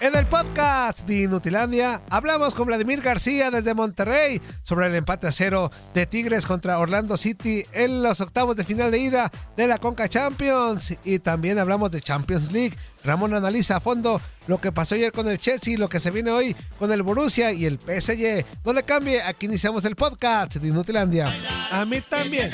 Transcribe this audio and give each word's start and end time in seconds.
En 0.00 0.14
el 0.14 0.26
podcast 0.26 1.00
de 1.08 1.22
Inutilandia 1.22 2.02
hablamos 2.08 2.54
con 2.54 2.68
Vladimir 2.68 3.00
García 3.00 3.50
desde 3.50 3.74
Monterrey 3.74 4.40
sobre 4.62 4.86
el 4.86 4.94
empate 4.94 5.26
a 5.26 5.32
cero 5.32 5.72
de 5.92 6.06
Tigres 6.06 6.46
contra 6.46 6.78
Orlando 6.78 7.16
City 7.16 7.64
en 7.72 8.04
los 8.04 8.20
octavos 8.20 8.54
de 8.54 8.62
final 8.62 8.92
de 8.92 8.98
ida 8.98 9.32
de 9.56 9.66
la 9.66 9.78
Conca 9.78 10.08
Champions 10.08 10.96
y 11.02 11.18
también 11.18 11.58
hablamos 11.58 11.90
de 11.90 12.00
Champions 12.00 12.52
League. 12.52 12.76
Ramón 13.02 13.34
analiza 13.34 13.76
a 13.76 13.80
fondo 13.80 14.20
lo 14.46 14.60
que 14.60 14.70
pasó 14.70 14.94
ayer 14.94 15.10
con 15.10 15.28
el 15.28 15.38
Chelsea, 15.38 15.76
lo 15.76 15.88
que 15.88 15.98
se 15.98 16.12
viene 16.12 16.30
hoy 16.30 16.54
con 16.78 16.92
el 16.92 17.02
Borussia 17.02 17.50
y 17.50 17.66
el 17.66 17.80
PSG. 17.80 18.44
No 18.64 18.72
le 18.72 18.84
cambie, 18.84 19.20
aquí 19.20 19.46
iniciamos 19.46 19.84
el 19.84 19.96
podcast 19.96 20.56
de 20.56 20.68
Inutilandia. 20.68 21.26
A 21.72 21.84
mí 21.84 22.00
también. 22.08 22.52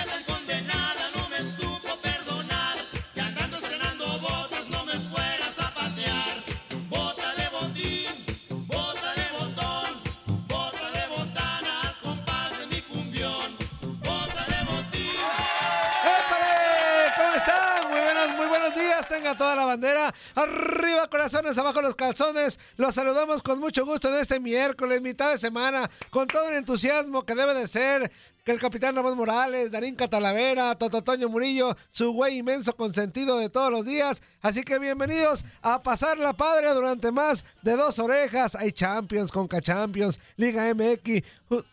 Bandera. 20.47 20.73
Arriba 20.84 21.08
corazones, 21.08 21.56
abajo 21.56 21.80
los 21.80 21.94
calzones. 21.94 22.58
Los 22.77 22.94
saludamos 22.94 23.40
con 23.40 23.58
mucho 23.58 23.86
gusto 23.86 24.10
en 24.10 24.20
este 24.20 24.38
miércoles, 24.38 25.00
mitad 25.00 25.30
de 25.30 25.38
semana, 25.38 25.91
con 26.10 26.26
todo 26.26 26.50
el 26.50 26.56
entusiasmo 26.56 27.24
que 27.24 27.34
debe 27.34 27.54
de 27.54 27.66
ser. 27.66 28.12
Que 28.44 28.52
el 28.52 28.60
capitán 28.60 28.94
Ramón 28.94 29.16
Morales, 29.16 29.70
Darín 29.70 29.94
Catalavera, 29.94 30.74
Tototoño 30.74 31.30
Murillo, 31.30 31.74
su 31.88 32.12
güey 32.12 32.36
inmenso 32.36 32.76
consentido 32.76 33.38
de 33.38 33.48
todos 33.48 33.70
los 33.70 33.86
días. 33.86 34.20
Así 34.42 34.62
que 34.62 34.78
bienvenidos 34.78 35.46
a 35.62 35.82
pasar 35.82 36.18
la 36.18 36.34
padre 36.34 36.68
durante 36.74 37.10
más 37.10 37.46
de 37.62 37.74
dos 37.74 37.98
orejas. 37.98 38.54
Hay 38.54 38.72
Champions, 38.72 39.32
Conca 39.32 39.62
Champions, 39.62 40.20
Liga 40.36 40.74
MX, 40.74 41.22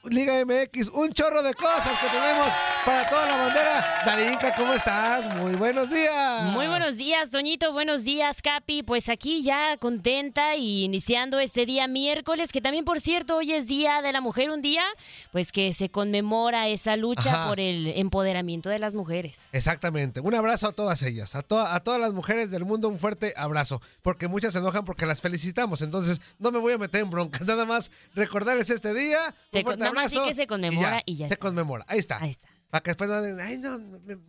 Liga 0.03 0.46
MX, 0.46 0.88
un 0.94 1.12
chorro 1.12 1.44
de 1.44 1.53
cosas 1.56 2.00
que 2.00 2.07
tenemos 2.07 2.47
para 2.86 3.09
toda 3.09 3.25
la 3.25 3.36
bandera. 3.36 4.03
Darinka, 4.06 4.56
¿cómo 4.56 4.72
estás? 4.72 5.36
Muy 5.36 5.56
buenos 5.56 5.90
días. 5.90 6.44
Muy 6.53 6.68
buenos 6.68 6.96
días, 6.96 7.31
Toñito. 7.31 7.74
Buenos 7.74 8.06
días, 8.06 8.41
Capi. 8.41 8.84
Pues 8.84 9.00
aquí 9.09 9.44
ya 9.44 9.78
contenta 9.78 10.56
y 10.56 10.84
iniciando 10.84 11.39
este 11.39 11.66
día 11.66 11.88
miércoles, 11.88 12.51
que 12.51 12.62
también, 12.62 12.85
por 12.85 13.00
cierto, 13.01 13.38
hoy 13.38 13.51
es 13.53 13.67
Día 13.67 14.01
de 14.01 14.12
la 14.12 14.22
Mujer, 14.22 14.50
un 14.51 14.62
día 14.62 14.84
pues 15.31 15.51
que 15.51 15.73
se 15.73 15.89
conmemora 15.89 16.67
esa 16.67 16.95
lucha 16.97 17.34
Ajá. 17.34 17.47
por 17.50 17.59
el 17.59 17.88
empoderamiento 17.88 18.69
de 18.69 18.79
las 18.79 18.94
mujeres. 18.94 19.39
Exactamente. 19.51 20.19
Un 20.19 20.35
abrazo 20.35 20.67
a 20.67 20.72
todas 20.73 21.01
ellas, 21.03 21.35
a, 21.35 21.41
to- 21.41 21.59
a 21.59 21.79
todas 21.81 22.00
las 22.00 22.13
mujeres 22.13 22.51
del 22.51 22.66
mundo, 22.66 22.89
un 22.89 23.00
fuerte 23.00 23.34
abrazo. 23.38 23.81
Porque 24.01 24.28
muchas 24.28 24.53
se 24.53 24.59
enojan 24.59 24.85
porque 24.85 25.06
las 25.06 25.22
felicitamos. 25.22 25.81
Entonces, 25.81 26.19
no 26.39 26.51
me 26.51 26.59
voy 26.59 26.73
a 26.73 26.78
meter 26.78 27.01
en 27.01 27.09
broncas. 27.09 27.41
Nada 27.45 27.66
más 27.66 27.91
recordarles 28.16 28.69
este 28.69 28.94
día. 28.94 29.19
Se 29.51 29.59
un 29.59 29.63
con- 29.63 29.72
fuerte 29.73 29.79
nada 29.79 29.94
más 29.94 30.03
abrazo. 30.12 30.23
di 30.23 30.29
que 30.29 30.35
se 30.35 30.47
conmemora 30.47 31.01
y 31.06 31.16
ya 31.16 31.28
Se 31.28 31.33
está. 31.35 31.47
conmemora. 31.47 31.85
Ahí 31.88 32.00
está. 32.00 32.18
Ahí 32.22 32.31
está. 32.31 32.47
Para 32.72 32.82
que 32.84 32.92
después 32.92 33.09
no 33.09 33.22
digan, 33.22 33.40
ay, 33.46 33.58
no, 33.59 33.78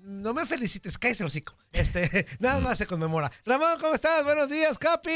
no 0.02 0.34
me- 0.34 0.44
felicites, 0.46 0.98
cállese 0.98 1.22
el 1.22 1.28
hocico. 1.28 1.56
Este, 1.72 2.26
nada 2.40 2.60
más 2.60 2.76
se 2.76 2.86
conmemora. 2.86 3.30
Ramón, 3.46 3.78
¿cómo 3.80 3.94
estás? 3.94 4.24
Buenos 4.24 4.50
días, 4.50 4.78
Capi. 4.78 5.10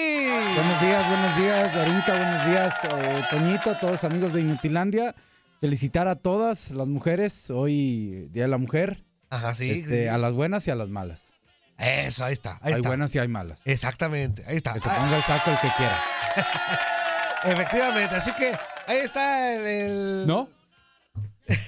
Buenos 0.55 0.81
días, 0.81 1.09
buenos 1.09 1.37
días, 1.37 1.75
Darinka, 1.75 2.13
buenos 2.17 2.47
días, 2.47 2.75
eh, 2.85 3.25
Toñito, 3.31 3.75
todos 3.81 4.05
amigos 4.05 4.33
de 4.33 4.41
Inutilandia. 4.43 5.15
Felicitar 5.61 6.07
a 6.07 6.15
todas 6.17 6.71
las 6.71 6.87
mujeres, 6.87 7.51
hoy 7.51 8.29
Día 8.31 8.45
de 8.45 8.49
la 8.49 8.59
Mujer, 8.59 9.05
Ajá, 9.31 9.55
sí. 9.55 9.71
este, 9.71 10.03
sí. 10.05 10.09
a 10.09 10.19
las 10.19 10.33
buenas 10.33 10.67
y 10.69 10.71
a 10.71 10.75
las 10.77 10.89
malas. 10.89 11.33
Eso, 11.79 12.25
ahí 12.25 12.33
está. 12.33 12.53
Ahí 12.63 12.75
hay 12.75 12.75
está. 12.75 12.89
buenas 12.89 13.15
y 13.15 13.19
hay 13.19 13.29
malas. 13.29 13.63
Exactamente, 13.65 14.45
ahí 14.47 14.57
está. 14.59 14.73
Que 14.75 14.79
se 14.81 14.89
Ah, 14.89 14.97
ponga 14.99 15.17
el 15.17 15.25
saco 15.25 15.51
el 15.51 15.59
que 15.59 15.69
quiera. 15.77 16.01
efectivamente, 17.45 18.15
así 18.15 18.33
que 18.33 18.53
ahí 18.87 18.99
está 18.99 19.53
el... 19.55 19.67
el- 19.67 20.27
¿No? 20.27 20.49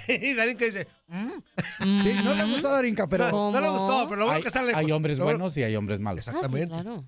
Y 0.08 0.34
Darín 0.34 0.56
que 0.56 0.66
dice, 0.66 0.88
"Mm". 1.08 1.28
Sí, 2.02 2.12
no 2.24 2.34
le 2.34 2.44
gustó 2.44 2.68
a 2.68 2.72
Darinka, 2.72 3.06
pero 3.08 3.30
¿Cómo? 3.30 3.52
no 3.52 3.60
le 3.60 3.68
gustó, 3.68 4.06
pero 4.08 4.16
lo 4.20 4.24
bueno 4.26 4.36
hay, 4.36 4.42
que 4.42 4.48
está 4.48 4.62
lejos. 4.62 4.78
hay 4.80 4.90
hombres 4.92 5.20
buenos 5.20 5.56
y 5.56 5.62
hay 5.62 5.76
hombres 5.76 6.00
malos. 6.00 6.26
Ah, 6.28 6.30
sí, 6.32 6.36
Exactamente. 6.36 6.74
claro. 6.74 7.04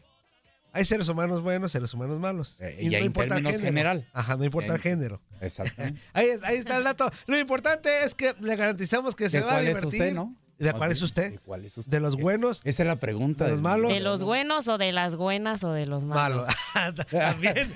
Hay 0.73 0.85
seres 0.85 1.09
humanos 1.09 1.43
buenos, 1.43 1.73
seres 1.73 1.93
humanos 1.95 2.21
malos. 2.21 2.61
Eh, 2.61 2.79
y 2.83 2.95
en 2.95 3.03
el 3.03 3.13
términos 3.13 3.61
general. 3.61 4.07
Ajá, 4.13 4.37
no 4.37 4.45
importa 4.45 4.75
el 4.75 4.81
género. 4.81 5.21
Exactamente. 5.41 6.01
Ahí, 6.13 6.29
ahí 6.45 6.59
está 6.59 6.77
el 6.77 6.85
dato. 6.85 7.11
Lo 7.27 7.37
importante 7.37 8.05
es 8.05 8.15
que 8.15 8.37
le 8.41 8.55
garantizamos 8.55 9.17
que 9.17 9.29
se 9.31 9.39
¿De 9.39 9.43
va 9.43 9.51
a 9.51 9.55
cuál 9.55 9.67
es 9.67 9.77
divertir. 9.79 10.01
usted, 10.01 10.15
no? 10.15 10.37
¿De 10.59 10.73
cuál 10.75 10.93
es 10.93 11.03
usted? 11.03 11.31
¿De 11.33 11.39
cuál 11.39 11.65
es 11.65 11.77
usted? 11.77 11.91
¿De 11.91 11.99
los 12.01 12.15
Es- 12.15 12.21
buenos? 12.21 12.61
Esa 12.65 12.83
es 12.85 12.87
la 12.87 12.97
pregunta. 13.01 13.47
¿De 13.47 13.51
los 13.51 13.61
malos? 13.63 13.91
¿De 13.91 13.99
los 13.99 14.23
buenos 14.23 14.69
o 14.69 14.79
de 14.79 14.93
las 14.93 15.17
buenas 15.17 15.65
o 15.65 15.73
de 15.73 15.87
los 15.87 16.05
malos? 16.05 16.47
Malo. 16.75 16.95
También. 17.11 17.73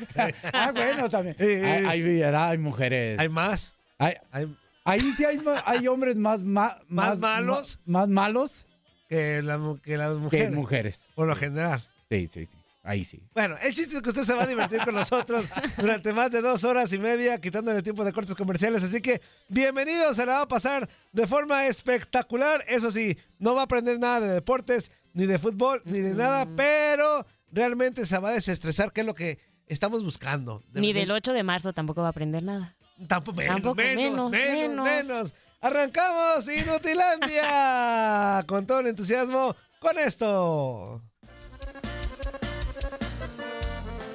Ah, 0.53 0.71
bueno, 0.73 1.09
también. 1.09 1.35
Hay, 1.41 2.03
hay, 2.03 2.23
hay 2.23 2.59
mujeres. 2.59 3.19
Hay 3.19 3.29
más. 3.29 3.75
Hay- 3.99 4.15
Hay 4.31 4.55
ahí 4.85 5.01
sí 5.13 5.25
hay, 5.25 5.39
ma- 5.39 5.63
hay 5.67 5.87
hombres 5.89 6.17
más, 6.17 6.43
ma- 6.43 6.77
¿Más 6.89 7.19
malos? 7.19 7.81
ma- 7.85 8.01
más 8.01 8.09
malos 8.09 8.67
que, 9.09 9.43
las 9.43 9.59
mu- 9.61 9.79
que 9.79 9.97
las 9.97 10.13
que 10.13 10.19
mujeres. 10.19 10.53
mujeres. 10.53 11.09
Por 11.15 11.27
lo 11.27 11.37
general. 11.37 11.83
Sí, 12.11 12.27
sí, 12.27 12.47
sí. 12.47 12.57
Ahí 12.87 13.03
sí. 13.03 13.23
Bueno, 13.33 13.57
el 13.63 13.73
chiste 13.73 13.97
es 13.97 14.03
que 14.03 14.11
usted 14.11 14.25
se 14.25 14.35
va 14.35 14.43
a 14.43 14.47
divertir 14.47 14.79
con 14.85 14.95
nosotros 14.95 15.47
durante 15.79 16.13
más 16.13 16.31
de 16.31 16.43
dos 16.43 16.65
horas 16.65 16.93
y 16.93 16.99
media, 16.99 17.41
quitándole 17.41 17.81
tiempo 17.83 18.05
de 18.05 18.13
cortes 18.13 18.35
comerciales. 18.37 18.83
Así 18.85 19.01
que 19.01 19.23
bienvenido, 19.49 20.13
se 20.13 20.27
la 20.27 20.35
va 20.35 20.41
a 20.43 20.49
pasar 20.49 20.87
de 21.13 21.27
forma 21.27 21.67
espectacular. 21.67 22.63
Eso 22.69 22.91
sí, 22.93 23.17
no 23.39 23.55
va 23.55 23.63
a 23.63 23.65
aprender 23.65 23.99
nada 23.99 24.21
de 24.21 24.29
deportes, 24.35 24.93
ni 25.15 25.25
de 25.25 25.39
fútbol, 25.39 25.81
ni 25.87 26.01
de 26.01 26.15
nada, 26.15 26.47
pero 26.57 27.27
realmente 27.51 28.05
se 28.05 28.19
va 28.19 28.29
a 28.31 28.33
desestresar, 28.35 28.93
que 28.93 29.01
es 29.01 29.07
lo 29.07 29.15
que 29.15 29.39
estamos 29.67 30.05
buscando. 30.05 30.63
De- 30.71 30.83
Ni 30.83 30.93
de- 30.93 31.01
del 31.01 31.11
8 31.13 31.33
de 31.33 31.43
marzo 31.43 31.73
tampoco 31.73 32.03
va 32.03 32.09
a 32.09 32.11
aprender 32.11 32.43
nada. 32.43 32.77
Tampoco, 33.09 33.37
menos, 33.37 33.55
Tampoco, 33.55 33.75
menos, 33.77 33.97
menos, 33.97 34.31
menos, 34.31 34.85
menos, 34.85 34.85
menos. 34.85 35.35
Arrancamos 35.61 36.47
Inutilandia 36.49 38.45
con 38.47 38.67
todo 38.67 38.81
el 38.81 38.89
entusiasmo 38.89 39.57
con 39.81 39.99
esto. 39.99 41.03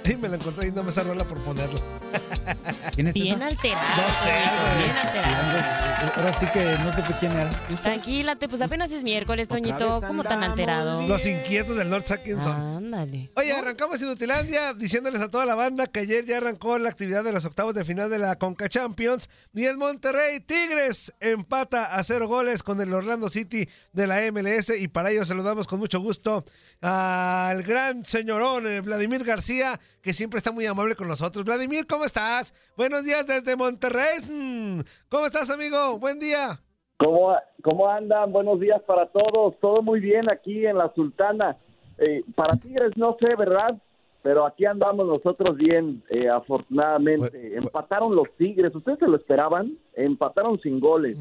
Y 0.09 0.17
me 0.17 0.27
la 0.27 0.37
encontré 0.37 0.67
y 0.67 0.71
no 0.71 0.81
me 0.81 0.91
rola 0.91 1.23
por 1.23 1.37
ponerla. 1.39 1.79
¿Quién 2.95 3.07
es 3.07 3.13
Bien 3.13 3.35
esa? 3.35 3.45
alterado. 3.45 4.01
No 4.01 4.11
sé, 4.11 4.29
güey. 4.31 4.83
Bien 4.83 4.97
alterado. 4.97 5.79
Ahora 6.15 6.33
sí 6.33 6.45
que 6.51 6.63
no 6.83 6.93
supe 6.93 7.13
quién 7.19 7.31
era. 7.33 7.49
Tranquilate, 7.81 8.49
pues 8.49 8.61
apenas 8.61 8.89
es 8.91 9.03
miércoles, 9.03 9.47
Toñito. 9.47 10.01
¿Cómo 10.01 10.23
tan 10.23 10.43
alterado? 10.43 11.07
Los 11.07 11.25
inquietos 11.27 11.75
del 11.75 11.89
North 11.89 12.09
Atkinson. 12.09 12.55
Ándale. 12.55 13.31
Oye, 13.35 13.51
arrancamos 13.51 14.01
Inutilandia 14.01 14.73
diciéndoles 14.73 15.21
a 15.21 15.29
toda 15.29 15.45
la 15.45 15.53
banda 15.53 15.85
que 15.87 15.99
ayer 15.99 16.25
ya 16.25 16.37
arrancó 16.37 16.79
la 16.79 16.89
actividad 16.89 17.23
de 17.23 17.31
los 17.31 17.45
octavos 17.45 17.75
de 17.75 17.85
final 17.85 18.09
de 18.09 18.17
la 18.17 18.37
Conca 18.37 18.67
Champions. 18.67 19.29
Y 19.53 19.65
en 19.65 19.77
Monterrey, 19.77 20.39
Tigres 20.39 21.13
empata 21.19 21.93
a 21.95 22.03
cero 22.03 22.27
goles 22.27 22.63
con 22.63 22.81
el 22.81 22.91
Orlando 22.93 23.29
City 23.29 23.69
de 23.93 24.07
la 24.07 24.19
MLS. 24.31 24.71
Y 24.79 24.87
para 24.87 25.11
ello 25.11 25.23
saludamos 25.23 25.67
con 25.67 25.79
mucho 25.79 25.99
gusto 25.99 26.45
al 26.81 27.61
gran 27.63 28.05
señorón 28.05 28.65
eh, 28.65 28.79
Vladimir 28.81 29.23
García, 29.23 29.79
que 30.01 30.13
siempre 30.13 30.37
está 30.37 30.51
muy 30.51 30.65
amable 30.65 30.95
con 30.95 31.07
nosotros. 31.07 31.43
Vladimir, 31.45 31.85
¿cómo 31.87 32.05
estás? 32.05 32.53
Buenos 32.77 33.03
días 33.03 33.25
desde 33.27 33.55
Monterrey. 33.55 34.19
Mm, 34.31 34.79
¿Cómo 35.09 35.25
estás, 35.25 35.49
amigo? 35.49 35.97
Buen 35.99 36.19
día. 36.19 36.59
¿Cómo, 36.97 37.33
¿Cómo 37.63 37.89
andan? 37.89 38.31
Buenos 38.31 38.59
días 38.59 38.81
para 38.87 39.07
todos. 39.07 39.59
Todo 39.59 39.81
muy 39.81 39.99
bien 39.99 40.29
aquí 40.29 40.65
en 40.65 40.77
la 40.77 40.91
Sultana. 40.93 41.57
eh, 41.97 42.23
para 42.35 42.55
Tigres 42.57 42.91
no 42.95 43.17
sé, 43.19 43.35
¿verdad? 43.35 43.77
Pero 44.21 44.45
aquí 44.45 44.65
andamos 44.65 45.07
nosotros 45.07 45.55
bien, 45.55 46.03
eh, 46.09 46.27
afortunadamente. 46.29 47.55
Empataron 47.57 48.15
los 48.15 48.27
Tigres, 48.37 48.75
¿ustedes 48.75 48.99
se 48.99 49.07
lo 49.07 49.15
esperaban? 49.15 49.77
Empataron 49.93 50.59
sin 50.59 50.79
goles. 50.81 51.17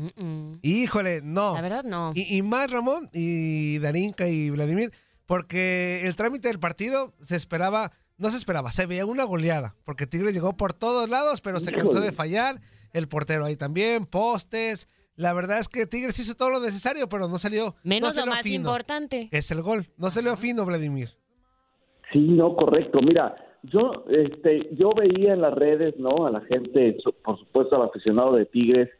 Híjole, 0.62 1.20
no. 1.22 1.54
La 1.54 1.62
verdad, 1.62 1.84
no. 1.84 2.10
Y, 2.14 2.36
y 2.36 2.42
más 2.42 2.70
Ramón 2.70 3.08
y 3.12 3.78
Darinka 3.78 4.26
y 4.28 4.50
Vladimir, 4.50 4.90
porque 5.26 6.06
el 6.06 6.16
trámite 6.16 6.48
del 6.48 6.58
partido 6.58 7.12
se 7.20 7.36
esperaba, 7.36 7.92
no 8.18 8.30
se 8.30 8.36
esperaba, 8.36 8.72
se 8.72 8.86
veía 8.86 9.06
una 9.06 9.24
goleada, 9.24 9.74
porque 9.84 10.06
Tigres 10.06 10.34
llegó 10.34 10.56
por 10.56 10.74
todos 10.74 11.08
lados, 11.08 11.40
pero 11.40 11.60
se 11.60 11.72
cansó 11.72 12.00
de 12.00 12.12
fallar, 12.12 12.60
el 12.92 13.08
portero 13.08 13.44
ahí 13.44 13.56
también, 13.56 14.06
postes. 14.06 14.88
La 15.16 15.32
verdad 15.32 15.58
es 15.58 15.68
que 15.68 15.86
Tigres 15.86 16.18
hizo 16.18 16.34
todo 16.34 16.50
lo 16.50 16.60
necesario, 16.60 17.08
pero 17.08 17.28
no 17.28 17.38
salió. 17.38 17.74
Menos 17.82 18.16
no 18.16 18.26
lo 18.26 18.32
más 18.32 18.42
fino. 18.42 18.68
importante. 18.70 19.28
Es 19.32 19.50
el 19.50 19.62
gol. 19.62 19.86
No 19.96 20.10
salió 20.10 20.36
fino, 20.36 20.64
Vladimir. 20.64 21.10
Sí, 22.12 22.20
no, 22.20 22.54
correcto. 22.54 23.00
Mira, 23.02 23.34
yo, 23.64 24.04
este, 24.08 24.68
yo 24.76 24.90
veía 24.90 25.34
en 25.34 25.42
las 25.42 25.54
redes, 25.54 25.94
¿no? 25.98 26.26
A 26.26 26.30
la 26.30 26.40
gente, 26.42 26.96
por 27.24 27.38
supuesto, 27.38 27.76
al 27.76 27.88
aficionado 27.88 28.34
de 28.34 28.46
Tigres, 28.46 28.90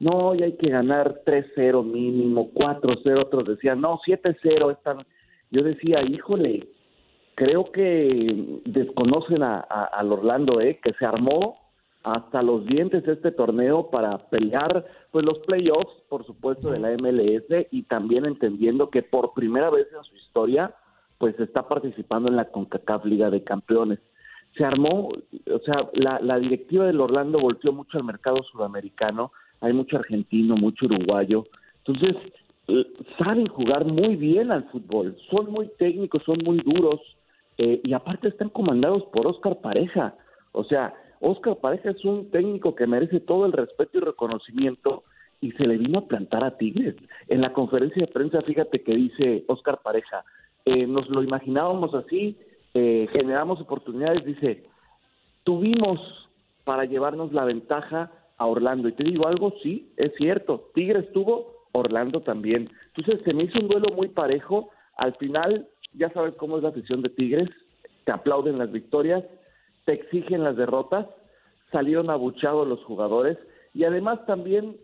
no, 0.00 0.34
y 0.34 0.42
hay 0.42 0.56
que 0.56 0.70
ganar 0.70 1.22
3-0 1.24 1.84
mínimo, 1.84 2.50
4-0, 2.54 3.20
otros 3.20 3.48
decían, 3.48 3.80
no, 3.80 3.98
7-0 4.06 4.72
están. 4.72 5.06
Yo 5.50 5.62
decía, 5.62 6.02
híjole, 6.02 6.68
creo 7.38 7.70
que 7.70 8.60
desconocen 8.64 9.44
a, 9.44 9.60
al 9.60 10.12
Orlando, 10.12 10.60
¿eh? 10.60 10.80
Que 10.82 10.92
se 10.94 11.06
armó 11.06 11.56
hasta 12.02 12.42
los 12.42 12.66
dientes 12.66 13.06
este 13.06 13.30
torneo 13.30 13.90
para 13.90 14.18
pelear 14.28 14.84
pues 15.12 15.24
los 15.24 15.38
playoffs, 15.46 15.92
por 16.08 16.26
supuesto, 16.26 16.70
de 16.70 16.80
la 16.80 16.90
MLS 16.96 17.66
y 17.70 17.82
también 17.84 18.24
entendiendo 18.26 18.90
que 18.90 19.04
por 19.04 19.34
primera 19.34 19.70
vez 19.70 19.86
en 19.96 20.02
su 20.02 20.16
historia 20.16 20.74
pues 21.18 21.38
está 21.38 21.68
participando 21.68 22.28
en 22.28 22.34
la 22.34 22.46
CONCACAF 22.46 23.04
Liga 23.04 23.30
de 23.30 23.44
Campeones. 23.44 24.00
Se 24.56 24.64
armó, 24.64 25.08
o 25.08 25.58
sea, 25.64 25.88
la, 25.92 26.38
directiva 26.40 26.86
del 26.86 27.00
Orlando 27.00 27.38
volteó 27.38 27.72
mucho 27.72 27.98
al 27.98 28.04
mercado 28.04 28.42
sudamericano, 28.50 29.30
hay 29.60 29.72
mucho 29.72 29.96
argentino, 29.96 30.56
mucho 30.56 30.86
uruguayo, 30.86 31.44
entonces 31.84 32.16
saben 33.22 33.46
jugar 33.46 33.84
muy 33.84 34.16
bien 34.16 34.50
al 34.50 34.68
fútbol, 34.70 35.16
son 35.30 35.52
muy 35.52 35.70
técnicos, 35.78 36.22
son 36.24 36.38
muy 36.44 36.58
duros 36.58 37.00
eh, 37.58 37.80
y 37.82 37.92
aparte 37.92 38.28
están 38.28 38.48
comandados 38.50 39.04
por 39.12 39.26
Oscar 39.26 39.60
Pareja, 39.60 40.14
o 40.52 40.64
sea, 40.64 40.94
Oscar 41.20 41.56
Pareja 41.56 41.90
es 41.90 42.04
un 42.04 42.30
técnico 42.30 42.74
que 42.74 42.86
merece 42.86 43.20
todo 43.20 43.46
el 43.46 43.52
respeto 43.52 43.98
y 43.98 44.00
reconocimiento 44.00 45.04
y 45.40 45.52
se 45.52 45.66
le 45.66 45.76
vino 45.76 46.00
a 46.00 46.06
plantar 46.06 46.44
a 46.44 46.56
Tigres. 46.56 46.96
En 47.28 47.40
la 47.40 47.52
conferencia 47.52 48.06
de 48.06 48.12
prensa, 48.12 48.42
fíjate 48.42 48.82
que 48.82 48.94
dice 48.94 49.44
Oscar 49.48 49.80
Pareja, 49.82 50.24
eh, 50.64 50.86
nos 50.86 51.08
lo 51.08 51.22
imaginábamos 51.22 51.94
así, 51.94 52.36
eh, 52.74 53.08
generamos 53.12 53.60
oportunidades, 53.60 54.24
dice, 54.24 54.64
tuvimos 55.44 56.28
para 56.64 56.84
llevarnos 56.84 57.32
la 57.32 57.44
ventaja 57.44 58.12
a 58.36 58.46
Orlando. 58.46 58.88
Y 58.88 58.92
te 58.92 59.04
digo 59.04 59.26
algo, 59.26 59.54
sí, 59.62 59.92
es 59.96 60.12
cierto, 60.16 60.70
Tigres 60.74 61.10
tuvo, 61.12 61.66
Orlando 61.72 62.20
también. 62.20 62.70
Entonces 62.94 63.24
se 63.24 63.34
me 63.34 63.44
hizo 63.44 63.58
un 63.58 63.68
duelo 63.68 63.94
muy 63.94 64.08
parejo. 64.08 64.70
Al 64.96 65.14
final, 65.16 65.68
ya 65.92 66.10
sabes 66.10 66.34
cómo 66.34 66.56
es 66.56 66.62
la 66.62 66.70
afición 66.70 67.02
de 67.02 67.10
Tigres, 67.10 67.48
te 68.04 68.12
aplauden 68.12 68.58
las 68.58 68.70
victorias, 68.72 69.24
te 69.84 69.94
exigen 69.94 70.44
las 70.44 70.56
derrotas, 70.56 71.06
salieron 71.72 72.10
abuchados 72.10 72.66
los 72.66 72.82
jugadores 72.84 73.38
y 73.74 73.84
además 73.84 74.24
también 74.26 74.76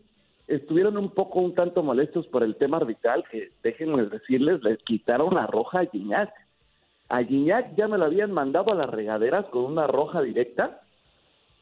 estuvieron 0.47 0.97
un 0.97 1.11
poco 1.11 1.41
un 1.41 1.55
tanto 1.55 1.83
molestos 1.83 2.27
por 2.27 2.43
el 2.43 2.57
tema 2.57 2.77
arbitral, 2.77 3.25
que 3.31 3.53
déjenme 3.63 4.05
decirles, 4.05 4.63
les 4.63 4.79
quitaron 4.79 5.35
la 5.35 5.47
roja 5.47 5.81
a 5.81 5.85
Guiñac. 5.85 6.33
A 7.09 7.21
Guiñac 7.23 7.75
ya 7.77 7.89
me 7.89 7.99
lo 7.99 8.05
habían 8.05 8.33
mandado 8.33 8.73
a 8.73 8.77
las 8.77 8.91
regaderas 8.91 9.47
con 9.47 9.65
una 9.65 9.87
roja 9.87 10.23
directa 10.23 10.83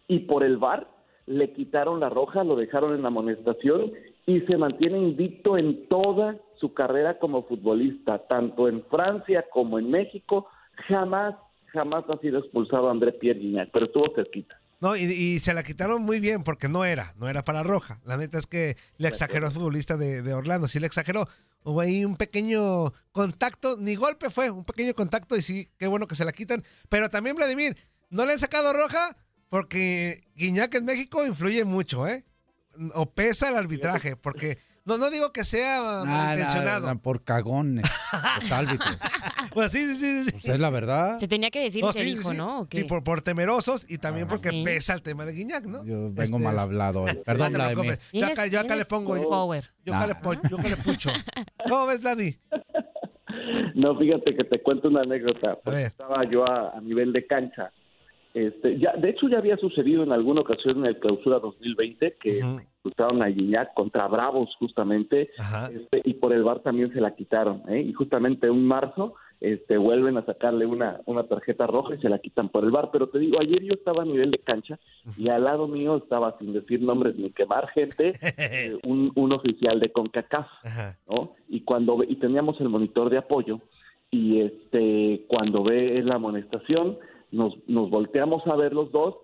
y 0.08 0.20
por 0.20 0.42
el 0.42 0.56
VAR 0.56 0.88
le 1.26 1.52
quitaron 1.52 2.00
la 2.00 2.08
roja, 2.08 2.42
lo 2.42 2.56
dejaron 2.56 2.98
en 2.98 3.06
amonestación 3.06 3.92
y 4.26 4.40
se 4.42 4.56
mantiene 4.56 4.98
invicto 4.98 5.58
en 5.58 5.88
toda 5.88 6.36
su 6.60 6.72
carrera 6.72 7.19
como 7.19 7.46
futbolista, 7.46 8.19
tanto 8.28 8.69
en 8.69 8.84
Francia 8.84 9.44
como 9.52 9.78
en 9.78 9.90
México. 9.90 10.46
Jamás, 10.88 11.34
jamás 11.66 12.04
ha 12.08 12.19
sido 12.19 12.38
expulsado 12.38 12.90
André 12.90 13.12
Pierre 13.12 13.40
Guignac, 13.40 13.70
pero 13.72 13.86
estuvo 13.86 14.14
cerquita. 14.14 14.58
No, 14.80 14.96
y, 14.96 15.02
y 15.02 15.38
se 15.38 15.54
la 15.54 15.62
quitaron 15.62 16.02
muy 16.02 16.19
bien 16.19 16.42
porque 16.42 16.69
no 16.69 16.84
era, 16.84 17.14
no 17.16 17.28
era 17.28 17.44
para 17.44 17.62
roja. 17.62 18.00
La 18.04 18.16
neta 18.16 18.38
es 18.38 18.46
que 18.46 18.76
le 18.98 19.08
exageró 19.08 19.46
el 19.46 19.52
futbolista 19.52 19.96
de, 19.96 20.22
de 20.22 20.34
Orlando, 20.34 20.66
sí 20.66 20.80
le 20.80 20.86
exageró. 20.86 21.28
Hubo 21.64 21.80
ahí 21.80 22.04
un 22.04 22.16
pequeño 22.16 22.92
contacto, 23.12 23.76
ni 23.78 23.94
golpe 23.94 24.30
fue, 24.30 24.50
un 24.50 24.64
pequeño 24.64 24.94
contacto 24.94 25.36
y 25.36 25.40
sí, 25.40 25.68
qué 25.78 25.86
bueno 25.86 26.08
que 26.08 26.16
se 26.16 26.25
la 26.25 26.32
quitan. 26.32 26.64
Pero 26.88 27.10
también, 27.10 27.36
Vladimir, 27.36 27.76
no 28.10 28.26
le 28.26 28.32
han 28.32 28.38
sacado 28.40 28.72
roja 28.72 29.16
porque 29.48 30.25
Guiñac 30.34 30.75
en 30.75 30.84
México 30.84 31.25
influye 31.25 31.64
mucho, 31.64 32.08
¿eh? 32.08 32.25
O 32.94 33.06
pesa 33.06 33.48
el 33.48 33.56
arbitraje, 33.56 34.16
porque 34.16 34.58
no, 34.84 34.98
no 34.98 35.10
digo 35.10 35.32
que 35.32 35.44
sea 35.44 35.78
Ah, 36.02 36.04
malintencionado. 36.04 36.86
na- 36.86 36.94
na- 36.94 37.00
por 37.00 37.22
cagones. 37.24 37.84
Los 38.40 38.52
árbitros. 38.52 38.98
Pues 39.54 39.70
sí, 39.72 39.84
sí, 39.86 39.96
sí. 39.96 40.24
sí. 40.24 40.30
Pues 40.32 40.48
es 40.54 40.60
la 40.60 40.70
verdad. 40.70 41.19
Se 41.19 41.28
tenía 41.28 41.50
que 41.50 41.60
decir, 41.60 41.84
No, 41.84 41.92
se 41.92 42.00
sí, 42.00 42.04
dijo, 42.06 42.30
sí. 42.32 42.36
¿no? 42.36 42.66
Sí, 42.70 42.84
por, 42.84 43.04
por 43.04 43.22
temerosos 43.22 43.84
y 43.88 43.98
también 43.98 44.26
Ah, 44.26 44.30
porque 44.30 44.50
sí. 44.50 44.62
pesa 44.64 44.94
el 44.94 45.02
tema 45.02 45.24
de 45.26 45.32
Guiñac, 45.34 45.64
¿no? 45.66 45.84
Yo 45.84 46.04
vengo 46.12 46.22
Este- 46.22 46.38
mal 46.38 46.58
hablado 46.58 47.02
hoy. 47.02 47.14
Perdón, 47.24 47.52
No 47.52 47.58
Vladimir. 47.58 47.98
Yo 48.12 48.26
acá, 48.26 48.46
yo 48.46 48.60
acá 48.60 48.75
le 48.76 48.84
pongo. 48.86 49.16
Yo, 49.16 49.28
power. 49.28 49.70
yo 49.84 49.94
acá 49.94 50.06
le, 50.06 50.14
po- 50.16 50.34
yo 50.48 50.58
acá 50.58 50.68
le 50.68 50.76
pucho. 50.78 51.10
¿Cómo 51.68 51.86
ves, 51.86 52.00
Vladi? 52.00 52.38
No, 53.75 53.98
fíjate 53.98 54.36
que 54.36 54.44
te 54.44 54.62
cuento 54.62 54.88
una 54.88 55.00
anécdota. 55.02 55.56
porque 55.64 55.78
ver. 55.78 55.86
Estaba 55.86 56.28
yo 56.30 56.44
a, 56.46 56.76
a 56.76 56.80
nivel 56.80 57.12
de 57.12 57.26
cancha. 57.26 57.72
Este, 58.34 58.79
ya, 58.79 58.94
de 58.96 59.11
hecho, 59.11 59.29
ya 59.29 59.38
había 59.38 59.58
sucedido 59.58 60.02
en 60.02 60.12
alguna 60.12 60.40
ocasión 60.40 60.79
en 60.79 60.87
el 60.87 60.99
clausura 60.99 61.38
2020 61.38 62.17
que 62.20 62.40
expulsaron 62.40 63.23
a 63.23 63.26
Guiñac 63.26 63.75
contra 63.75 64.08
Bravos 64.08 64.55
justamente 64.58 65.31
este, 65.73 66.00
y 66.05 66.14
por 66.14 66.32
el 66.32 66.43
VAR 66.43 66.61
también 66.61 66.93
se 66.93 67.00
la 67.00 67.14
quitaron. 67.14 67.62
¿eh? 67.69 67.82
Y 67.82 67.93
justamente 67.93 68.46
en 68.46 68.64
marzo 68.64 69.14
este, 69.40 69.76
vuelven 69.76 70.17
a 70.17 70.25
sacarle 70.25 70.64
una, 70.64 71.00
una 71.05 71.25
tarjeta 71.25 71.67
roja 71.67 71.94
y 71.94 72.00
se 72.00 72.08
la 72.08 72.20
quitan 72.20 72.49
por 72.49 72.64
el 72.64 72.70
VAR. 72.70 72.90
Pero 72.90 73.08
te 73.08 73.19
digo, 73.19 73.38
ayer 73.38 73.62
yo 73.62 73.75
estaba 73.75 74.02
a 74.02 74.06
nivel 74.06 74.31
de 74.31 74.38
cancha 74.38 74.78
y 75.19 75.28
al 75.28 75.44
lado 75.44 75.69
mío 75.69 75.96
estaba, 75.96 76.38
sin 76.38 76.55
decir 76.55 76.81
nombres 76.81 77.17
ni 77.17 77.31
quemar 77.31 77.69
gente, 77.69 78.12
eh, 78.38 78.78
un, 78.85 79.12
un 79.14 79.32
oficial 79.32 79.78
de 79.78 79.93
CONCACAF. 79.93 80.49
¿no? 81.06 81.35
Y 81.49 81.61
cuando 81.61 82.02
y 82.02 82.17
teníamos 82.17 82.58
el 82.62 82.70
monitor 82.70 83.11
de 83.11 83.19
apoyo 83.19 83.61
y 84.11 84.40
este 84.40 85.25
cuando 85.28 85.64
ve 85.64 86.02
la 86.02 86.17
amonestación 86.17 86.99
nos, 87.32 87.55
nos 87.67 87.90
volteamos 87.90 88.46
a 88.46 88.56
ver 88.56 88.73
los 88.73 88.92
dos 88.92 89.16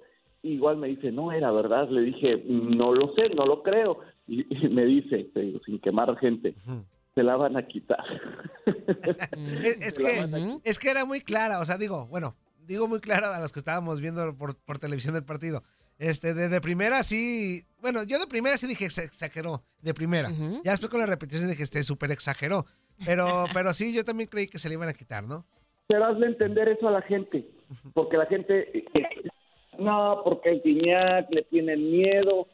igual 0.43 0.77
me 0.77 0.89
dice 0.89 1.13
no 1.13 1.33
era 1.33 1.51
verdad 1.51 1.89
le 1.91 2.03
dije 2.03 2.43
no 2.47 2.93
lo 2.93 3.15
sé 3.15 3.29
no 3.31 3.47
lo 3.47 3.63
creo 3.63 4.01
y, 4.27 4.47
y 4.55 4.69
me 4.69 4.85
dice 4.85 5.31
te 5.33 5.41
digo, 5.41 5.61
sin 5.65 5.79
quemar 5.79 6.17
gente 6.19 6.55
se 7.15 7.23
la 7.23 7.37
van 7.37 7.57
a 7.57 7.67
quitar 7.67 8.05
Es, 9.63 9.81
es 9.81 9.99
que, 9.99 10.59
es 10.65 10.79
que 10.79 10.91
era 10.91 11.05
muy 11.05 11.21
clara, 11.21 11.61
o 11.61 11.65
sea, 11.65 11.77
digo, 11.77 12.07
bueno, 12.07 12.37
digo 12.67 12.87
muy 12.87 13.01
clara 13.01 13.35
a 13.35 13.41
los 13.41 13.53
que 13.53 13.59
estábamos 13.59 14.01
viendo 14.01 14.37
por, 14.37 14.57
por 14.57 14.79
televisión 14.79 15.17
el 15.17 15.25
partido. 15.25 15.63
Este, 15.99 16.33
de, 16.33 16.49
de 16.49 16.61
primera 16.61 17.03
sí, 17.03 17.65
bueno, 17.81 18.05
yo 18.05 18.21
de 18.21 18.29
primera 18.29 18.57
sí 18.57 18.69
dije 18.69 18.89
se 18.89 19.03
exageró, 19.03 19.65
de 19.83 19.95
primera. 19.95 20.31
Ya 20.65 20.71
después 20.71 20.91
con 20.91 21.01
la 21.01 21.07
repetición 21.07 21.51
dije, 21.51 21.65
este, 21.65 21.83
súper 21.83 22.13
exageró. 22.13 22.67
Pero, 23.05 23.47
pero 23.53 23.73
sí, 23.73 23.93
yo 23.93 24.05
también 24.05 24.29
creí 24.29 24.47
que 24.47 24.59
se 24.59 24.69
le 24.69 24.75
iban 24.75 24.89
a 24.89 24.93
quitar, 24.93 25.25
¿no? 25.25 25.45
pero 25.89 26.05
hazle 26.05 26.27
entender 26.27 26.69
eso 26.69 26.87
a 26.87 26.93
la 26.93 27.03
gente 27.03 27.49
porque 27.95 28.17
la 28.17 28.27
gente 28.27 28.79
eh, 28.79 28.85
no 29.79 30.23
porque 30.25 30.51
el 30.51 30.63
Guiñac 30.63 31.27
le 31.31 31.43
tienen 31.45 31.91
miedo 31.91 32.47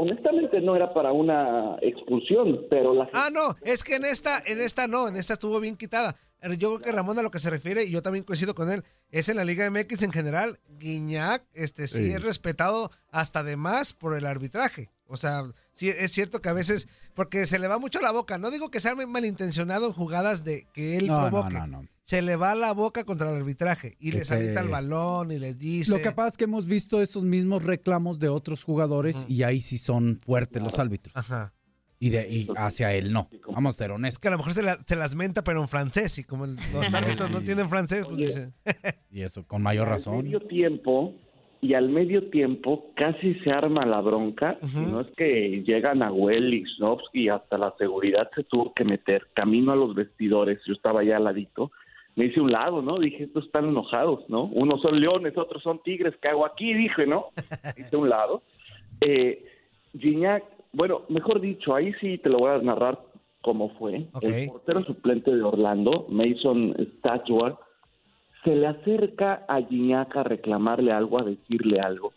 honestamente 0.00 0.60
no 0.60 0.76
era 0.76 0.92
para 0.94 1.12
una 1.12 1.76
expulsión 1.82 2.66
pero 2.70 2.94
la 2.94 3.08
Ah, 3.12 3.30
no, 3.32 3.56
es 3.62 3.82
que 3.82 3.96
en 3.96 4.04
esta, 4.04 4.42
en 4.46 4.60
esta 4.60 4.86
no, 4.86 5.08
en 5.08 5.16
esta 5.16 5.32
estuvo 5.34 5.58
bien 5.60 5.76
quitada. 5.76 6.14
Yo 6.56 6.76
creo 6.76 6.80
que 6.80 6.92
Ramón 6.92 7.18
a 7.18 7.22
lo 7.22 7.32
que 7.32 7.40
se 7.40 7.50
refiere, 7.50 7.82
y 7.82 7.90
yo 7.90 8.00
también 8.00 8.24
coincido 8.24 8.54
con 8.54 8.70
él, 8.70 8.84
es 9.10 9.28
en 9.28 9.36
la 9.38 9.44
Liga 9.44 9.68
MX 9.68 10.02
en 10.04 10.12
general, 10.12 10.58
Guiñac, 10.78 11.42
este 11.52 11.88
sí, 11.88 11.98
Sí. 12.06 12.12
es 12.12 12.22
respetado 12.22 12.92
hasta 13.10 13.42
de 13.42 13.56
más 13.56 13.92
por 13.92 14.16
el 14.16 14.24
arbitraje. 14.24 14.88
O 15.08 15.16
sea, 15.16 15.42
sí 15.74 15.88
es 15.88 16.12
cierto 16.12 16.40
que 16.40 16.48
a 16.48 16.52
veces, 16.52 16.86
porque 17.14 17.46
se 17.46 17.58
le 17.58 17.66
va 17.66 17.78
mucho 17.78 18.00
la 18.00 18.10
boca, 18.12 18.38
no 18.38 18.50
digo 18.50 18.70
que 18.70 18.78
sea 18.80 18.94
malintencionado 18.94 19.86
en 19.86 19.92
jugadas 19.92 20.44
de 20.44 20.66
que 20.72 20.96
él 20.98 21.06
No, 21.08 21.22
no, 21.22 21.28
provoque. 21.30 21.54
no, 21.58 21.66
no. 21.66 21.84
Se 22.04 22.22
le 22.22 22.36
va 22.36 22.54
la 22.54 22.72
boca 22.72 23.04
contra 23.04 23.30
el 23.30 23.36
arbitraje 23.36 23.94
y 24.00 24.12
les 24.12 24.30
avienta 24.30 24.60
el 24.60 24.68
balón 24.68 25.30
y 25.30 25.38
les 25.38 25.58
dice. 25.58 25.90
Lo 25.90 26.00
que 26.00 26.10
pasa 26.12 26.28
es 26.28 26.36
que 26.38 26.44
hemos 26.44 26.64
visto 26.66 27.02
esos 27.02 27.22
mismos 27.24 27.64
reclamos 27.64 28.18
de 28.18 28.28
otros 28.30 28.64
jugadores 28.64 29.26
y 29.28 29.42
ahí 29.42 29.60
sí 29.60 29.76
son 29.76 30.18
fuertes 30.24 30.62
los 30.62 30.78
árbitros. 30.78 31.14
Ajá. 31.16 31.52
Y, 32.00 32.10
de, 32.10 32.28
y 32.30 32.48
hacia 32.56 32.94
él 32.94 33.12
no. 33.12 33.28
Vamos 33.52 33.74
a 33.74 33.78
ser 33.78 33.90
Es 33.90 33.94
honestos. 33.96 34.20
que 34.20 34.28
a 34.28 34.30
lo 34.30 34.38
mejor 34.38 34.54
se, 34.54 34.62
la- 34.62 34.78
se 34.86 34.94
las 34.96 35.16
menta, 35.16 35.42
pero 35.42 35.60
en 35.60 35.68
francés, 35.68 36.16
y 36.18 36.22
como 36.24 36.44
el- 36.44 36.56
los 36.72 36.94
árbitros 36.94 37.28
no 37.30 37.40
tienen 37.42 37.68
francés, 37.68 38.04
pues 38.06 38.16
dice. 38.18 38.52
Y 39.10 39.22
eso, 39.22 39.44
con 39.46 39.62
mayor 39.62 39.88
al 39.88 39.94
razón. 39.94 40.22
medio 40.24 40.40
tiempo 40.46 41.14
y 41.60 41.74
al 41.74 41.88
medio 41.88 42.30
tiempo 42.30 42.92
casi 42.94 43.34
se 43.40 43.50
arma 43.50 43.84
la 43.84 44.00
bronca 44.00 44.58
y 44.62 44.78
no 44.80 45.00
es 45.00 45.08
que 45.16 45.62
llegan 45.66 46.02
a 46.02 46.10
Lichnowsky 46.10 47.24
y 47.24 47.28
hasta 47.28 47.58
la 47.58 47.74
seguridad 47.78 48.30
se 48.34 48.44
tuvo 48.44 48.72
que 48.72 48.84
meter 48.84 49.26
camino 49.34 49.72
a 49.72 49.76
los 49.76 49.94
vestidores 49.94 50.60
yo 50.66 50.74
estaba 50.74 51.00
allá 51.00 51.16
al 51.16 51.24
ladito 51.24 51.70
me 52.18 52.24
hice 52.24 52.40
un 52.40 52.50
lado, 52.50 52.82
¿no? 52.82 52.98
Dije, 52.98 53.24
estos 53.24 53.44
están 53.46 53.68
enojados, 53.68 54.28
¿no? 54.28 54.46
Unos 54.46 54.82
son 54.82 55.00
leones, 55.00 55.38
otros 55.38 55.62
son 55.62 55.80
tigres, 55.84 56.14
¿qué 56.20 56.28
hago 56.28 56.44
aquí? 56.44 56.74
Dije, 56.74 57.06
¿no? 57.06 57.26
hice 57.78 57.96
un 57.96 58.08
lado. 58.08 58.42
Eh, 59.00 59.46
Gignac, 59.96 60.42
bueno, 60.72 61.02
mejor 61.08 61.40
dicho, 61.40 61.76
ahí 61.76 61.92
sí 62.00 62.18
te 62.18 62.28
lo 62.28 62.38
voy 62.38 62.50
a 62.50 62.58
narrar 62.58 62.98
cómo 63.40 63.70
fue. 63.78 64.08
El 64.20 64.48
portero 64.48 64.82
suplente 64.84 65.34
de 65.34 65.42
Orlando, 65.42 66.06
Mason 66.08 66.74
Stachua, 66.98 67.60
se 68.44 68.54
le 68.54 68.66
acerca 68.66 69.44
a 69.48 69.60
Gignac 69.62 70.16
a 70.16 70.22
reclamarle 70.22 70.92
algo, 70.92 71.18
a 71.18 71.24
decirle 71.24 71.80
algo. 71.80 72.12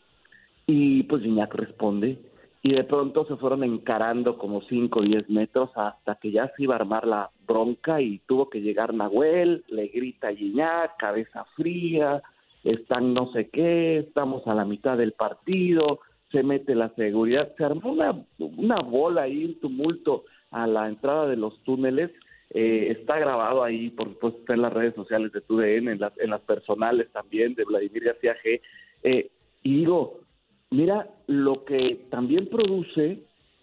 Y 0.67 1.03
pues 1.03 1.23
Gignac 1.23 1.53
responde. 1.55 2.19
Y 2.63 2.73
de 2.73 2.83
pronto 2.83 3.25
se 3.25 3.37
fueron 3.37 3.63
encarando 3.63 4.37
como 4.37 4.61
5 4.61 4.99
o 4.99 5.01
10 5.01 5.29
metros 5.29 5.71
hasta 5.75 6.15
que 6.15 6.31
ya 6.31 6.51
se 6.55 6.63
iba 6.63 6.75
a 6.75 6.79
armar 6.79 7.07
la 7.07 7.31
bronca 7.47 8.01
y 8.01 8.19
tuvo 8.27 8.49
que 8.49 8.61
llegar 8.61 8.93
Nahuel, 8.93 9.63
le 9.67 9.87
grita 9.87 10.27
a 10.29 10.95
cabeza 10.97 11.45
fría, 11.55 12.21
están 12.63 13.15
no 13.15 13.31
sé 13.31 13.49
qué, 13.49 13.97
estamos 13.97 14.45
a 14.45 14.53
la 14.53 14.65
mitad 14.65 14.95
del 14.95 15.13
partido, 15.13 16.01
se 16.31 16.43
mete 16.43 16.75
la 16.75 16.89
seguridad, 16.89 17.51
se 17.57 17.65
armó 17.65 17.91
una, 17.91 18.23
una 18.37 18.79
bola 18.81 19.23
ahí, 19.23 19.43
un 19.43 19.59
tumulto 19.59 20.25
a 20.51 20.67
la 20.67 20.87
entrada 20.87 21.27
de 21.27 21.37
los 21.37 21.59
túneles. 21.63 22.11
Eh, 22.53 22.91
está 22.99 23.17
grabado 23.17 23.63
ahí, 23.63 23.89
por 23.91 24.09
supuesto, 24.09 24.39
está 24.39 24.55
en 24.55 24.61
las 24.61 24.73
redes 24.73 24.93
sociales 24.93 25.31
de 25.31 25.41
TUDN, 25.41 25.87
en 25.87 25.99
las, 25.99 26.13
en 26.19 26.29
las 26.29 26.41
personales 26.41 27.09
también 27.11 27.55
de 27.55 27.63
Vladimir 27.63 28.03
García 28.03 28.35
G. 28.43 28.61
Eh, 29.03 29.31
y 29.63 29.77
digo, 29.77 30.19
mira 30.69 31.07
lo 31.27 31.63
que 31.63 32.07
también 32.09 32.47
produce 32.47 33.19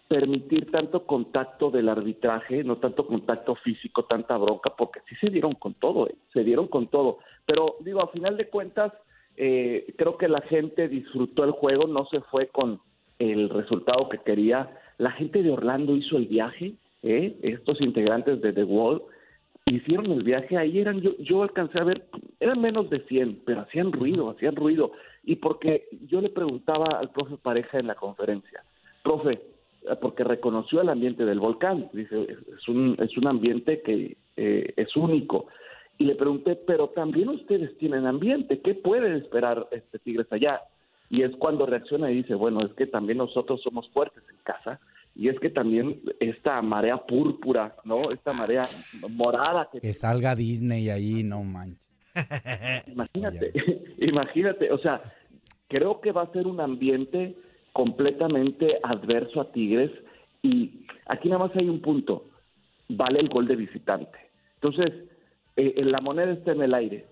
permitir 0.08 0.70
tanto 0.70 1.04
contacto 1.04 1.70
del 1.70 1.88
arbitraje, 1.88 2.64
no 2.64 2.78
tanto 2.78 3.06
contacto 3.06 3.54
físico, 3.56 4.06
tanta 4.06 4.38
bronca, 4.38 4.74
porque 4.76 5.00
sí 5.06 5.14
se 5.20 5.28
dieron 5.28 5.52
con 5.54 5.74
todo, 5.74 6.08
¿eh? 6.08 6.14
se 6.32 6.42
dieron 6.42 6.66
con 6.66 6.88
todo. 6.88 7.18
Pero 7.44 7.76
digo, 7.80 8.02
a 8.02 8.08
final 8.08 8.38
de 8.38 8.48
cuentas, 8.48 8.92
eh, 9.36 9.92
creo 9.98 10.16
que 10.16 10.28
la 10.28 10.40
gente 10.40 10.88
disfrutó 10.88 11.44
el 11.44 11.50
juego, 11.50 11.86
no 11.86 12.06
se 12.06 12.22
fue 12.22 12.48
con 12.48 12.80
el 13.18 13.50
resultado 13.50 14.08
que 14.08 14.18
quería. 14.18 14.70
La 14.96 15.10
gente 15.12 15.42
de 15.42 15.50
Orlando 15.50 15.94
hizo 15.94 16.16
el 16.16 16.26
viaje, 16.26 16.72
¿eh? 17.02 17.36
estos 17.42 17.80
integrantes 17.80 18.40
de 18.40 18.52
The 18.52 18.64
Wall 18.64 19.02
hicieron 19.66 20.10
el 20.12 20.22
viaje, 20.22 20.56
ahí 20.56 20.78
eran, 20.78 21.00
yo, 21.00 21.16
yo 21.18 21.42
alcancé 21.42 21.80
a 21.80 21.84
ver, 21.84 22.06
eran 22.40 22.60
menos 22.60 22.88
de 22.90 23.00
100, 23.00 23.42
pero 23.44 23.60
hacían 23.60 23.92
ruido, 23.92 24.30
hacían 24.30 24.56
ruido. 24.56 24.92
Y 25.24 25.36
porque 25.36 25.88
yo 26.08 26.20
le 26.20 26.30
preguntaba 26.30 26.98
al 26.98 27.10
profe 27.10 27.36
Pareja 27.36 27.78
en 27.78 27.86
la 27.86 27.94
conferencia, 27.94 28.64
profe, 29.02 29.40
porque 30.00 30.24
reconoció 30.24 30.80
el 30.80 30.88
ambiente 30.88 31.24
del 31.24 31.40
volcán, 31.40 31.88
dice, 31.92 32.26
es 32.56 32.68
un, 32.68 32.96
es 32.98 33.16
un 33.16 33.26
ambiente 33.26 33.82
que 33.82 34.16
eh, 34.36 34.72
es 34.76 34.96
único. 34.96 35.46
Y 35.98 36.04
le 36.04 36.14
pregunté, 36.14 36.54
pero 36.54 36.88
también 36.88 37.28
ustedes 37.28 37.76
tienen 37.78 38.06
ambiente, 38.06 38.60
¿qué 38.60 38.74
pueden 38.74 39.14
esperar 39.14 39.66
este 39.70 39.98
Tigres 39.98 40.30
allá? 40.30 40.60
Y 41.10 41.22
es 41.22 41.34
cuando 41.36 41.66
reacciona 41.66 42.10
y 42.10 42.16
dice, 42.16 42.34
bueno, 42.34 42.60
es 42.60 42.72
que 42.74 42.86
también 42.86 43.18
nosotros 43.18 43.60
somos 43.62 43.88
fuertes 43.90 44.22
en 44.28 44.36
casa, 44.44 44.80
y 45.18 45.28
es 45.28 45.38
que 45.40 45.50
también 45.50 46.00
esta 46.20 46.62
marea 46.62 46.96
púrpura, 46.96 47.74
¿no? 47.82 48.12
Esta 48.12 48.32
marea 48.32 48.68
morada 49.10 49.68
que 49.70 49.80
Que 49.80 49.92
salga 49.92 50.36
Disney 50.36 50.90
ahí, 50.90 51.24
no 51.24 51.42
manches. 51.42 51.88
Imagínate, 52.86 53.52
imagínate, 53.98 54.72
o 54.72 54.78
sea, 54.78 55.02
creo 55.68 56.00
que 56.00 56.12
va 56.12 56.22
a 56.22 56.32
ser 56.32 56.46
un 56.46 56.60
ambiente 56.60 57.36
completamente 57.72 58.78
adverso 58.82 59.40
a 59.40 59.52
Tigres 59.52 59.90
y 60.42 60.86
aquí 61.06 61.28
nada 61.28 61.46
más 61.46 61.56
hay 61.56 61.68
un 61.68 61.80
punto, 61.80 62.30
vale 62.88 63.18
el 63.18 63.28
gol 63.28 63.46
de 63.48 63.56
visitante. 63.56 64.18
Entonces, 64.54 64.92
eh, 65.56 65.82
la 65.84 66.00
moneda 66.00 66.32
está 66.32 66.52
en 66.52 66.62
el 66.62 66.74
aire. 66.74 67.06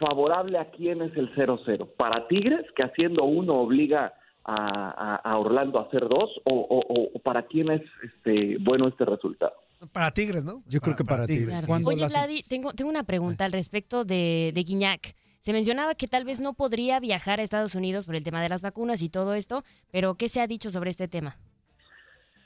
¿Favorable 0.00 0.58
a 0.58 0.70
quién 0.70 1.00
es 1.00 1.16
el 1.16 1.32
0-0? 1.34 1.88
¿Para 1.96 2.26
Tigres, 2.26 2.66
que 2.74 2.82
haciendo 2.82 3.24
uno 3.24 3.54
obliga 3.54 4.14
a, 4.46 5.38
Orlando 5.38 5.78
a 5.78 5.82
hacer 5.82 6.08
dos? 6.08 6.30
¿O, 6.44 6.54
o- 6.54 7.10
o 7.14 7.18
para 7.20 7.42
quién 7.46 7.70
es 7.70 7.82
este, 8.02 8.56
bueno 8.60 8.88
este 8.88 9.04
resultado? 9.04 9.52
Para 9.92 10.10
Tigres, 10.10 10.44
¿no? 10.44 10.62
Yo 10.66 10.80
creo 10.80 10.96
que 10.96 11.04
para 11.04 11.26
Tigres. 11.26 11.48
Claro. 11.48 11.66
¿Cuándo 11.66 11.90
Oye, 11.90 12.00
la- 12.00 12.08
Vladi, 12.08 12.42
tengo, 12.42 12.72
tengo 12.72 12.90
una 12.90 13.02
pregunta 13.04 13.44
al 13.44 13.52
respecto 13.52 14.04
de, 14.04 14.52
de 14.54 14.62
Guiñac. 14.62 15.14
Se 15.40 15.52
mencionaba 15.52 15.94
que 15.94 16.08
tal 16.08 16.24
vez 16.24 16.40
no 16.40 16.54
podría 16.54 16.98
viajar 16.98 17.38
a 17.38 17.42
Estados 17.42 17.74
Unidos 17.74 18.06
por 18.06 18.16
el 18.16 18.24
tema 18.24 18.42
de 18.42 18.48
las 18.48 18.62
vacunas 18.62 19.00
y 19.02 19.08
todo 19.08 19.34
esto, 19.34 19.62
pero 19.92 20.14
¿qué 20.16 20.28
se 20.28 20.40
ha 20.40 20.46
dicho 20.46 20.70
sobre 20.70 20.90
este 20.90 21.06
tema? 21.08 21.36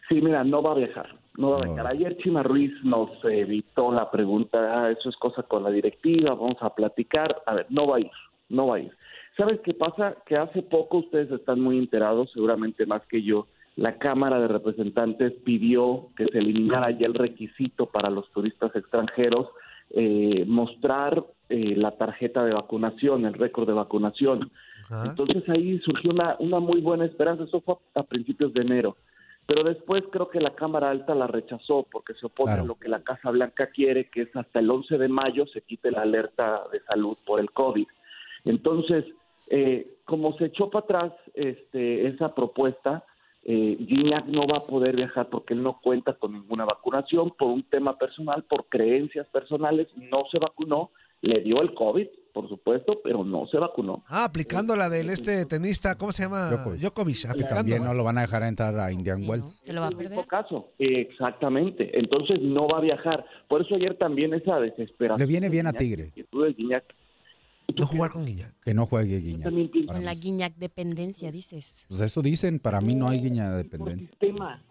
Sí, 0.09 0.21
mira, 0.21 0.43
no 0.45 0.61
va 0.63 0.73
a 0.73 0.75
viajar, 0.75 1.19
no 1.37 1.51
va 1.51 1.59
a 1.59 1.65
viajar. 1.65 1.87
Ayer 1.87 2.17
Chima 2.19 2.43
Ruiz 2.43 2.73
nos 2.83 3.11
evitó 3.25 3.93
la 3.93 4.11
pregunta, 4.11 4.59
ah, 4.85 4.91
eso 4.91 5.09
es 5.09 5.17
cosa 5.17 5.45
con 5.45 5.63
la 5.63 5.71
directiva, 5.71 6.35
vamos 6.35 6.57
a 6.61 6.75
platicar. 6.75 7.41
A 7.47 7.55
ver, 7.55 7.67
no 7.71 7.87
va 7.87 7.97
a 7.99 8.01
ir, 8.01 8.11
no 8.49 8.67
va 8.67 8.77
a 8.77 8.81
ir. 8.81 8.93
¿Sabes 9.41 9.61
qué 9.65 9.73
pasa? 9.73 10.17
Que 10.27 10.37
hace 10.37 10.61
poco 10.63 10.99
ustedes 10.99 11.31
están 11.31 11.61
muy 11.61 11.79
enterados, 11.79 12.31
seguramente 12.33 12.85
más 12.85 13.01
que 13.07 13.23
yo, 13.23 13.47
la 13.77 13.97
Cámara 13.97 14.39
de 14.39 14.49
Representantes 14.49 15.33
pidió 15.45 16.09
que 16.15 16.27
se 16.27 16.39
eliminara 16.39 16.91
ya 16.91 17.07
el 17.07 17.15
requisito 17.15 17.87
para 17.87 18.11
los 18.11 18.31
turistas 18.33 18.75
extranjeros 18.77 19.49
eh, 19.93 20.45
mostrar 20.47 21.25
eh, 21.49 21.75
la 21.77 21.93
tarjeta 21.93 22.45
de 22.45 22.53
vacunación, 22.53 23.25
el 23.25 23.33
récord 23.33 23.67
de 23.67 23.73
vacunación. 23.73 24.51
Ajá. 24.91 25.05
Entonces 25.07 25.49
ahí 25.49 25.79
surgió 25.79 26.11
una, 26.11 26.37
una 26.39 26.61
muy 26.61 26.83
buena 26.83 27.07
esperanza, 27.07 27.45
eso 27.45 27.63
fue 27.63 27.77
a, 27.95 28.01
a 28.01 28.03
principios 28.03 28.53
de 28.53 28.61
enero. 28.61 28.97
Pero 29.47 29.65
después 29.65 30.05
creo 30.13 30.29
que 30.29 30.41
la 30.41 30.55
Cámara 30.55 30.91
Alta 30.91 31.15
la 31.15 31.27
rechazó 31.27 31.87
porque 31.91 32.13
se 32.15 32.27
opone 32.27 32.53
Claro. 32.53 32.63
a 32.65 32.67
lo 32.67 32.75
que 32.75 32.89
la 32.91 33.03
Casa 33.03 33.31
Blanca 33.31 33.69
quiere, 33.69 34.11
que 34.11 34.23
es 34.23 34.37
hasta 34.37 34.61
el 34.61 34.71
11 34.71 34.99
de 34.99 35.09
mayo 35.09 35.47
se 35.47 35.63
quite 35.63 35.91
la 35.91 36.03
alerta 36.03 36.65
de 36.71 36.81
salud 36.83 37.17
por 37.25 37.41
el 37.41 37.51
COVID. 37.51 37.87
Entonces, 38.45 39.05
eh, 39.51 39.99
como 40.05 40.37
se 40.39 40.47
echó 40.47 40.71
para 40.71 40.85
atrás 40.85 41.13
este, 41.35 42.07
esa 42.07 42.35
propuesta, 42.35 43.05
eh, 43.43 43.77
Gignac 43.87 44.27
no 44.27 44.47
va 44.47 44.59
a 44.59 44.67
poder 44.67 44.97
viajar 44.97 45.29
porque 45.29 45.55
él 45.55 45.63
no 45.63 45.81
cuenta 45.81 46.15
con 46.15 46.33
ninguna 46.33 46.65
vacunación 46.65 47.33
por 47.39 47.49
un 47.49 47.65
tema 47.65 47.99
personal, 47.99 48.45
por 48.45 48.67
creencias 48.69 49.27
personales, 49.29 49.89
no 49.97 50.25
se 50.31 50.39
vacunó, 50.39 50.91
le 51.23 51.41
dio 51.41 51.61
el 51.63 51.75
COVID, 51.75 52.07
por 52.33 52.49
supuesto, 52.49 53.01
pero 53.03 53.25
no 53.25 53.47
se 53.47 53.59
vacunó. 53.59 54.05
Ah, 54.07 54.25
aplicando 54.25 54.77
la 54.77 54.89
del 54.89 55.11
este 55.11 55.45
tenista, 55.47 55.97
¿cómo 55.97 56.13
se 56.13 56.23
llama? 56.23 56.49
Djokovic. 56.51 56.81
Djokovic. 56.81 57.25
Aplicando. 57.27 57.57
también 57.57 57.83
no 57.83 57.93
lo 57.93 58.05
van 58.05 58.19
a 58.19 58.23
dejar 58.23 58.45
entrar 58.45 58.79
a 58.79 58.93
Indian 58.93 59.17
Sí, 59.17 59.23
¿no? 59.25 59.31
Wells. 59.31 59.63
¿Se 59.65 59.73
lo 59.73 59.81
va 59.81 59.89
a 59.89 59.91
perder? 59.91 60.27
caso, 60.27 60.69
exactamente. 60.79 61.99
Entonces 61.99 62.41
no 62.41 62.69
va 62.69 62.79
a 62.79 62.81
viajar. 62.81 63.25
Por 63.49 63.63
eso 63.63 63.75
ayer 63.75 63.97
también 63.99 64.33
esa 64.33 64.61
desesperación. 64.61 65.19
Le 65.19 65.27
viene 65.27 65.49
bien 65.49 65.67
a 65.67 65.73
de 65.73 65.79
Tigre. 65.79 66.13
No 67.79 67.87
jugar 67.87 68.11
con 68.11 68.25
Guiñac. 68.25 68.55
Que 68.63 68.75
no 68.75 68.87
juegue 68.87 69.19
Guiñac. 69.19 69.53
Con 69.87 70.05
la 70.05 70.15
Guiñac 70.15 70.55
dependencia, 70.57 71.31
dices. 71.31 71.85
Pues 71.89 72.01
eso 72.01 72.23
dicen, 72.23 72.59
para 72.59 72.81
mí 72.81 72.95
no 72.95 73.09
hay 73.09 73.21
Guiñac 73.21 73.53
de 73.55 73.65
por 73.65 73.71
dependencia. 73.71 74.09
sistema 74.11 74.63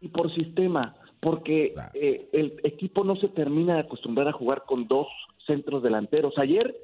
y 0.00 0.08
por 0.08 0.34
sistema, 0.34 0.96
porque 1.20 1.72
Claro. 1.74 1.90
eh, 1.94 2.28
el 2.32 2.60
equipo 2.64 3.04
no 3.04 3.16
se 3.16 3.28
termina 3.28 3.74
de 3.74 3.80
acostumbrar 3.80 4.28
a 4.28 4.32
jugar 4.32 4.64
con 4.66 4.88
dos 4.88 5.06
centros 5.46 5.82
delanteros. 5.82 6.36
Ayer 6.38 6.74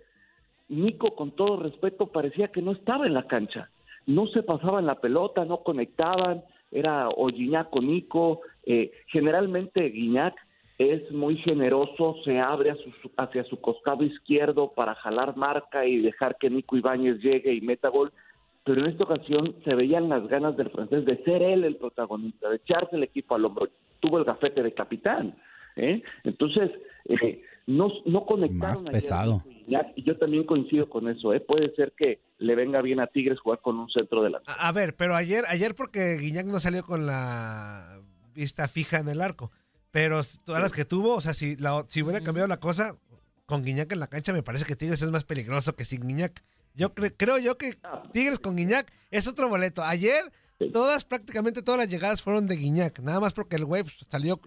Nico, 0.68 1.14
con 1.14 1.30
todo 1.32 1.56
respeto, 1.62 2.08
parecía 2.08 2.48
que 2.48 2.60
no 2.62 2.72
estaba 2.72 3.06
en 3.06 3.14
la 3.14 3.26
cancha. 3.26 3.70
No 4.06 4.26
se 4.28 4.42
pasaban 4.42 4.84
la 4.87 5.00
pelota, 5.00 5.44
no 5.44 5.62
conectaban, 5.62 6.44
era 6.70 7.08
o 7.08 7.26
Guiñac 7.28 7.75
o 7.75 7.80
Nico. 7.80 8.40
Eh, 8.64 8.92
generalmente 9.06 9.88
Guiñac 9.88 10.34
es 10.78 11.11
muy 11.11 11.37
generoso, 11.38 12.16
se 12.25 12.38
abre 12.38 12.70
a 12.70 12.76
su- 12.76 13.11
hacia 13.16 13.44
su 13.44 13.61
costado 13.61 14.04
izquierdo 14.04 14.73
para 14.73 14.94
jalar 14.94 15.37
marca 15.37 15.85
y 15.85 15.99
dejar 16.00 16.37
que 16.38 16.49
Nico 16.50 16.76
Ibáñez 16.76 17.18
llegue 17.20 17.52
y 17.52 17.61
meta 17.61 17.88
gol. 17.88 18.12
Pero 18.64 18.82
en 18.85 18.90
esta 18.90 19.04
ocasión 19.04 19.56
se 19.64 19.75
veían 19.75 20.08
las 20.08 20.26
ganas 20.28 20.56
del 20.56 20.70
francés 20.70 21.04
de 21.04 21.23
ser 21.25 21.42
él 21.42 21.64
el 21.64 21.76
protagonista, 21.76 22.49
de 22.50 22.56
echarse 22.56 22.97
el 22.97 23.02
equipo 23.02 23.35
al 23.35 23.44
hombro. 23.47 23.68
Tuvo 24.00 24.18
el 24.18 24.25
gafete 24.25 24.62
de 24.62 24.73
capitán. 24.75 25.37
¿eh? 25.76 26.02
Entonces, 26.25 26.70
eh, 27.06 27.42
no, 27.66 27.88
no 28.04 28.25
conectaron. 28.26 28.85
Más 28.85 28.92
pesado. 28.92 29.42
Y 29.97 30.02
yo 30.02 30.16
también 30.18 30.44
coincido 30.44 30.88
con 30.88 31.08
eso. 31.08 31.32
¿eh? 31.35 31.40
Puede 31.40 31.75
ser 31.75 31.92
que 31.97 32.20
le 32.38 32.54
venga 32.54 32.80
bien 32.82 33.00
a 33.00 33.06
Tigres 33.06 33.40
jugar 33.40 33.61
con 33.61 33.78
un 33.78 33.88
centro 33.90 34.23
de 34.23 34.30
la 34.30 34.42
A, 34.47 34.68
a 34.68 34.73
ver, 34.73 34.94
pero 34.97 35.14
ayer, 35.16 35.44
ayer 35.49 35.75
porque 35.75 36.16
Guiñac 36.20 36.47
no 36.47 36.61
salió 36.61 36.82
con 36.82 37.06
la 37.06 38.00
vista 38.35 38.68
fija 38.68 38.99
en 39.00 39.08
el 39.08 39.20
arco. 39.20 39.50
Pero 39.90 40.21
todas 40.45 40.61
las 40.62 40.73
que 40.73 40.85
tuvo, 40.85 41.14
o 41.16 41.21
sea, 41.21 41.35
si, 41.35 41.57
la- 41.57 41.85
si 41.88 42.02
hubiera 42.02 42.21
cambiado 42.23 42.47
la 42.49 42.61
cosa, 42.61 42.97
con 43.47 43.62
Guiñac 43.62 43.90
en 43.92 44.00
la 44.00 44.07
cancha, 44.09 44.33
me 44.33 44.42
parece 44.42 44.64
que 44.66 44.76
Tigres 44.76 45.00
es 45.02 45.11
más 45.11 45.25
peligroso 45.25 45.75
que 45.75 45.85
sin 45.87 46.07
Guiñac. 46.07 46.45
Yo 46.75 46.95
cre- 46.95 47.14
creo 47.16 47.38
yo 47.38 47.57
que 47.57 47.78
Tigres 48.12 48.38
con 48.38 48.57
Guiñac 48.57 48.92
es 49.11 49.26
otro 49.26 49.49
boleto. 49.49 49.83
Ayer, 49.83 50.30
todas, 50.73 51.04
prácticamente 51.04 51.62
todas 51.62 51.80
las 51.80 51.88
llegadas 51.88 52.21
fueron 52.23 52.47
de 52.47 52.57
Guiñac. 52.57 53.00
Nada 53.00 53.21
más 53.21 53.33
porque 53.33 53.57
el 53.57 53.64
güey 53.64 53.83
pues, 53.85 53.97
salió, 54.11 54.38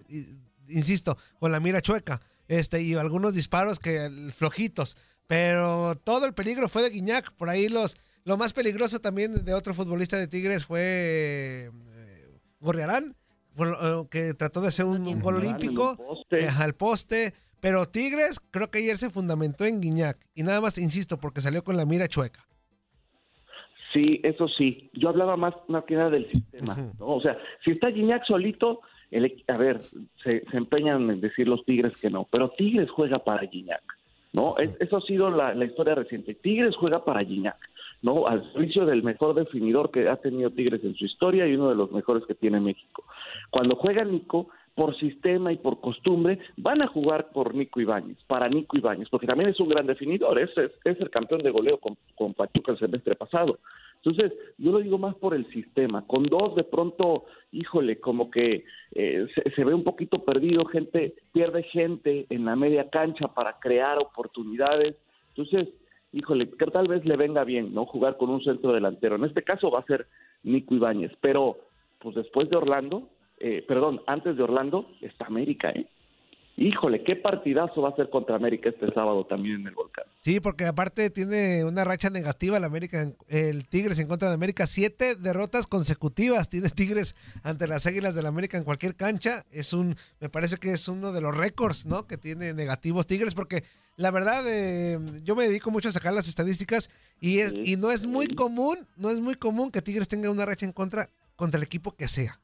insisto, 0.68 1.18
con 1.40 1.50
la 1.52 1.60
mira 1.60 1.82
chueca. 1.82 2.20
Este, 2.48 2.80
y 2.82 2.94
algunos 2.94 3.34
disparos 3.34 3.78
que 3.80 4.30
flojitos. 4.34 4.96
Pero 5.26 5.96
todo 6.04 6.26
el 6.26 6.34
peligro 6.34 6.68
fue 6.68 6.82
de 6.82 6.90
Guiñac. 6.90 7.32
Por 7.32 7.48
ahí 7.48 7.68
los, 7.68 7.96
lo 8.24 8.36
más 8.36 8.52
peligroso 8.52 9.00
también 9.00 9.44
de 9.44 9.54
otro 9.54 9.74
futbolista 9.74 10.16
de 10.16 10.28
Tigres 10.28 10.64
fue 10.66 11.70
eh, 11.72 12.38
Gorriarán, 12.60 13.16
que 14.10 14.34
trató 14.34 14.60
de 14.60 14.68
hacer 14.68 14.84
un, 14.86 15.06
un 15.06 15.20
gol 15.20 15.36
olímpico 15.36 15.96
poste. 15.96 16.44
eh, 16.44 16.48
al 16.60 16.74
poste. 16.74 17.32
Pero 17.60 17.86
Tigres 17.86 18.40
creo 18.50 18.70
que 18.70 18.78
ayer 18.80 18.96
se 18.96 19.08
fundamentó 19.10 19.64
en 19.64 19.80
Guiñac. 19.80 20.18
Y 20.34 20.42
nada 20.42 20.60
más, 20.60 20.78
insisto, 20.78 21.18
porque 21.18 21.40
salió 21.40 21.62
con 21.62 21.76
la 21.76 21.86
mira 21.86 22.08
chueca. 22.08 22.40
Sí, 23.92 24.20
eso 24.24 24.48
sí. 24.48 24.90
Yo 24.94 25.10
hablaba 25.10 25.36
más, 25.36 25.54
más 25.68 25.84
que 25.84 25.94
nada 25.94 26.10
del 26.10 26.28
sistema. 26.30 26.76
¿no? 26.98 27.06
O 27.06 27.20
sea, 27.20 27.36
si 27.64 27.72
está 27.72 27.92
Gignac 27.92 28.24
solito, 28.26 28.80
el, 29.10 29.44
a 29.46 29.56
ver, 29.56 29.80
se, 29.82 30.44
se 30.50 30.56
empeñan 30.56 31.10
en 31.10 31.20
decir 31.20 31.46
los 31.46 31.64
Tigres 31.64 31.92
que 31.98 32.08
no, 32.10 32.26
pero 32.30 32.50
Tigres 32.50 32.90
juega 32.90 33.18
para 33.22 33.46
Gignac. 33.46 33.82
¿no? 34.32 34.56
Es- 34.56 34.76
eso 34.80 34.96
ha 34.96 35.00
sido 35.02 35.30
la, 35.30 35.54
la 35.54 35.64
historia 35.66 35.94
reciente. 35.94 36.34
Tigres 36.34 36.74
juega 36.74 37.04
para 37.04 37.22
Gignac. 37.24 37.58
¿no? 38.00 38.26
Al 38.26 38.50
servicio 38.52 38.86
del 38.86 39.02
mejor 39.04 39.34
definidor 39.34 39.90
que 39.92 40.08
ha 40.08 40.16
tenido 40.16 40.50
Tigres 40.50 40.82
en 40.82 40.96
su 40.96 41.04
historia 41.04 41.46
y 41.46 41.54
uno 41.54 41.68
de 41.68 41.76
los 41.76 41.92
mejores 41.92 42.24
que 42.26 42.34
tiene 42.34 42.58
México. 42.60 43.04
Cuando 43.52 43.76
juega 43.76 44.02
Nico, 44.02 44.48
por 44.74 44.98
sistema 44.98 45.52
y 45.52 45.58
por 45.58 45.82
costumbre, 45.82 46.38
van 46.56 46.80
a 46.80 46.86
jugar 46.86 47.30
por 47.32 47.54
Nico 47.54 47.82
Ibáñez, 47.82 48.16
para 48.26 48.48
Nico 48.48 48.78
Ibáñez, 48.78 49.08
porque 49.10 49.26
también 49.26 49.50
es 49.50 49.60
un 49.60 49.68
gran 49.68 49.86
definidor, 49.86 50.38
es, 50.38 50.50
es, 50.56 51.00
el 51.00 51.10
campeón 51.10 51.42
de 51.42 51.50
goleo 51.50 51.78
con, 51.78 51.98
con 52.14 52.32
Pachuca 52.32 52.72
el 52.72 52.78
semestre 52.78 53.14
pasado. 53.14 53.58
Entonces, 53.96 54.32
yo 54.56 54.72
lo 54.72 54.78
digo 54.78 54.96
más 54.96 55.14
por 55.16 55.34
el 55.34 55.46
sistema. 55.52 56.06
Con 56.06 56.24
dos, 56.24 56.56
de 56.56 56.64
pronto, 56.64 57.26
híjole, 57.52 58.00
como 58.00 58.30
que 58.30 58.64
eh, 58.94 59.26
se, 59.34 59.50
se 59.50 59.64
ve 59.64 59.74
un 59.74 59.84
poquito 59.84 60.24
perdido, 60.24 60.64
gente, 60.64 61.14
pierde 61.32 61.62
gente 61.64 62.24
en 62.30 62.46
la 62.46 62.56
media 62.56 62.88
cancha 62.88 63.28
para 63.28 63.58
crear 63.60 63.98
oportunidades. 63.98 64.96
Entonces, 65.36 65.68
híjole, 66.12 66.48
que 66.50 66.66
tal 66.66 66.88
vez 66.88 67.04
le 67.04 67.18
venga 67.18 67.44
bien, 67.44 67.74
¿no? 67.74 67.84
Jugar 67.84 68.16
con 68.16 68.30
un 68.30 68.42
centro 68.42 68.72
delantero. 68.72 69.16
En 69.16 69.24
este 69.24 69.42
caso 69.42 69.70
va 69.70 69.80
a 69.80 69.86
ser 69.86 70.06
Nico 70.42 70.74
Ibáñez, 70.74 71.12
pero 71.20 71.58
pues 71.98 72.16
después 72.16 72.48
de 72.48 72.56
Orlando, 72.56 73.08
eh, 73.42 73.64
perdón, 73.66 74.02
antes 74.06 74.36
de 74.36 74.42
Orlando 74.42 74.88
está 75.00 75.26
América, 75.26 75.70
¿eh? 75.70 75.86
Híjole, 76.56 77.02
qué 77.02 77.16
partidazo 77.16 77.80
va 77.80 77.88
a 77.88 77.96
ser 77.96 78.10
contra 78.10 78.36
América 78.36 78.68
este 78.68 78.92
sábado 78.92 79.24
también 79.24 79.62
en 79.62 79.68
el 79.68 79.74
Volcán. 79.74 80.04
Sí, 80.20 80.38
porque 80.38 80.66
aparte 80.66 81.08
tiene 81.08 81.64
una 81.64 81.82
racha 81.82 82.10
negativa 82.10 82.58
el 82.58 82.64
América, 82.64 83.10
el 83.28 83.66
Tigres 83.66 83.98
en 83.98 84.06
contra 84.06 84.28
de 84.28 84.34
América, 84.34 84.66
siete 84.66 85.16
derrotas 85.16 85.66
consecutivas 85.66 86.50
tiene 86.50 86.68
Tigres 86.68 87.16
ante 87.42 87.66
las 87.66 87.86
Águilas 87.86 88.14
del 88.14 88.26
América 88.26 88.58
en 88.58 88.64
cualquier 88.64 88.96
cancha. 88.96 89.44
Es 89.50 89.72
un, 89.72 89.96
me 90.20 90.28
parece 90.28 90.58
que 90.58 90.72
es 90.72 90.86
uno 90.88 91.12
de 91.12 91.22
los 91.22 91.34
récords, 91.34 91.86
¿no? 91.86 92.06
Que 92.06 92.18
tiene 92.18 92.52
negativos 92.52 93.06
Tigres, 93.06 93.34
porque 93.34 93.64
la 93.96 94.10
verdad 94.10 94.44
eh, 94.46 94.98
yo 95.24 95.34
me 95.34 95.44
dedico 95.44 95.70
mucho 95.70 95.88
a 95.88 95.92
sacar 95.92 96.12
las 96.12 96.28
estadísticas 96.28 96.90
y 97.18 97.38
es, 97.38 97.54
y 97.54 97.76
no 97.76 97.90
es 97.90 98.06
muy 98.06 98.28
común, 98.28 98.86
no 98.96 99.08
es 99.10 99.20
muy 99.20 99.36
común 99.36 99.70
que 99.70 99.80
Tigres 99.80 100.06
tenga 100.06 100.30
una 100.30 100.44
racha 100.44 100.66
en 100.66 100.72
contra 100.72 101.08
contra 101.34 101.58
el 101.58 101.64
equipo 101.64 101.96
que 101.96 102.08
sea. 102.08 102.41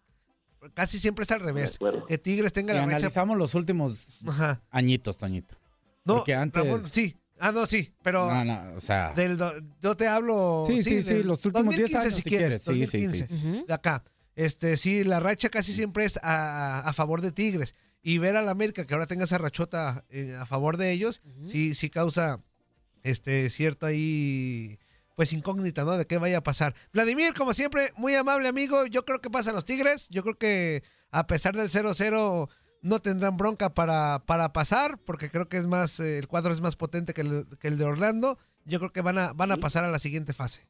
Casi 0.74 0.98
siempre 0.98 1.22
es 1.24 1.30
al 1.30 1.40
revés. 1.40 1.78
Que 2.08 2.18
Tigres 2.18 2.52
tenga 2.52 2.72
Si 2.72 2.78
la 2.78 2.84
racha. 2.84 2.96
analizamos 2.96 3.36
los 3.38 3.54
últimos 3.54 4.18
Ajá. 4.26 4.60
añitos, 4.70 5.18
Toñito. 5.18 5.56
No, 6.04 6.16
Porque 6.16 6.34
antes... 6.34 6.62
Ramón, 6.64 6.82
sí. 6.90 7.16
Ah, 7.40 7.52
no, 7.52 7.66
sí, 7.66 7.92
pero 8.02 8.26
No, 8.32 8.44
no, 8.44 8.74
o 8.76 8.80
sea... 8.80 9.12
del 9.14 9.36
do- 9.36 9.52
yo 9.80 9.96
te 9.96 10.08
hablo. 10.08 10.64
Sí, 10.66 10.82
sí, 10.82 11.02
sí, 11.04 11.22
los 11.22 11.44
últimos 11.46 11.76
10 11.76 11.90
2015, 11.92 11.98
años, 11.98 12.14
si 12.14 12.22
quieres. 12.22 12.64
quieres. 12.64 12.90
Sí, 12.90 12.98
sí, 12.98 13.06
2015, 13.06 13.26
sí. 13.60 13.64
De 13.68 13.74
acá. 13.74 14.02
Este, 14.34 14.76
sí, 14.76 15.04
la 15.04 15.20
racha 15.20 15.48
casi 15.48 15.72
siempre 15.72 16.04
es 16.04 16.18
a, 16.22 16.80
a 16.80 16.92
favor 16.92 17.20
de 17.20 17.30
Tigres. 17.30 17.74
Y 18.02 18.18
ver 18.18 18.36
a 18.36 18.42
la 18.42 18.50
América 18.52 18.84
que 18.86 18.94
ahora 18.94 19.06
tenga 19.06 19.24
esa 19.24 19.38
rachota 19.38 20.04
eh, 20.08 20.34
a 20.38 20.46
favor 20.46 20.76
de 20.76 20.90
ellos, 20.92 21.20
sí, 21.46 21.74
sí 21.74 21.90
causa 21.90 22.40
este 23.02 23.50
cierta 23.50 23.86
ahí 23.88 24.78
pues 25.18 25.32
incógnita, 25.32 25.82
¿no? 25.82 25.96
De 25.96 26.06
qué 26.06 26.16
vaya 26.16 26.38
a 26.38 26.42
pasar. 26.44 26.75
Vladimir, 26.92 27.34
como 27.37 27.52
siempre, 27.52 27.90
muy 27.96 28.14
amable 28.14 28.46
amigo. 28.46 28.87
Yo 28.87 29.04
creo 29.04 29.18
que 29.18 29.30
pasan 29.30 29.56
los 29.56 29.64
Tigres. 29.64 30.08
Yo 30.10 30.22
creo 30.22 30.37
que 30.37 30.84
a 31.10 31.26
pesar 31.26 31.56
del 31.56 31.70
0-0 31.70 32.48
no 32.82 32.98
tendrán 33.00 33.37
bronca 33.37 33.75
para, 33.75 34.22
para 34.26 34.52
pasar, 34.52 34.96
porque 35.04 35.28
creo 35.28 35.48
que 35.48 35.56
es 35.56 35.66
más, 35.66 35.98
eh, 35.98 36.20
el 36.20 36.28
cuadro 36.28 36.52
es 36.52 36.60
más 36.60 36.76
potente 36.76 37.14
que 37.14 37.22
el, 37.22 37.46
que 37.60 37.66
el 37.66 37.78
de 37.78 37.84
Orlando. 37.84 38.38
Yo 38.64 38.78
creo 38.78 38.92
que 38.92 39.00
van 39.00 39.18
a, 39.18 39.32
van 39.32 39.50
a 39.50 39.56
pasar 39.56 39.82
a 39.82 39.90
la 39.90 39.98
siguiente 39.98 40.34
fase. 40.34 40.68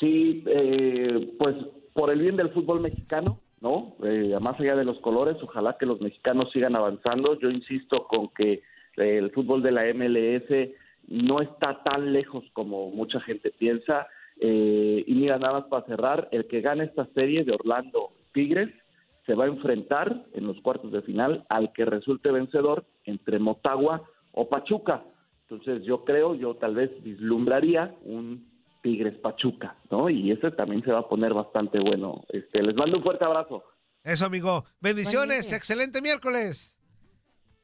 Sí, 0.00 0.42
eh, 0.46 1.34
pues 1.38 1.56
por 1.92 2.10
el 2.10 2.20
bien 2.20 2.38
del 2.38 2.54
fútbol 2.54 2.80
mexicano, 2.80 3.42
¿no? 3.60 3.96
Eh, 4.02 4.34
más 4.40 4.58
allá 4.58 4.76
de 4.76 4.84
los 4.86 4.98
colores, 5.00 5.36
ojalá 5.42 5.76
que 5.78 5.84
los 5.84 6.00
mexicanos 6.00 6.50
sigan 6.54 6.74
avanzando. 6.74 7.38
Yo 7.38 7.50
insisto 7.50 8.06
con 8.08 8.30
que 8.30 8.62
eh, 8.96 9.18
el 9.18 9.30
fútbol 9.32 9.62
de 9.62 9.72
la 9.72 9.82
MLS 9.92 10.70
no 11.08 11.40
está 11.40 11.82
tan 11.82 12.12
lejos 12.12 12.44
como 12.52 12.90
mucha 12.90 13.20
gente 13.20 13.50
piensa. 13.50 14.08
Eh, 14.40 15.04
y 15.06 15.14
mira, 15.14 15.38
nada 15.38 15.60
más 15.60 15.64
para 15.64 15.86
cerrar, 15.86 16.28
el 16.32 16.46
que 16.46 16.60
gane 16.60 16.84
esta 16.84 17.06
serie 17.14 17.44
de 17.44 17.52
Orlando 17.52 18.12
Tigres 18.32 18.72
se 19.26 19.34
va 19.34 19.44
a 19.44 19.48
enfrentar 19.48 20.24
en 20.34 20.46
los 20.46 20.60
cuartos 20.60 20.92
de 20.92 21.02
final 21.02 21.44
al 21.48 21.72
que 21.72 21.84
resulte 21.84 22.30
vencedor 22.30 22.84
entre 23.04 23.38
Motagua 23.38 24.02
o 24.32 24.48
Pachuca. 24.48 25.02
Entonces 25.48 25.82
yo 25.84 26.04
creo, 26.04 26.34
yo 26.34 26.54
tal 26.56 26.74
vez 26.74 26.90
vislumbraría 27.02 27.94
un 28.02 28.48
Tigres 28.82 29.16
Pachuca, 29.18 29.76
¿no? 29.90 30.08
Y 30.10 30.30
ese 30.30 30.50
también 30.52 30.82
se 30.84 30.92
va 30.92 31.00
a 31.00 31.08
poner 31.08 31.34
bastante 31.34 31.80
bueno. 31.80 32.24
Este, 32.28 32.62
les 32.62 32.74
mando 32.76 32.98
un 32.98 33.02
fuerte 33.02 33.24
abrazo. 33.24 33.64
Eso, 34.04 34.26
amigo. 34.26 34.64
Bendiciones. 34.80 35.52
Excelente 35.52 36.00
miércoles. 36.00 36.78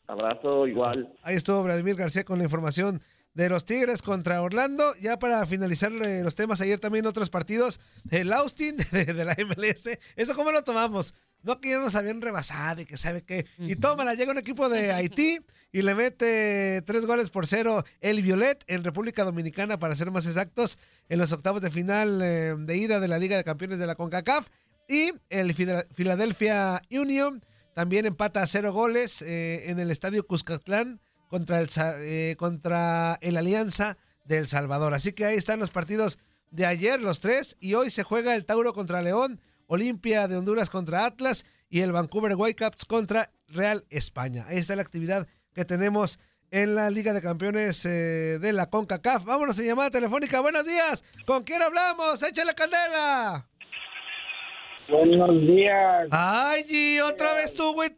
Abrazo 0.08 0.66
igual. 0.66 1.12
Ahí 1.22 1.36
estuvo 1.36 1.62
Vladimir 1.62 1.94
García 1.94 2.24
con 2.24 2.38
la 2.38 2.44
información 2.44 3.00
de 3.34 3.48
los 3.48 3.64
Tigres 3.64 4.02
contra 4.02 4.42
Orlando. 4.42 4.94
Ya 5.00 5.18
para 5.18 5.44
finalizar 5.46 5.92
los 5.92 6.34
temas, 6.34 6.60
ayer 6.60 6.78
también 6.78 7.06
otros 7.06 7.30
partidos. 7.30 7.80
El 8.10 8.32
Austin 8.32 8.76
de, 8.92 9.04
de 9.06 9.24
la 9.24 9.36
MLS. 9.46 9.98
¿Eso 10.16 10.34
cómo 10.34 10.52
lo 10.52 10.62
tomamos? 10.64 11.14
No 11.42 11.60
que 11.60 11.70
ya 11.70 11.78
nos 11.78 11.94
habían 11.94 12.20
rebasado 12.20 12.82
y 12.82 12.86
que 12.86 12.96
sabe 12.96 13.22
qué. 13.22 13.46
Y 13.58 13.76
tómala, 13.76 14.14
llega 14.14 14.30
un 14.30 14.38
equipo 14.38 14.68
de 14.68 14.92
Haití 14.92 15.40
y 15.72 15.82
le 15.82 15.94
mete 15.94 16.82
tres 16.86 17.04
goles 17.04 17.30
por 17.30 17.46
cero 17.48 17.84
el 18.00 18.22
Violet 18.22 18.62
en 18.68 18.84
República 18.84 19.24
Dominicana, 19.24 19.78
para 19.78 19.96
ser 19.96 20.10
más 20.12 20.26
exactos, 20.26 20.78
en 21.08 21.18
los 21.18 21.32
octavos 21.32 21.60
de 21.60 21.70
final 21.70 22.20
eh, 22.22 22.54
de 22.56 22.76
ida 22.76 23.00
de 23.00 23.08
la 23.08 23.18
Liga 23.18 23.36
de 23.36 23.44
Campeones 23.44 23.78
de 23.78 23.86
la 23.86 23.96
CONCACAF. 23.96 24.48
Y 24.88 25.12
el 25.30 25.54
Philadelphia 25.94 26.82
Union 26.90 27.44
también 27.74 28.06
empata 28.06 28.42
a 28.42 28.46
cero 28.46 28.72
goles 28.72 29.22
eh, 29.22 29.70
en 29.70 29.80
el 29.80 29.90
estadio 29.90 30.26
Cuscatlán 30.26 31.00
contra 31.32 31.60
el, 31.60 31.70
eh, 31.78 32.36
contra 32.36 33.18
el 33.22 33.38
Alianza 33.38 33.96
del 34.26 34.48
Salvador. 34.48 34.92
Así 34.92 35.14
que 35.14 35.24
ahí 35.24 35.38
están 35.38 35.60
los 35.60 35.70
partidos 35.70 36.18
de 36.50 36.66
ayer, 36.66 37.00
los 37.00 37.20
tres, 37.20 37.56
y 37.58 37.72
hoy 37.72 37.88
se 37.88 38.02
juega 38.02 38.34
el 38.34 38.44
Tauro 38.44 38.74
contra 38.74 39.00
León, 39.00 39.40
Olimpia 39.66 40.28
de 40.28 40.36
Honduras 40.36 40.68
contra 40.68 41.06
Atlas 41.06 41.46
y 41.70 41.80
el 41.80 41.90
Vancouver 41.90 42.34
Whitecaps 42.36 42.84
contra 42.84 43.32
Real 43.48 43.86
España. 43.88 44.44
Ahí 44.46 44.58
está 44.58 44.76
la 44.76 44.82
actividad 44.82 45.26
que 45.54 45.64
tenemos 45.64 46.20
en 46.50 46.74
la 46.74 46.90
Liga 46.90 47.14
de 47.14 47.22
Campeones 47.22 47.82
eh, 47.86 48.38
de 48.38 48.52
la 48.52 48.68
CONCACAF. 48.68 49.24
Vámonos 49.24 49.58
en 49.58 49.64
llamada 49.64 49.88
telefónica. 49.88 50.40
Buenos 50.40 50.66
días. 50.66 51.02
¿Con 51.24 51.44
quién 51.44 51.62
hablamos? 51.62 52.22
¡Échale 52.22 52.54
candela! 52.54 53.48
Buenos 54.88 55.40
días. 55.42 56.08
Ay, 56.10 56.64
Gio, 56.64 57.06
otra 57.08 57.34
vez 57.34 57.54
tú, 57.54 57.72
güey. 57.72 57.90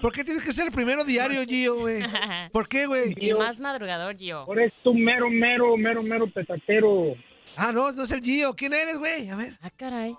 ¿Por 0.00 0.12
qué 0.12 0.24
tienes 0.24 0.44
que 0.44 0.52
ser 0.52 0.66
el 0.66 0.72
primero 0.72 1.04
diario, 1.04 1.42
Gio, 1.44 1.76
güey? 1.80 2.02
¿Por 2.52 2.68
qué, 2.68 2.86
güey? 2.86 3.14
El 3.16 3.36
más 3.36 3.60
madrugador, 3.60 4.16
Gio. 4.16 4.38
Ahora 4.38 4.64
es 4.64 4.72
tu 4.82 4.94
mero, 4.94 5.28
mero, 5.30 5.76
mero, 5.76 6.02
mero 6.02 6.26
petatero. 6.32 7.14
Ah, 7.56 7.70
no, 7.72 7.92
no 7.92 8.02
es 8.02 8.10
el 8.10 8.20
Gio. 8.20 8.54
¿Quién 8.54 8.72
eres, 8.72 8.98
güey? 8.98 9.28
A 9.28 9.36
ver. 9.36 9.52
Ah, 9.60 9.70
caray. 9.76 10.16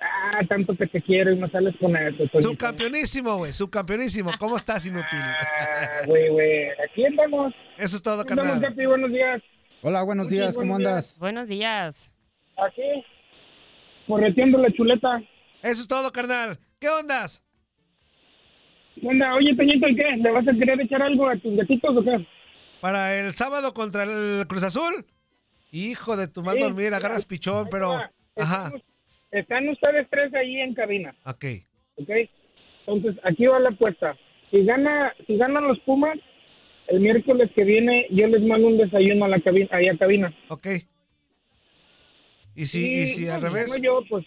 Ah, 0.00 0.40
tanto 0.48 0.76
que 0.76 0.86
te 0.86 1.00
quiero 1.00 1.32
y 1.32 1.36
me 1.36 1.50
sales 1.50 1.74
con 1.80 1.96
eso. 1.96 2.24
Subcampeonísimo, 2.40 3.38
güey. 3.38 3.52
Subcampeonísimo. 3.52 4.32
¿Cómo 4.38 4.56
estás, 4.56 4.84
inútil? 4.84 5.18
Ah, 5.20 6.02
güey, 6.06 6.28
güey. 6.28 6.68
Aquí 6.86 7.06
andamos. 7.06 7.54
Eso 7.78 7.96
es 7.96 8.02
todo, 8.02 8.20
andamos, 8.20 8.44
carnal. 8.52 8.70
Capi, 8.70 8.86
buenos 8.86 9.10
días. 9.10 9.42
Hola, 9.82 10.02
buenos 10.02 10.28
días, 10.28 10.54
¿cómo 10.54 10.72
buenos 10.74 10.78
días. 10.78 10.90
andas? 10.90 11.18
Buenos 11.18 11.48
días. 11.48 12.12
Aquí. 12.56 12.82
Correteando 14.06 14.58
la 14.58 14.70
chuleta. 14.72 15.22
Eso 15.62 15.80
es 15.80 15.88
todo, 15.88 16.12
carnal. 16.12 16.58
¿Qué 16.78 16.88
ondas? 16.88 17.42
¿Qué 19.00 19.06
onda? 19.06 19.34
Oye, 19.34 19.54
Toñito, 19.56 19.88
¿y 19.88 19.96
qué? 19.96 20.16
¿Le 20.18 20.30
vas 20.30 20.46
a 20.46 20.52
querer 20.52 20.80
echar 20.80 21.02
algo 21.02 21.28
a 21.28 21.36
tus 21.36 21.56
gatitos 21.56 21.96
o 21.96 22.02
qué? 22.04 22.26
¿Para 22.80 23.18
el 23.18 23.32
sábado 23.32 23.72
contra 23.72 24.02
el 24.02 24.46
Cruz 24.46 24.62
Azul? 24.64 25.06
Hijo 25.72 26.16
de 26.16 26.28
tu 26.28 26.42
mal 26.42 26.56
Sí, 26.56 26.62
dormir, 26.62 26.92
agarras 26.94 27.24
pichón, 27.24 27.68
pero... 27.70 27.94
Ajá, 28.36 28.66
Están, 28.66 28.82
están 29.30 29.68
ustedes 29.68 30.06
tres 30.10 30.34
ahí 30.34 30.56
en 30.60 30.74
cabina, 30.74 31.14
ok. 31.24 31.44
¿ok? 31.96 32.10
Entonces, 32.86 33.20
aquí 33.24 33.46
va 33.46 33.58
la 33.58 33.70
apuesta. 33.70 34.16
Si 34.50 34.64
gana, 34.64 35.12
si 35.26 35.36
ganan 35.36 35.66
los 35.66 35.78
Pumas, 35.80 36.18
el 36.88 37.00
miércoles 37.00 37.50
que 37.54 37.64
viene 37.64 38.06
yo 38.10 38.26
les 38.26 38.42
mando 38.42 38.68
un 38.68 38.76
desayuno 38.76 39.24
a 39.24 39.28
la 39.28 39.40
cabina, 39.40 39.68
ahí 39.72 39.88
a 39.88 39.96
cabina. 39.96 40.34
Ok. 40.48 40.66
¿Y 42.56 42.66
si, 42.66 43.00
y 43.00 43.06
si 43.08 43.28
al 43.28 43.42
no, 43.42 43.48
revés? 43.48 43.70
gano 43.72 43.82
yo, 43.84 44.00
pues. 44.08 44.24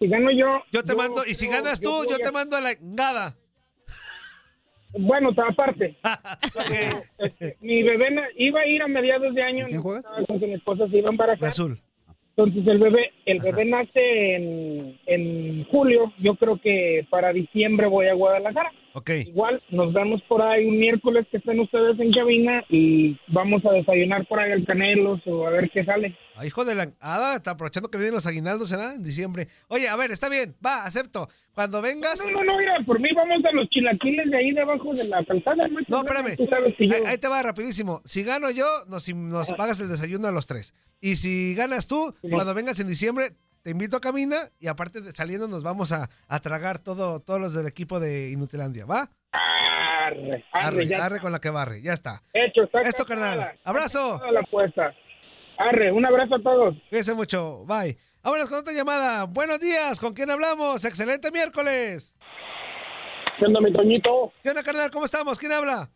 Si 0.00 0.08
gano 0.08 0.30
yo. 0.30 0.62
Yo 0.72 0.84
te 0.84 0.94
mando, 0.94 1.22
y 1.26 1.34
si 1.34 1.46
ganas 1.48 1.80
tú, 1.80 2.04
yo 2.08 2.16
te 2.18 2.28
a- 2.28 2.32
mando 2.32 2.56
a 2.56 2.60
la 2.60 2.72
engada. 2.72 3.36
Bueno, 4.98 5.30
aparte. 5.48 5.96
Este, 7.18 7.56
mi 7.60 7.82
bebé 7.82 8.08
iba 8.36 8.60
a 8.60 8.66
ir 8.66 8.82
a 8.82 8.88
mediados 8.88 9.34
de 9.34 9.42
año. 9.42 9.60
¿Con 9.64 9.68
quién 9.70 9.82
juegas? 9.82 10.06
Con 10.26 10.40
que 10.40 10.46
mi 10.46 10.54
esposa 10.54 10.88
se 10.88 10.98
iba 10.98 11.08
a 11.08 11.12
embarazar. 11.12 11.48
Azul. 11.48 11.80
Entonces 12.36 12.66
el 12.66 12.78
bebé, 12.78 13.12
el 13.26 13.38
bebé 13.40 13.64
nace 13.64 14.34
en, 14.36 14.98
en 15.06 15.64
julio. 15.66 16.12
Yo 16.18 16.34
creo 16.34 16.60
que 16.60 17.06
para 17.10 17.32
diciembre 17.32 17.86
voy 17.86 18.06
a 18.08 18.14
Guadalajara. 18.14 18.72
Ok. 18.94 19.10
Igual 19.26 19.62
nos 19.70 19.92
vemos 19.92 20.22
por 20.28 20.42
ahí 20.42 20.66
un 20.66 20.78
miércoles 20.78 21.26
que 21.30 21.38
estén 21.38 21.60
ustedes 21.60 21.98
en 21.98 22.12
cabina 22.12 22.62
y 22.68 23.18
vamos 23.28 23.64
a 23.64 23.72
desayunar 23.72 24.26
por 24.26 24.38
ahí 24.38 24.52
al 24.52 24.64
Canelos 24.66 25.20
o 25.26 25.46
a 25.46 25.50
ver 25.50 25.70
qué 25.70 25.84
sale. 25.84 26.16
Ah, 26.36 26.46
hijo 26.46 26.64
de 26.64 26.74
la... 26.74 26.90
Ah, 27.00 27.34
está 27.36 27.52
aprovechando 27.52 27.90
que 27.90 27.98
vienen 27.98 28.14
los 28.14 28.26
aguinaldos 28.26 28.70
¿verdad? 28.70 28.94
en 28.96 29.02
diciembre. 29.02 29.48
Oye, 29.68 29.88
a 29.88 29.96
ver, 29.96 30.10
está 30.10 30.28
bien, 30.28 30.54
va, 30.64 30.84
acepto. 30.84 31.28
Cuando 31.54 31.82
vengas... 31.82 32.22
No, 32.24 32.30
no, 32.30 32.44
no, 32.44 32.58
mira, 32.58 32.74
por 32.86 33.00
mí 33.00 33.08
vamos 33.14 33.44
a 33.44 33.52
los 33.52 33.68
chilaquiles 33.68 34.30
de 34.30 34.36
ahí 34.36 34.52
debajo 34.52 34.94
de 34.94 35.04
la 35.08 35.24
calzada. 35.24 35.68
No, 35.88 36.02
problema, 36.02 36.30
espérame. 36.30 36.76
Yo... 36.78 36.96
Ahí, 36.96 37.02
ahí 37.06 37.18
te 37.18 37.28
va 37.28 37.42
rapidísimo. 37.42 38.00
Si 38.04 38.24
gano 38.24 38.50
yo, 38.50 38.66
nos, 38.88 39.08
nos 39.14 39.52
pagas 39.52 39.80
el 39.80 39.88
desayuno 39.88 40.28
a 40.28 40.32
los 40.32 40.46
tres. 40.46 40.74
Y 41.00 41.16
si 41.16 41.54
ganas 41.54 41.86
tú, 41.86 42.14
cuando 42.30 42.54
vengas 42.54 42.78
en 42.80 42.88
diciembre, 42.88 43.32
te 43.62 43.70
invito 43.70 43.96
a 43.96 44.00
Camina 44.00 44.36
y 44.58 44.66
aparte 44.66 45.00
de 45.00 45.12
saliendo 45.12 45.48
nos 45.48 45.62
vamos 45.62 45.92
a, 45.92 46.08
a 46.28 46.40
tragar 46.40 46.78
todo, 46.78 47.20
todos 47.20 47.40
los 47.40 47.54
del 47.54 47.66
equipo 47.66 48.00
de 48.00 48.30
Inutilandia, 48.30 48.84
¿va? 48.86 49.08
Arre, 49.32 50.44
arre, 50.52 50.66
Arre, 50.66 50.86
ya 50.88 51.04
arre 51.04 51.20
con 51.20 51.32
la 51.32 51.40
que 51.40 51.50
barre, 51.50 51.80
ya 51.80 51.92
está. 51.92 52.22
Hecho, 52.32 52.64
está 52.64 52.80
Esto, 52.80 53.04
carnal. 53.04 53.52
Abrazo. 53.64 54.20
la 54.30 54.40
apuesta. 54.40 54.92
Arre, 55.58 55.92
un 55.92 56.04
abrazo 56.04 56.34
a 56.36 56.42
todos. 56.42 56.74
Cuídense 56.88 57.14
mucho, 57.14 57.64
bye. 57.66 57.96
Vámonos 58.22 58.48
con 58.48 58.58
otra 58.58 58.72
llamada. 58.72 59.24
Buenos 59.24 59.60
días, 59.60 60.00
¿con 60.00 60.12
quién 60.12 60.30
hablamos? 60.30 60.84
Excelente 60.84 61.30
miércoles. 61.30 62.16
¿Qué 63.38 63.46
onda, 63.46 63.60
mi 63.60 63.72
Toñito? 63.72 64.32
¿Qué 64.42 64.50
onda, 64.50 64.62
carnal? 64.62 64.90
¿Cómo 64.90 65.04
estamos? 65.04 65.38
¿Quién 65.38 65.52
habla? 65.52 65.88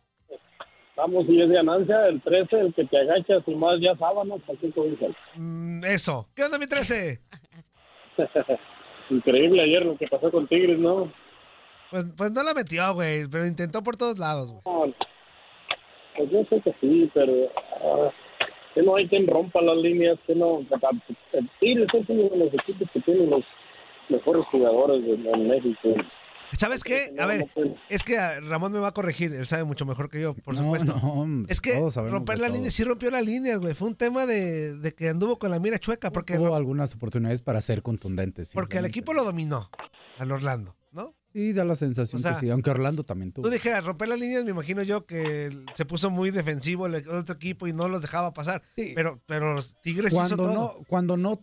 Vamos, 0.95 1.25
y 1.29 1.39
es 1.41 1.49
ganancia, 1.49 2.07
el 2.07 2.19
13, 2.23 2.59
el 2.59 2.73
que 2.73 2.83
te 2.85 2.97
agachas 2.97 3.43
y 3.45 3.53
más 3.53 3.75
ya 3.79 3.95
sábanas, 3.99 4.39
así 4.49 4.71
como 4.71 4.87
dices. 4.87 5.15
Mm, 5.35 5.83
eso. 5.85 6.27
¿Qué 6.35 6.43
onda, 6.43 6.57
mi 6.57 6.65
13? 6.65 7.21
Increíble 9.09 9.61
ayer 9.61 9.85
lo 9.85 9.97
que 9.97 10.07
pasó 10.07 10.29
con 10.31 10.47
Tigres, 10.47 10.79
¿no? 10.79 11.11
Pues, 11.89 12.05
pues 12.17 12.31
no 12.31 12.43
la 12.43 12.53
metió, 12.53 12.93
güey, 12.93 13.27
pero 13.27 13.45
intentó 13.45 13.81
por 13.81 13.95
todos 13.95 14.19
lados, 14.19 14.51
güey. 14.51 14.61
No, 14.65 14.93
Pues 16.15 16.29
yo 16.29 16.43
sé 16.49 16.61
que 16.61 16.75
sí, 16.81 17.09
pero 17.13 17.33
ah, 17.81 18.11
que 18.75 18.81
no 18.83 18.95
hay 18.95 19.07
quien 19.07 19.27
rompa 19.27 19.61
las 19.61 19.77
líneas, 19.77 20.17
que 20.27 20.35
no... 20.35 20.65
Tigres 21.59 21.87
es 21.93 22.09
uno 22.09 22.29
de 22.29 22.37
los 22.37 22.53
equipos 22.53 22.89
que 22.91 22.99
tiene 23.01 23.27
los 23.27 23.43
mejores 24.09 24.45
jugadores 24.47 25.03
en, 25.05 25.25
en 25.25 25.47
México. 25.47 25.95
¿Sabes 26.53 26.83
qué? 26.83 27.13
A 27.19 27.25
ver, 27.25 27.45
puede. 27.53 27.75
es 27.89 28.03
que 28.03 28.17
ah, 28.17 28.39
Ramón 28.39 28.71
me 28.71 28.79
va 28.79 28.87
a 28.89 28.93
corregir, 28.93 29.33
él 29.33 29.45
sabe 29.45 29.65
mucho 29.65 29.85
mejor 29.85 30.09
que 30.09 30.21
yo, 30.21 30.33
por 30.33 30.55
No, 30.55 30.61
supuesto. 30.61 30.95
no, 30.95 31.13
hombre, 31.13 31.51
es 31.53 31.59
que 31.59 31.77
romper 32.09 32.39
la 32.39 32.47
línea, 32.47 32.71
sí 32.71 32.83
rompió 32.85 33.11
las 33.11 33.25
líneas, 33.25 33.59
güey. 33.59 33.73
Fue 33.73 33.89
un 33.89 33.95
tema 33.95 34.25
de, 34.25 34.77
de 34.77 34.93
que 34.93 35.09
anduvo 35.09 35.37
con 35.39 35.51
la 35.51 35.59
mira 35.59 35.77
chueca, 35.77 36.11
porque, 36.11 36.37
Hubo 36.37 36.55
algunas 36.55 36.95
oportunidades 36.95 37.41
para 37.41 37.59
ser 37.59 37.81
contundentes. 37.81 38.51
porque 38.53 38.77
el 38.77 38.85
equipo 38.85 39.13
lo 39.13 39.25
dominó, 39.25 39.69
al 40.19 40.31
Orlando. 40.31 40.76
Sí, 41.37 41.53
da 41.53 41.63
la 41.63 41.75
sensación 41.75 42.19
O 42.19 42.23
sea, 42.23 42.33
que 42.33 42.39
sí, 42.39 42.49
aunque 42.49 42.71
Orlando 42.71 43.03
también 43.03 43.31
tuvo. 43.31 43.45
Tú 43.45 43.53
dijeras, 43.53 43.85
romper 43.85 44.07
las 44.07 44.19
líneas, 44.19 44.43
me 44.43 44.49
imagino 44.49 44.81
yo 44.81 45.05
que 45.05 45.55
se 45.75 45.85
puso 45.85 46.09
muy 46.09 46.31
defensivo 46.31 46.87
el 46.87 46.95
otro 47.07 47.35
equipo 47.35 47.67
y 47.67 47.73
no 47.73 47.87
los 47.87 48.01
dejaba 48.01 48.33
pasar. 48.33 48.63
Pero, 48.75 49.21
pero 49.27 49.53
los 49.53 49.79
Tigres 49.83 50.11
hizo 50.11 50.17
Cuando 50.17 50.35
todo. 50.37 50.53
no, 50.53 50.73
cuando 50.87 51.15
no 51.15 51.39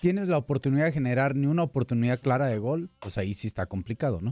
tienes 0.00 0.28
la 0.28 0.38
oportunidad 0.38 0.84
de 0.84 0.92
generar 0.92 1.34
ni 1.34 1.48
una 1.48 1.64
oportunidad 1.64 2.20
clara 2.20 2.46
de 2.46 2.58
gol, 2.58 2.88
pues 3.00 3.18
ahí 3.18 3.34
sí 3.34 3.48
está 3.48 3.66
complicado, 3.66 4.20
¿no? 4.20 4.30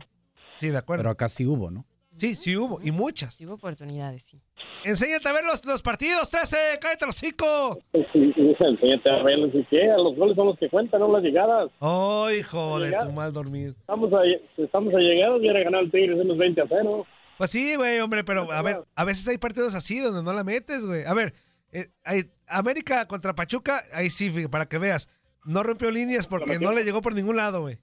Sí, 0.61 0.69
de 0.69 0.79
acuerdo. 0.79 1.03
Pero 1.03 1.11
acá 1.11 1.29
sí 1.29 1.45
hubo, 1.45 1.73
¿no? 1.73 1.87
Sí, 2.21 2.37
sí 2.37 2.57
hubo, 2.57 2.79
y 2.83 2.91
muchas. 2.91 3.35
Sí 3.35 3.47
hubo 3.47 3.55
oportunidades, 3.55 4.23
sí. 4.25 4.41
Enséñate 4.85 5.29
a 5.29 5.33
ver 5.33 5.45
los, 5.45 5.65
los 5.67 5.83
partidos, 5.83 6.31
13, 6.31 6.57
cállate 6.81 7.07
los 7.07 7.17
hocico. 7.17 7.79
Enséñate 7.93 9.11
a 9.11 9.23
verlos 9.23 9.51
y 9.55 9.65
qué, 9.71 9.91
a 9.91 9.97
los 9.97 10.17
goles 10.17 10.37
son 10.37 10.47
los 10.47 10.59
que 10.59 10.69
cuentan, 10.69 11.01
no 11.01 11.11
las 11.13 11.23
llegadas. 11.23 11.71
Oh, 11.81 12.29
hijo 12.31 12.79
de 12.81 12.93
tu 12.93 13.13
mal 13.13 13.33
dormir. 13.33 13.75
Estamos 13.81 14.13
a, 14.13 14.21
estamos 14.63 14.95
a 14.95 14.99
llegadas 14.99 15.41
y 15.43 15.49
era 15.49 15.61
ganar 15.63 15.83
el 15.83 15.91
Tigres 15.91 16.19
unos 16.21 16.37
20 16.39 16.61
a 16.61 16.67
0. 16.69 17.07
Pues 17.39 17.51
sí, 17.51 17.75
güey, 17.77 18.01
hombre, 18.01 18.23
pero 18.25 18.51
a 18.53 18.63
ver, 18.63 18.85
a 18.95 19.05
veces 19.05 19.27
hay 19.29 19.39
partidos 19.39 19.75
así 19.75 19.99
donde 20.01 20.23
no 20.23 20.33
la 20.33 20.45
metes, 20.45 20.85
güey. 20.87 21.05
A 21.07 21.15
ver, 21.15 21.33
eh, 21.73 21.89
hay- 22.05 22.31
América 22.47 23.07
contra 23.07 23.35
Pachuca, 23.35 23.83
ahí 23.95 24.11
sí, 24.11 24.31
para 24.49 24.67
que 24.67 24.79
veas. 24.79 25.09
No 25.47 25.63
rompió 25.63 25.91
líneas 25.91 26.27
porque 26.27 26.59
no 26.59 26.73
le 26.73 26.85
llegó 26.85 27.01
por 27.01 27.15
ningún 27.15 27.37
lado, 27.37 27.63
güey. 27.63 27.79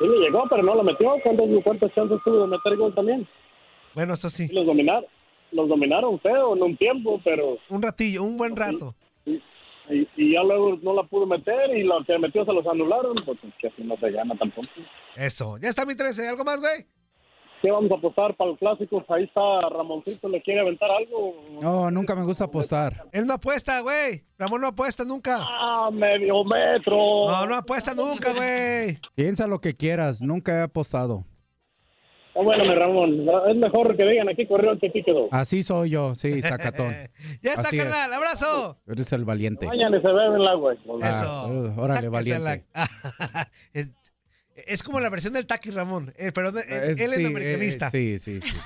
Sí 0.00 0.08
le 0.08 0.18
llegó, 0.18 0.44
pero 0.48 0.62
no 0.62 0.74
lo 0.74 0.82
metió. 0.82 1.14
¿Cuántas, 1.62 1.94
chances 1.94 2.18
tuvo 2.24 2.40
de 2.40 2.46
meter 2.46 2.76
gol 2.76 2.94
también? 2.94 3.28
Bueno, 3.94 4.14
eso 4.14 4.30
sí. 4.30 4.48
Los 4.50 4.64
dominaron. 4.64 5.04
Los 5.52 5.68
dominaron 5.68 6.18
feo 6.20 6.56
en 6.56 6.62
un 6.62 6.76
tiempo, 6.76 7.20
pero... 7.22 7.58
Un 7.68 7.82
ratillo, 7.82 8.22
un 8.22 8.36
buen 8.36 8.56
rato. 8.56 8.94
Y, 9.26 9.42
y 10.16 10.32
ya 10.32 10.42
luego 10.42 10.78
no 10.80 10.94
la 10.94 11.02
pudo 11.02 11.26
meter 11.26 11.76
y 11.76 11.82
lo 11.82 12.02
que 12.04 12.16
metió 12.18 12.44
se 12.44 12.52
los 12.52 12.64
anularon, 12.66 13.16
pues 13.26 13.38
que 13.58 13.66
así 13.66 13.82
no 13.82 13.96
se 13.96 14.10
gana 14.10 14.36
tampoco. 14.38 14.68
Eso. 15.16 15.58
Ya 15.60 15.68
está 15.68 15.84
mi 15.84 15.96
13. 15.96 16.28
¿Algo 16.28 16.44
más, 16.44 16.60
güey? 16.60 16.86
¿Qué 17.62 17.70
vamos 17.70 17.90
a 17.90 17.94
apostar 17.96 18.34
para 18.36 18.50
el 18.52 18.56
clásico? 18.58 19.04
Ahí 19.08 19.24
está 19.24 19.40
Ramoncito, 19.68 20.28
¿le 20.30 20.40
quiere 20.40 20.60
aventar 20.60 20.90
algo? 20.90 21.34
No, 21.60 21.90
nunca 21.90 22.14
me 22.16 22.24
gusta 22.24 22.44
apostar. 22.44 23.04
Él 23.12 23.26
no 23.26 23.34
apuesta, 23.34 23.80
güey. 23.80 24.24
Ramón 24.38 24.62
no 24.62 24.68
apuesta 24.68 25.04
nunca. 25.04 25.38
Ah, 25.40 25.90
medio 25.92 26.42
metro. 26.44 26.96
No, 27.28 27.46
no 27.46 27.54
apuesta 27.56 27.94
nunca, 27.94 28.32
güey. 28.32 28.98
Piensa 29.14 29.46
lo 29.46 29.60
que 29.60 29.76
quieras, 29.76 30.22
nunca 30.22 30.58
he 30.58 30.62
apostado. 30.62 31.26
Ah, 32.34 32.42
bueno, 32.42 32.64
mi 32.64 32.74
Ramón, 32.74 33.26
es 33.50 33.56
mejor 33.56 33.94
que 33.96 34.04
digan 34.04 34.28
aquí 34.30 34.46
corrió 34.46 34.78
que 34.78 34.86
aquí 34.86 35.02
quedó. 35.02 35.28
Así 35.30 35.62
soy 35.62 35.90
yo, 35.90 36.14
sí, 36.14 36.40
sacatón. 36.42 36.94
Ya 37.42 37.50
está, 37.50 37.62
Así 37.62 37.76
es. 37.76 37.84
carnal. 37.84 38.12
Abrazo. 38.14 38.78
Eres 38.86 39.12
el 39.12 39.24
valiente. 39.26 39.66
Mañana 39.66 40.00
se 40.00 40.06
bebe 40.08 40.36
el 40.36 40.46
agua. 40.46 40.74
Ah, 41.02 41.46
órale, 41.76 42.08
valiente. 42.08 42.64
es, 44.66 44.82
como 44.82 45.00
la 45.00 45.08
versión 45.08 45.32
del 45.32 45.46
Taki 45.46 45.70
Ramón. 45.70 46.12
eh, 46.16 46.32
pero 46.32 46.50
de- 46.52 46.62
él, 46.62 46.90
Es- 46.90 46.98
él 46.98 47.12
es 47.12 47.18
sí, 47.18 47.24
americanista. 47.26 47.86
eh, 47.88 48.18
sí, 48.18 48.18
sí, 48.18 48.40
sí. 48.40 48.56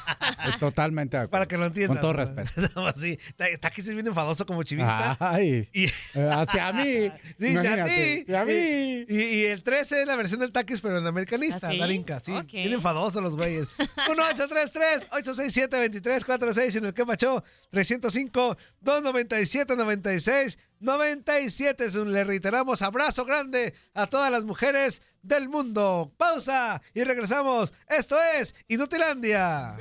Es 0.48 0.59
totalmente 0.59 1.16
de 1.16 1.22
acuerdo. 1.24 1.30
Para 1.30 1.46
que 1.46 1.59
lo 1.59 1.66
entiendas. 1.66 1.98
Con 1.98 2.00
todo 2.00 2.14
¿no? 2.14 2.24
respeto. 2.35 2.70
No, 2.80 2.92
sí. 2.92 3.18
Taki 3.61 3.83
se 3.83 3.92
viene 3.94 4.09
enfadoso 4.11 4.46
como 4.46 4.62
chivista. 4.62 5.16
Ay, 5.20 5.68
Y- 5.72 5.85
eh, 5.87 5.90
hacia 6.33 6.72
mí. 6.72 7.11
Sí, 7.38 7.57
hacia 7.57 7.85
ti. 7.85 8.22
hacia 8.22 8.44
mí. 8.44 9.04
Y, 9.09 9.16
y 9.16 9.44
el 9.46 9.62
13 9.62 10.00
es 10.02 10.07
la 10.07 10.16
versión 10.16 10.40
del 10.40 10.52
Takis, 10.52 10.80
pero 10.80 10.98
en 10.98 11.07
americanista, 11.07 11.68
¿Ah, 11.68 11.70
sí? 11.70 11.78
Darinka, 11.78 12.20
sí. 12.20 12.33
Ok. 12.33 12.52
Bien 12.52 12.72
enfadosos 12.72 13.22
los 13.22 13.37
güeyes. 13.37 13.66
1-833-867-2346 14.09 16.74
y 16.74 16.78
en 16.78 16.85
el 16.87 16.94
que 16.94 17.04
machó 17.04 17.44
305-297-96. 17.72 18.57
97 18.85 20.44
es 20.44 20.59
un- 20.85 22.12
le 22.12 22.25
reiteramos 22.25 22.83
abrazo 22.83 23.25
grande 23.25 23.75
a 23.94 24.07
todas 24.07 24.31
las 24.31 24.44
mujeres 24.44 25.01
del 25.23 25.49
mundo. 25.49 26.12
Pausa 26.16 26.83
y 26.92 27.05
regresamos. 27.05 27.73
Esto 27.88 28.16
es 28.38 28.55
Inutilandia. 28.68 29.77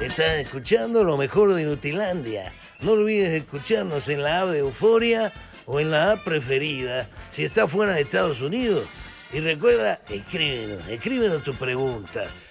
Estás 0.00 0.36
escuchando 0.38 1.02
lo 1.02 1.16
mejor 1.16 1.54
de 1.54 1.64
Nutilandia. 1.64 2.52
No 2.80 2.92
olvides 2.92 3.30
escucharnos 3.30 4.06
en 4.08 4.22
la 4.22 4.42
app 4.42 4.48
de 4.50 4.58
Euforia 4.60 5.32
o 5.66 5.80
en 5.80 5.90
la 5.90 6.12
app 6.12 6.24
preferida 6.24 7.08
si 7.30 7.44
estás 7.44 7.68
fuera 7.70 7.94
de 7.94 8.02
Estados 8.02 8.40
Unidos. 8.40 8.86
Y 9.32 9.40
recuerda, 9.40 10.00
escríbenos, 10.08 10.86
escríbenos 10.88 11.42
tu 11.42 11.52
pregunta, 11.54 12.24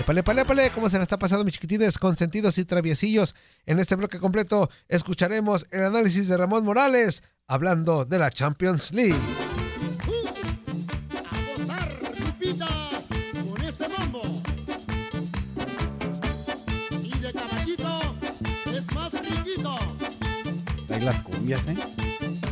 Épale, 0.00 0.20
épale, 0.20 0.42
épale, 0.42 0.70
¿cómo 0.70 0.88
se 0.88 0.96
la 0.96 1.04
está 1.04 1.18
pasando, 1.18 1.44
mis 1.44 1.54
chiquitines 1.54 1.98
consentidos 1.98 2.58
y 2.58 2.64
traviesillos? 2.64 3.34
En 3.66 3.78
este 3.78 3.94
bloque 3.94 4.18
completo 4.18 4.68
escucharemos 4.88 5.66
el 5.70 5.84
análisis 5.84 6.28
de 6.28 6.36
Ramón 6.36 6.64
Morales 6.64 7.22
hablando 7.46 8.04
de 8.04 8.18
la 8.18 8.30
Champions 8.30 8.92
League. 8.92 9.14
Las 21.00 21.20
cumbias, 21.20 21.66
¿eh? 21.66 22.01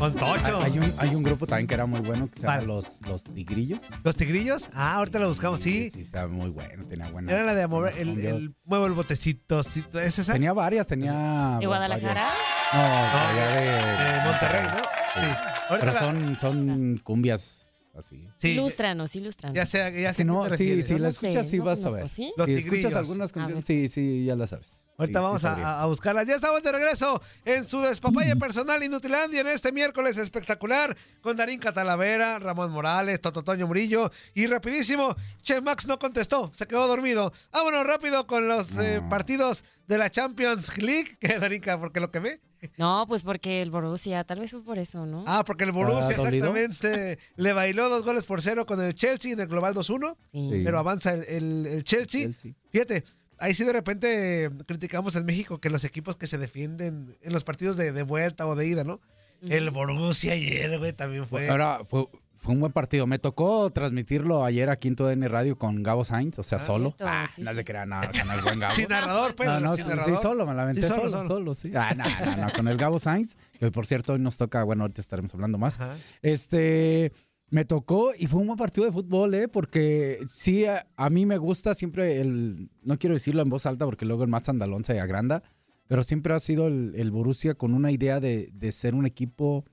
Con 0.01 0.15
Tocho. 0.15 0.61
Hay 0.63 0.79
un, 0.79 0.95
hay 0.99 1.15
un 1.15 1.23
grupo 1.23 1.47
también 1.47 1.67
que 1.67 1.75
era 1.75 1.85
muy 1.85 2.01
bueno 2.01 2.27
que 2.31 2.41
se 2.41 2.47
llama 2.47 2.63
los, 2.63 2.99
los 3.07 3.23
Tigrillos. 3.23 3.83
¿Los 4.03 4.17
tigrillos? 4.17 4.71
Ah, 4.75 4.95
ahorita 4.95 5.19
lo 5.19 5.29
buscamos, 5.29 5.61
sí. 5.61 5.91
Sí, 5.91 6.01
estaba 6.01 6.27
muy 6.27 6.49
bueno, 6.51 6.85
tenía 6.87 7.11
buena. 7.11 7.31
Era 7.31 7.45
la 7.45 7.55
de 7.55 7.67
mover, 7.67 7.93
el, 7.99 8.19
Yo- 8.21 8.31
el 8.31 8.55
muevo 8.65 8.87
el 8.87 8.93
botecito. 8.95 9.63
¿sí? 9.63 9.85
¿Es 10.03 10.19
esa? 10.19 10.33
Tenía 10.33 10.55
varias, 10.55 10.87
tenía. 10.87 11.59
¿De 11.61 11.67
Guadalajara? 11.67 12.31
No, 12.73 12.81
allá 12.81 13.47
de, 13.51 13.65
de 13.67 14.25
Monterrey, 14.25 14.63
¿no? 14.65 14.79
Sí. 14.79 15.31
Ahorita 15.69 15.79
Pero 15.81 15.93
la- 15.93 15.99
son, 15.99 16.39
son 16.41 17.01
cumbias 17.05 17.70
así. 17.95 18.29
Sí, 18.39 18.49
Ilústranos, 18.51 19.15
ilústranos. 19.17 19.57
ya 19.57 19.67
sé, 19.67 19.79
ya 20.01 20.11
Es 20.11 20.17
que 20.17 20.25
no, 20.25 20.49
sí, 20.57 20.83
si 20.83 20.99
la 20.99 21.09
escuchas, 21.09 21.45
sé, 21.47 21.51
sí 21.51 21.59
no 21.59 21.65
vas 21.65 21.85
a 21.85 21.91
ver. 21.91 22.09
¿sí? 22.09 22.33
Los 22.37 22.47
si 22.47 22.55
escuchas 22.55 22.95
algunas 22.95 23.33
canciones, 23.33 23.65
sí, 23.65 23.89
sí, 23.89 24.25
ya 24.25 24.37
la 24.37 24.47
sabes. 24.47 24.87
Ahorita 24.97 25.19
Sí, 25.19 25.23
vamos 25.23 25.45
a, 25.45 25.83
a 25.83 25.87
buscarlas. 25.87 26.27
Ya 26.27 26.35
estamos 26.35 26.63
de 26.63 26.73
regreso 26.73 27.23
en 27.47 27.65
su 27.65 27.81
despapalle 27.81 28.37
personal 28.37 28.83
Inutilandia 28.83 29.41
en 29.41 29.47
este 29.47 29.73
miércoles 29.73 30.19
espectacular 30.19 30.95
con 31.23 31.37
Darín 31.37 31.59
Catalavera, 31.59 32.39
Ramón 32.39 32.71
Morales, 32.71 33.21
Toto 33.21 33.43
Toño 33.43 33.67
Murillo 33.67 34.11
y 34.35 34.47
rapidísimo, 34.47 35.17
Che 35.43 35.61
Max 35.63 35.87
no 35.87 35.99
contestó, 35.99 36.51
se 36.55 36.67
quedó 36.67 36.87
dormido. 36.87 37.33
Vámonos 37.51 37.87
rápido 37.87 38.27
con 38.27 38.47
los 38.47 38.77
eh, 38.79 39.01
partidos 39.09 39.65
de 39.91 39.99
la 39.99 40.09
Champions 40.11 40.79
League. 40.79 41.17
¿Qué, 41.21 41.39
Darinka? 41.39 41.79
¿Por 41.79 41.93
qué 41.93 42.01
lo 42.01 42.11
quemé? 42.11 42.41
No, 42.79 43.05
pues 43.09 43.23
porque 43.23 43.61
el 43.63 43.71
Borussia, 43.71 44.23
tal 44.25 44.39
vez 44.41 44.51
fue 44.51 44.63
por 44.63 44.79
eso, 44.79 45.05
¿no? 45.07 45.25
Ah, 45.27 45.45
porque 45.47 45.65
el 45.65 45.73
Borussia 45.73 46.15
¿Ah, 46.17 46.29
exactamente 46.29 47.19
le 47.37 47.53
bailó 47.53 47.89
dos 47.89 48.05
goles 48.05 48.25
por 48.27 48.41
cero 48.43 48.67
con 48.67 48.81
el 48.81 48.95
Chelsea 48.95 49.33
en 49.33 49.41
el 49.41 49.47
global 49.49 49.75
2-1, 49.75 50.17
Sí. 50.33 50.63
pero 50.65 50.79
avanza 50.79 51.13
el, 51.15 51.25
el- 51.25 51.67
el 51.67 51.85
Chelsea. 51.85 52.23
Chelsea. 52.29 52.53
Fíjate, 52.71 53.05
ahí 53.39 53.55
sí 53.55 53.65
de 53.65 53.73
repente 53.73 54.51
criticamos 54.67 55.17
en 55.17 55.25
México 55.25 55.59
que 55.59 55.71
los 55.71 55.85
equipos 55.85 56.17
que 56.17 56.27
se 56.27 56.37
defienden 56.39 57.17
en 57.23 57.33
los 57.33 57.45
partidos 57.45 57.77
de, 57.79 57.93
de 57.93 58.03
vuelta 58.03 58.47
o 58.47 58.55
de 58.55 58.67
ida, 58.67 58.85
¿no? 58.85 59.01
El 59.43 59.71
Borussia 59.71 60.35
ayer, 60.35 60.79
güey, 60.79 60.93
también 60.93 61.27
fue. 61.27 61.49
Ahora, 61.49 61.81
fue, 61.87 62.07
fue 62.43 62.55
un 62.55 62.61
buen 62.61 62.73
partido. 62.73 63.07
Me 63.07 63.19
tocó 63.19 63.71
transmitirlo 63.71 64.45
ayer 64.45 64.71
aquí 64.71 64.89
en 64.89 64.97
TUDN 64.97 65.29
Radio 65.29 65.59
con 65.59 65.83
Gabo 65.83 66.05
Sainz, 66.05 66.39
o 66.39 66.43
sea, 66.43 66.59
solo. 66.59 66.95
Cierto, 66.97 67.05
Ah, 67.07 67.27
sí, 67.33 67.43
no 67.43 67.51
sí. 67.51 67.57
se 67.57 67.65
crean 67.65 67.91
nada 67.91 68.11
con 68.11 68.31
el 68.31 68.41
buen 68.43 68.59
Gabo. 68.61 68.75
sin 68.75 68.89
narrador, 68.89 69.35
pues. 69.35 69.49
no, 69.49 69.61
no, 69.61 69.75
sin 69.77 69.85
sí, 69.85 69.91
narrador. 69.91 70.17
sí, 70.17 70.23
solo, 70.23 70.47
me 70.47 70.55
la 70.55 70.63
aventé 70.63 70.83
solo, 70.87 71.11
solo, 71.11 71.27
solo, 71.29 71.55
sí. 71.55 71.71
Ah, 71.75 71.95
no, 71.95 72.05
no, 72.05 72.47
no, 72.47 72.53
con 72.53 72.67
el 72.69 72.77
Gabo 72.77 72.99
Sainz, 72.99 73.37
que 73.59 73.71
por 73.71 73.87
cierto 73.87 74.15
hoy 74.15 74.21
nos 74.21 74.37
toca, 74.37 74.65
bueno, 74.65 74.85
ahorita 74.85 75.01
estaremos 75.01 75.35
hablando 75.35 75.59
más. 75.59 75.79
Ajá. 75.81 75.95
Este, 76.23 77.13
me 77.51 77.65
tocó 77.65 78.11
y 78.19 78.27
fue 78.27 78.41
un 78.41 78.47
buen 78.47 78.59
partido 78.59 78.87
de 78.87 78.93
fútbol, 78.93 79.35
¿eh? 79.35 79.49
Porque 79.49 80.21
sí, 80.25 80.65
a, 80.67 80.87
a 80.97 81.11
mí 81.11 81.27
me 81.27 81.37
gusta 81.37 81.75
siempre 81.75 82.21
el, 82.21 82.71
no 82.83 82.99
quiero 82.99 83.15
decirlo 83.15 83.43
en 83.43 83.51
voz 83.51 83.67
alta 83.67 83.85
porque 83.85 84.05
luego 84.07 84.23
el 84.23 84.31
más 84.31 84.49
andalón 84.49 84.85
se 84.85 84.99
agranda, 85.01 85.43
pero 85.89 86.03
siempre 86.05 86.33
ha 86.33 86.41
sido 86.41 86.69
el, 86.69 86.93
el 86.97 87.11
Borussia 87.11 87.55
con 87.55 87.75
una 87.75 87.91
idea 87.91 88.21
de, 88.21 88.51
de 88.53 88.71
ser 88.73 88.95
un 88.95 89.05
equipo 89.05 89.65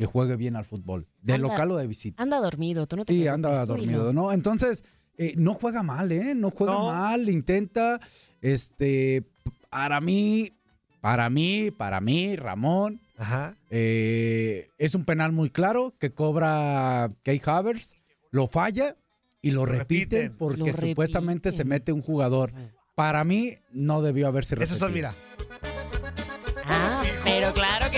que 0.00 0.06
juegue 0.06 0.34
bien 0.36 0.56
al 0.56 0.64
fútbol, 0.64 1.06
de 1.20 1.34
Anda. 1.34 1.48
local 1.48 1.70
o 1.72 1.76
de 1.76 1.86
visita. 1.86 2.22
Anda 2.22 2.38
dormido, 2.38 2.86
tú 2.86 2.96
no 2.96 3.04
te 3.04 3.12
Sí, 3.12 3.26
anda 3.26 3.66
dormido, 3.66 4.14
¿no? 4.14 4.32
Entonces, 4.32 4.82
eh, 5.18 5.34
no 5.36 5.52
juega 5.52 5.82
mal, 5.82 6.10
¿eh? 6.10 6.34
No 6.34 6.50
juega 6.50 6.72
No. 6.72 6.86
mal, 6.86 7.28
intenta, 7.28 8.00
este, 8.40 9.24
para 9.68 10.00
mí, 10.00 10.52
para 11.02 11.28
mí, 11.28 11.70
para 11.70 12.00
mí, 12.00 12.34
Ramón, 12.34 12.98
Ajá. 13.18 13.54
eh, 13.68 14.68
es 14.78 14.94
un 14.94 15.04
penal 15.04 15.32
muy 15.32 15.50
claro 15.50 15.92
que 15.98 16.12
cobra 16.14 17.12
Kay 17.22 17.42
Havers, 17.44 17.94
lo 18.30 18.48
falla 18.48 18.96
y 19.42 19.50
lo, 19.50 19.66
Lo 19.66 19.72
repiten, 19.72 20.18
repiten. 20.30 20.38
porque 20.38 20.72
Lo 20.72 20.72
supuestamente 20.72 21.52
se 21.52 21.64
mete 21.64 21.92
un 21.92 22.00
jugador. 22.00 22.54
Para 22.94 23.22
mí 23.24 23.52
no 23.70 24.00
debió 24.00 24.28
haberse 24.28 24.54
repetido. 24.54 24.76
Esos 24.76 24.78
son, 24.78 24.94
mira. 24.94 25.14
Ah, 26.64 26.99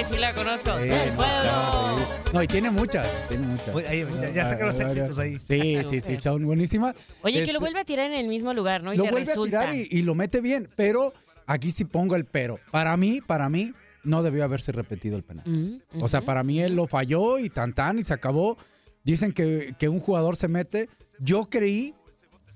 que 0.08 0.14
sí 0.14 0.20
la 0.20 0.34
conozco. 0.34 0.70
Sí, 0.78 0.88
¡Del 0.88 1.10
no, 1.10 1.16
pueblo! 1.16 1.98
sí. 1.98 2.30
No, 2.32 2.42
y 2.42 2.46
tiene 2.46 2.70
muchas, 2.70 3.28
tiene 3.28 3.46
muchas. 3.46 3.76
Ahí, 3.86 4.06
ya, 4.20 4.30
ya 4.30 4.48
saqué 4.48 4.64
los 4.64 4.80
éxitos 4.80 5.18
ahí. 5.18 5.38
Sí, 5.38 5.76
sí, 5.88 6.00
sí, 6.00 6.16
son 6.16 6.44
buenísimas. 6.44 6.94
Oye, 7.22 7.36
que 7.38 7.42
Este, 7.42 7.52
lo 7.52 7.60
vuelve 7.60 7.80
a 7.80 7.84
tirar 7.84 8.06
en 8.06 8.14
el 8.18 8.28
mismo 8.28 8.54
lugar, 8.54 8.82
¿no? 8.82 8.92
Y 8.92 8.96
lo 8.96 9.04
vuelve 9.04 9.26
resulta. 9.26 9.60
a 9.62 9.70
tirar 9.70 9.74
y, 9.90 9.98
y 9.98 10.02
lo 10.02 10.14
mete 10.14 10.40
bien, 10.40 10.68
pero 10.76 11.12
aquí 11.46 11.70
sí 11.70 11.84
pongo 11.84 12.16
el 12.16 12.24
pero. 12.24 12.58
Para 12.70 12.96
mí, 12.96 13.20
para 13.20 13.48
mí, 13.48 13.72
no 14.02 14.22
debió 14.22 14.44
haberse 14.44 14.72
repetido 14.72 15.16
el 15.16 15.22
penal. 15.24 15.44
Mm, 15.46 16.02
O 16.02 16.08
sea, 16.08 16.22
para 16.22 16.42
mí 16.42 16.60
él 16.60 16.74
lo 16.74 16.86
falló 16.86 17.38
y 17.38 17.50
tan 17.50 17.72
tan 17.74 17.98
y 17.98 18.02
se 18.02 18.14
acabó. 18.14 18.56
Dicen 19.04 19.32
que, 19.32 19.74
que 19.78 19.88
un 19.88 20.00
jugador 20.00 20.36
se 20.36 20.48
mete. 20.48 20.88
Yo 21.18 21.46
creí 21.50 21.94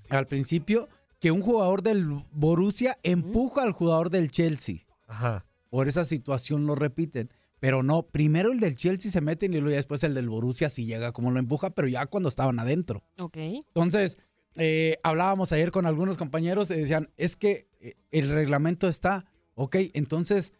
al 0.08 0.26
principio 0.26 0.88
que 1.20 1.30
un 1.32 1.40
jugador 1.42 1.82
del 1.82 2.06
Borussia 2.32 2.96
empuja 3.02 3.62
al 3.62 3.72
jugador 3.72 4.10
del 4.10 4.30
Chelsea. 4.30 4.76
Ajá. 5.08 5.44
Por 5.76 5.88
esa 5.88 6.06
situación 6.06 6.64
lo 6.64 6.74
repiten. 6.74 7.28
Pero 7.60 7.82
no, 7.82 8.06
primero 8.06 8.50
el 8.50 8.60
del 8.60 8.76
Chelsea 8.76 9.10
se 9.10 9.20
mete 9.20 9.44
y 9.44 9.48
luego 9.50 9.68
ya 9.68 9.76
después 9.76 10.02
el 10.04 10.14
del 10.14 10.30
Borussia 10.30 10.70
sí 10.70 10.86
llega 10.86 11.12
como 11.12 11.30
lo 11.30 11.38
empuja, 11.38 11.68
pero 11.68 11.86
ya 11.86 12.06
cuando 12.06 12.30
estaban 12.30 12.58
adentro. 12.58 13.04
Ok. 13.18 13.36
Entonces, 13.36 14.16
eh, 14.56 14.96
hablábamos 15.02 15.52
ayer 15.52 15.70
con 15.72 15.84
algunos 15.84 16.16
compañeros 16.16 16.70
y 16.70 16.76
decían, 16.76 17.10
es 17.18 17.36
que 17.36 17.68
eh, 17.80 17.92
el 18.10 18.30
reglamento 18.30 18.88
está, 18.88 19.26
ok, 19.54 19.76
entonces, 19.92 20.54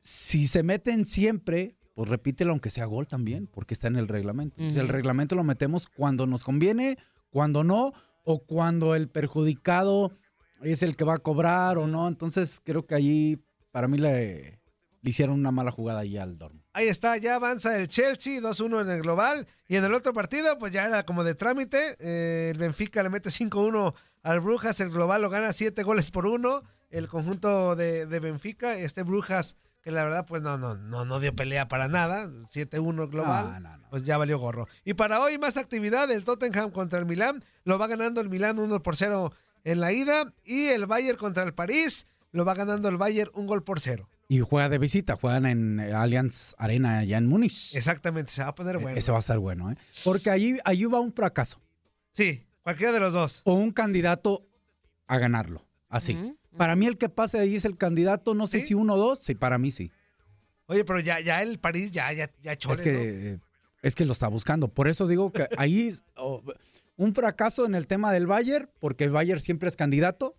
si 0.00 0.48
se 0.48 0.64
meten 0.64 1.06
siempre, 1.06 1.76
pues 1.94 2.08
repítelo 2.08 2.50
aunque 2.50 2.70
sea 2.70 2.86
gol 2.86 3.06
también, 3.06 3.46
porque 3.46 3.74
está 3.74 3.86
en 3.86 3.94
el 3.94 4.08
reglamento. 4.08 4.60
Entonces, 4.60 4.82
el 4.82 4.88
reglamento 4.88 5.36
lo 5.36 5.44
metemos 5.44 5.86
cuando 5.86 6.26
nos 6.26 6.42
conviene, 6.42 6.98
cuando 7.30 7.62
no, 7.62 7.92
o 8.24 8.40
cuando 8.40 8.96
el 8.96 9.08
perjudicado 9.08 10.18
es 10.60 10.82
el 10.82 10.96
que 10.96 11.04
va 11.04 11.14
a 11.14 11.18
cobrar 11.18 11.78
o 11.78 11.86
no. 11.86 12.08
Entonces, 12.08 12.60
creo 12.62 12.86
que 12.86 12.94
allí, 12.94 13.44
para 13.70 13.88
mí, 13.88 13.98
le, 13.98 14.60
le 15.02 15.10
hicieron 15.10 15.38
una 15.38 15.50
mala 15.50 15.70
jugada 15.70 16.00
ahí 16.00 16.18
al 16.18 16.36
Dortmund. 16.38 16.64
Ahí 16.72 16.86
está, 16.88 17.16
ya 17.16 17.34
avanza 17.34 17.76
el 17.78 17.88
Chelsea, 17.88 18.40
2-1 18.40 18.82
en 18.82 18.90
el 18.90 19.02
global. 19.02 19.46
Y 19.66 19.76
en 19.76 19.84
el 19.84 19.94
otro 19.94 20.12
partido, 20.12 20.56
pues 20.58 20.72
ya 20.72 20.86
era 20.86 21.04
como 21.04 21.24
de 21.24 21.34
trámite. 21.34 21.96
eh, 21.98 22.50
el 22.52 22.58
Benfica 22.58 23.02
le 23.02 23.10
mete 23.10 23.30
5-1 23.30 23.94
al 24.22 24.40
Brujas. 24.40 24.78
El 24.80 24.90
global 24.90 25.22
lo 25.22 25.30
gana 25.30 25.52
7 25.52 25.82
goles 25.82 26.10
por 26.10 26.26
1. 26.26 26.62
El 26.90 27.08
conjunto 27.08 27.76
de, 27.76 28.06
de 28.06 28.20
Benfica, 28.20 28.74
este 28.76 29.02
Brujas, 29.04 29.56
que 29.82 29.90
la 29.90 30.04
verdad, 30.04 30.26
pues 30.26 30.42
no, 30.42 30.58
no, 30.58 30.76
no, 30.76 31.04
no 31.04 31.20
dio 31.20 31.34
pelea 31.34 31.68
para 31.68 31.88
nada. 31.88 32.26
7-1 32.28 33.08
global. 33.10 33.52
No, 33.52 33.60
no, 33.60 33.78
no. 33.78 33.88
Pues 33.90 34.04
ya 34.04 34.18
valió 34.18 34.38
gorro. 34.38 34.68
Y 34.84 34.94
para 34.94 35.20
hoy, 35.20 35.38
más 35.38 35.56
actividad: 35.56 36.10
el 36.10 36.24
Tottenham 36.24 36.70
contra 36.70 36.98
el 36.98 37.06
Milán. 37.06 37.44
Lo 37.64 37.78
va 37.78 37.86
ganando 37.86 38.20
el 38.20 38.28
Milán 38.28 38.58
1 38.58 38.82
por 38.82 38.96
0 38.96 39.32
en 39.64 39.80
la 39.80 39.92
ida. 39.92 40.32
Y 40.44 40.66
el 40.66 40.86
Bayern 40.86 41.18
contra 41.18 41.42
el 41.44 41.54
París. 41.54 42.06
Lo 42.32 42.44
va 42.44 42.54
ganando 42.54 42.88
el 42.88 42.96
Bayern 42.96 43.30
un 43.34 43.46
gol 43.46 43.64
por 43.64 43.80
0. 43.80 44.08
Y 44.28 44.38
juega 44.40 44.68
de 44.68 44.78
visita, 44.78 45.16
juegan 45.16 45.46
en 45.46 45.80
eh, 45.80 45.92
Allianz 45.92 46.54
Arena 46.58 46.98
allá 46.98 47.18
en 47.18 47.26
Múnich. 47.26 47.74
Exactamente, 47.74 48.30
se 48.30 48.42
va 48.42 48.48
a 48.48 48.54
poner 48.54 48.78
bueno. 48.78 48.96
Ese 48.96 49.10
va 49.10 49.18
a 49.18 49.20
estar 49.20 49.38
bueno, 49.38 49.72
¿eh? 49.72 49.76
Porque 50.04 50.30
allí, 50.30 50.56
allí 50.64 50.84
va 50.84 51.00
un 51.00 51.12
fracaso 51.12 51.60
Sí, 52.12 52.46
cualquiera 52.62 52.92
de 52.92 53.00
los 53.00 53.12
dos. 53.12 53.42
o 53.44 53.54
un 53.54 53.72
candidato 53.72 54.46
a 55.08 55.18
ganarlo. 55.18 55.66
Así. 55.88 56.16
Para 56.56 56.76
mí 56.76 56.86
el 56.86 56.96
que 56.96 57.08
pase 57.08 57.38
ahí 57.40 57.56
es 57.56 57.64
el 57.64 57.76
candidato, 57.76 58.34
no 58.34 58.46
sé 58.46 58.60
¿Sí? 58.60 58.68
si 58.68 58.74
uno 58.74 58.94
o 58.94 58.98
dos, 58.98 59.18
sí, 59.20 59.34
para 59.34 59.58
mí 59.58 59.72
sí. 59.72 59.90
Oye, 60.66 60.84
pero 60.84 61.00
ya, 61.00 61.18
ya 61.18 61.42
el 61.42 61.58
París, 61.58 61.90
ya, 61.90 62.12
ya, 62.12 62.30
ya 62.40 62.56
chole, 62.56 62.76
es 62.76 62.82
que 62.82 63.32
eh, 63.32 63.40
es 63.82 63.94
que 63.96 64.04
lo 64.04 64.12
está 64.12 64.28
buscando. 64.28 64.68
Por 64.68 64.86
eso 64.86 65.08
digo 65.08 65.32
que 65.32 65.48
ahí 65.56 65.92
oh, 66.16 66.42
un 66.96 67.14
fracaso 67.14 67.66
en 67.66 67.74
el 67.74 67.88
tema 67.88 68.12
del 68.12 68.26
Bayern, 68.28 68.70
porque 68.78 69.04
el 69.04 69.10
Bayern 69.10 69.40
siempre 69.40 69.68
es 69.68 69.74
candidato, 69.74 70.36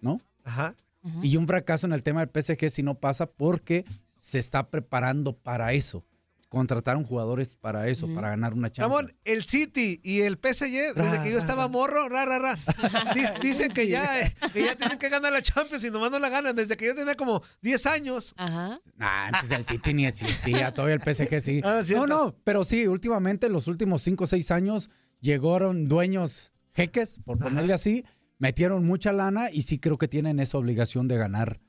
¿no? 0.00 0.20
¿no? 0.44 0.74
Ujú. 1.02 1.20
Y 1.24 1.36
un 1.36 1.46
fracaso 1.46 1.86
en 1.86 1.92
el 1.92 2.02
tema 2.02 2.24
del 2.24 2.30
PSG 2.42 2.70
si 2.70 2.82
no 2.82 2.94
pasa 2.96 3.26
porque 3.26 3.84
se 4.16 4.38
está 4.38 4.68
preparando 4.70 5.36
para 5.36 5.72
eso. 5.72 6.04
Contrataron 6.48 7.04
jugadores 7.04 7.54
para 7.54 7.86
eso, 7.86 8.06
Ujú. 8.06 8.16
para 8.16 8.30
ganar 8.30 8.54
una 8.54 8.70
Champions. 8.70 9.02
Ramón, 9.02 9.16
el 9.24 9.44
City 9.44 10.00
y 10.02 10.22
el 10.22 10.34
PSG, 10.36 10.94
desde 10.96 11.16
Ra, 11.16 11.22
que 11.22 11.30
yo 11.30 11.38
estaba 11.38 11.62
ra. 11.62 11.68
morro, 11.68 12.08
ra, 12.08 12.24
ra, 12.24 12.40
ra, 12.40 12.58
dicen 13.40 13.72
que 13.72 13.86
ya, 13.86 14.20
eh, 14.20 14.34
que 14.52 14.64
ya 14.64 14.74
tienen 14.74 14.98
que 14.98 15.08
ganar 15.08 15.32
la 15.32 15.42
Champions 15.42 15.84
y 15.84 15.90
nomás 15.92 16.10
no 16.10 16.18
la 16.18 16.28
ganan. 16.28 16.56
Desde 16.56 16.76
que 16.76 16.86
yo 16.86 16.94
tenía 16.96 17.14
como 17.14 17.40
10 17.62 17.86
años. 17.86 18.34
Ajá. 18.36 18.80
Ah, 18.98 19.28
antes 19.32 19.48
el 19.52 19.64
City 19.64 19.94
ni 19.94 20.06
existía, 20.06 20.74
todavía 20.74 20.96
el 20.96 21.02
PSG 21.14 21.40
sí. 21.40 21.60
Ah, 21.64 21.82
no, 21.94 22.08
no, 22.08 22.34
pero 22.42 22.64
sí, 22.64 22.88
últimamente, 22.88 23.48
los 23.48 23.68
últimos 23.68 24.02
5 24.02 24.24
o 24.24 24.26
6 24.26 24.50
años, 24.50 24.90
llegaron 25.20 25.84
dueños 25.86 26.52
jeques, 26.74 27.20
por 27.24 27.38
ponerle 27.38 27.74
así, 27.74 28.04
metieron 28.40 28.84
mucha 28.84 29.12
lana 29.12 29.50
y 29.52 29.62
sí 29.62 29.78
creo 29.78 29.96
que 29.98 30.08
tienen 30.08 30.40
esa 30.40 30.58
obligación 30.58 31.06
de 31.06 31.16
ganar 31.16 31.60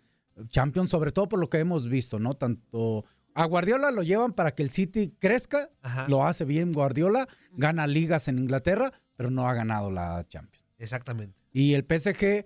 Champions, 0.48 0.90
sobre 0.90 1.12
todo 1.12 1.28
por 1.30 1.40
lo 1.40 1.50
que 1.50 1.60
hemos 1.60 1.88
visto, 1.88 2.18
¿no? 2.18 2.34
Tanto 2.34 3.06
a 3.36 3.46
Guardiola 3.46 3.92
lo 3.92 4.02
llevan 4.02 4.34
para 4.34 4.56
que 4.56 4.64
el 4.64 4.72
City 4.72 5.14
crezca, 5.20 5.70
Ajá. 5.84 6.08
lo 6.08 6.26
hace 6.26 6.46
bien 6.46 6.74
Guardiola, 6.74 7.28
gana 7.54 7.86
ligas 7.86 8.28
en 8.28 8.40
Inglaterra, 8.40 8.92
pero 9.16 9.30
no 9.30 9.48
ha 9.48 9.54
ganado 9.54 9.92
la 9.92 10.26
Champions. 10.28 10.66
Exactamente. 10.80 11.38
Y 11.52 11.74
el 11.74 11.84
PSG 11.84 12.46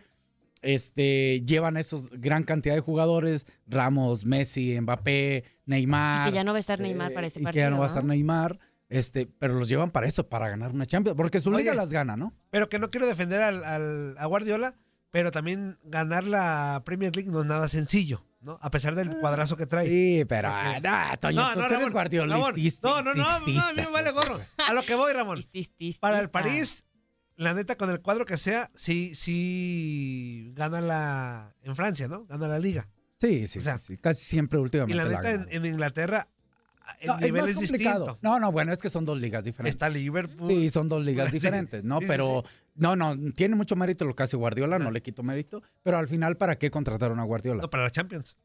este, 0.61 1.41
llevan 1.45 1.77
esos 1.77 2.09
gran 2.09 2.43
cantidad 2.43 2.73
de 2.75 2.81
jugadores, 2.81 3.45
Ramos, 3.67 4.25
Messi, 4.25 4.79
Mbappé, 4.81 5.43
Neymar. 5.65 6.27
Y 6.27 6.31
que 6.31 6.35
ya 6.35 6.43
no 6.43 6.51
va 6.51 6.57
a 6.57 6.59
estar 6.59 6.79
Neymar 6.79 7.13
para 7.13 7.27
este 7.27 7.41
y 7.41 7.45
que 7.45 7.53
ya 7.53 7.69
no 7.69 7.77
va 7.77 7.85
a 7.85 7.87
partido, 7.87 7.99
estar 7.99 8.03
¿no? 8.03 8.13
Neymar. 8.13 8.59
Este, 8.89 9.27
pero 9.39 9.55
los 9.55 9.67
llevan 9.67 9.91
para 9.91 10.07
eso, 10.07 10.27
para 10.29 10.47
ganar 10.49 10.71
una 10.71 10.85
Champions, 10.85 11.17
porque 11.17 11.39
su 11.39 11.51
liga 11.51 11.73
las 11.73 11.89
gana, 11.91 12.15
¿no? 12.17 12.33
Pero 12.51 12.69
que 12.69 12.77
no 12.79 12.91
quiero 12.91 13.07
defender 13.07 13.41
al, 13.41 13.63
al- 13.63 14.15
a 14.17 14.25
Guardiola, 14.27 14.75
pero 15.11 15.31
también 15.31 15.79
ganar 15.83 16.27
la 16.27 16.81
Premier 16.85 17.15
League 17.15 17.31
no 17.31 17.41
es 17.41 17.45
nada 17.47 17.67
sencillo. 17.67 18.25
¿no? 18.41 18.59
A 18.61 18.69
pesar 18.69 18.93
del 18.93 19.09
cuadrazo 19.17 19.57
que 19.57 19.65
trae. 19.65 19.87
Sí, 19.87 20.23
pero, 20.29 20.49
ah, 20.51 20.79
no, 20.79 21.17
Toño, 21.19 21.51
tú 21.53 21.59
eres 21.61 21.71
Ramón, 21.71 21.91
guardiolista. 21.93 22.87
No, 22.87 23.01
no, 23.01 23.15
no, 23.15 23.23
no, 23.23 23.27
a 23.27 23.39
mí 23.39 23.57
me 23.75 23.85
vale 23.89 24.11
gorro. 24.11 24.39
A 24.67 24.73
lo 24.73 24.83
que 24.83 24.93
voy, 24.93 25.11
Ramón. 25.13 25.41
Para 25.99 26.19
el 26.19 26.29
París, 26.29 26.85
la 27.37 27.55
neta, 27.55 27.75
con 27.75 27.89
el 27.89 28.01
cuadro 28.01 28.23
que 28.25 28.37
sea, 28.37 28.69
sí, 28.75 29.15
sí 29.15 30.51
gana 30.55 30.79
la. 30.79 31.55
En 31.63 31.75
Francia, 31.75 32.07
¿no? 32.07 32.25
Gana 32.27 32.47
la 32.47 32.59
liga. 32.59 32.87
Sí, 33.19 33.47
sí, 33.47 33.59
casi 33.99 34.23
siempre 34.23 34.59
Y 34.59 34.61
últimamente. 34.61 34.95
la 35.03 35.05
la 35.09 35.21
neta, 35.21 35.51
en 35.51 35.65
Inglaterra, 35.65 36.27
el 36.99 37.07
No, 37.07 37.17
nivel 37.19 37.49
es, 37.49 37.59
distinto. 37.59 38.17
No, 38.21 38.39
no, 38.39 38.51
bueno, 38.51 38.71
es 38.71 38.81
que 38.81 38.89
son 38.89 39.05
dos 39.05 39.19
ligas 39.19 39.43
diferentes. 39.43 39.75
Está 39.75 39.89
Liverpool. 39.89 40.47
Sí, 40.49 40.69
son 40.69 40.87
dos 40.87 41.03
ligas 41.03 41.29
Sí, 41.31 41.37
diferentes, 41.37 41.83
¿no? 41.83 41.97
sí, 41.99 42.05
sí, 42.05 42.07
pero, 42.07 42.43
no, 42.75 42.95
no, 42.95 43.15
tiene 43.33 43.55
mucho 43.55 43.75
mérito 43.75 44.05
lo 44.05 44.15
que 44.15 44.23
hace 44.23 44.37
Guardiola, 44.37 44.79
no 44.79 44.91
le 44.91 45.01
quito 45.01 45.23
mérito, 45.23 45.61
pero 45.83 45.97
al 45.97 46.07
final, 46.07 46.37
¿para 46.37 46.57
qué 46.57 46.69
contrataron 46.71 47.19
a 47.19 47.23
Guardiola? 47.23 47.61
No, 47.61 47.69
para 47.69 47.83
la 47.83 47.89
Champions. 47.91 48.35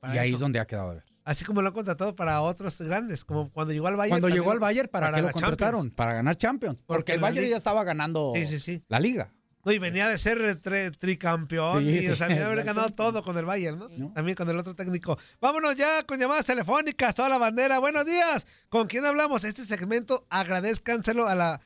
Para 0.00 0.14
y 0.14 0.18
ahí 0.18 0.32
es 0.32 0.38
donde 0.40 0.58
ha 0.60 0.66
quedado 0.66 0.90
ver. 0.90 1.04
Así 1.24 1.44
como 1.44 1.60
lo 1.62 1.68
han 1.68 1.74
contratado 1.74 2.16
para 2.16 2.40
otros 2.40 2.80
grandes, 2.80 3.24
como 3.24 3.50
cuando 3.50 3.72
llegó 3.72 3.86
al 3.86 3.96
Bayern. 3.96 4.20
Cuando 4.20 4.34
llegó 4.34 4.50
al 4.50 4.58
Bayern, 4.58 4.88
¿para, 4.88 5.12
qué 5.12 5.22
lo 5.22 5.30
contrataron? 5.30 5.80
Champions. 5.82 5.94
Para 5.94 6.14
ganar 6.14 6.36
Champions. 6.36 6.78
Porque, 6.78 6.86
Porque 6.86 7.12
el 7.12 7.20
Bayern 7.20 7.48
ya 7.48 7.56
estaba 7.56 7.84
ganando 7.84 8.32
Sí, 8.34 8.46
sí, 8.46 8.58
sí. 8.58 8.82
la 8.88 8.98
liga. 8.98 9.32
No, 9.64 9.72
y 9.72 9.78
venía 9.78 10.08
de 10.08 10.16
ser 10.16 10.38
tri- 10.62 10.96
tricampeón 10.98 11.82
Sí, 11.82 11.88
y 11.90 12.00
sí, 12.00 12.08
o 12.08 12.16
sea, 12.16 12.28
venía 12.28 12.46
de 12.46 12.52
haber 12.52 12.64
ganado 12.64 12.88
todo 12.88 13.22
con 13.22 13.36
el 13.36 13.44
Bayern, 13.44 13.78
¿no? 13.78 14.12
También 14.12 14.34
con 14.36 14.48
el 14.48 14.58
otro 14.58 14.74
técnico. 14.74 15.18
Vámonos 15.40 15.76
ya 15.76 16.02
con 16.04 16.18
llamadas 16.18 16.46
telefónicas, 16.46 17.14
toda 17.14 17.28
la 17.28 17.36
bandera. 17.38 17.78
Buenos 17.78 18.06
días. 18.06 18.46
¿Con 18.70 18.86
quién 18.86 19.04
hablamos? 19.04 19.44
Este 19.44 19.64
segmento 19.64 20.24
agradezcanselo 20.30 21.26
a 21.28 21.34
la 21.34 21.60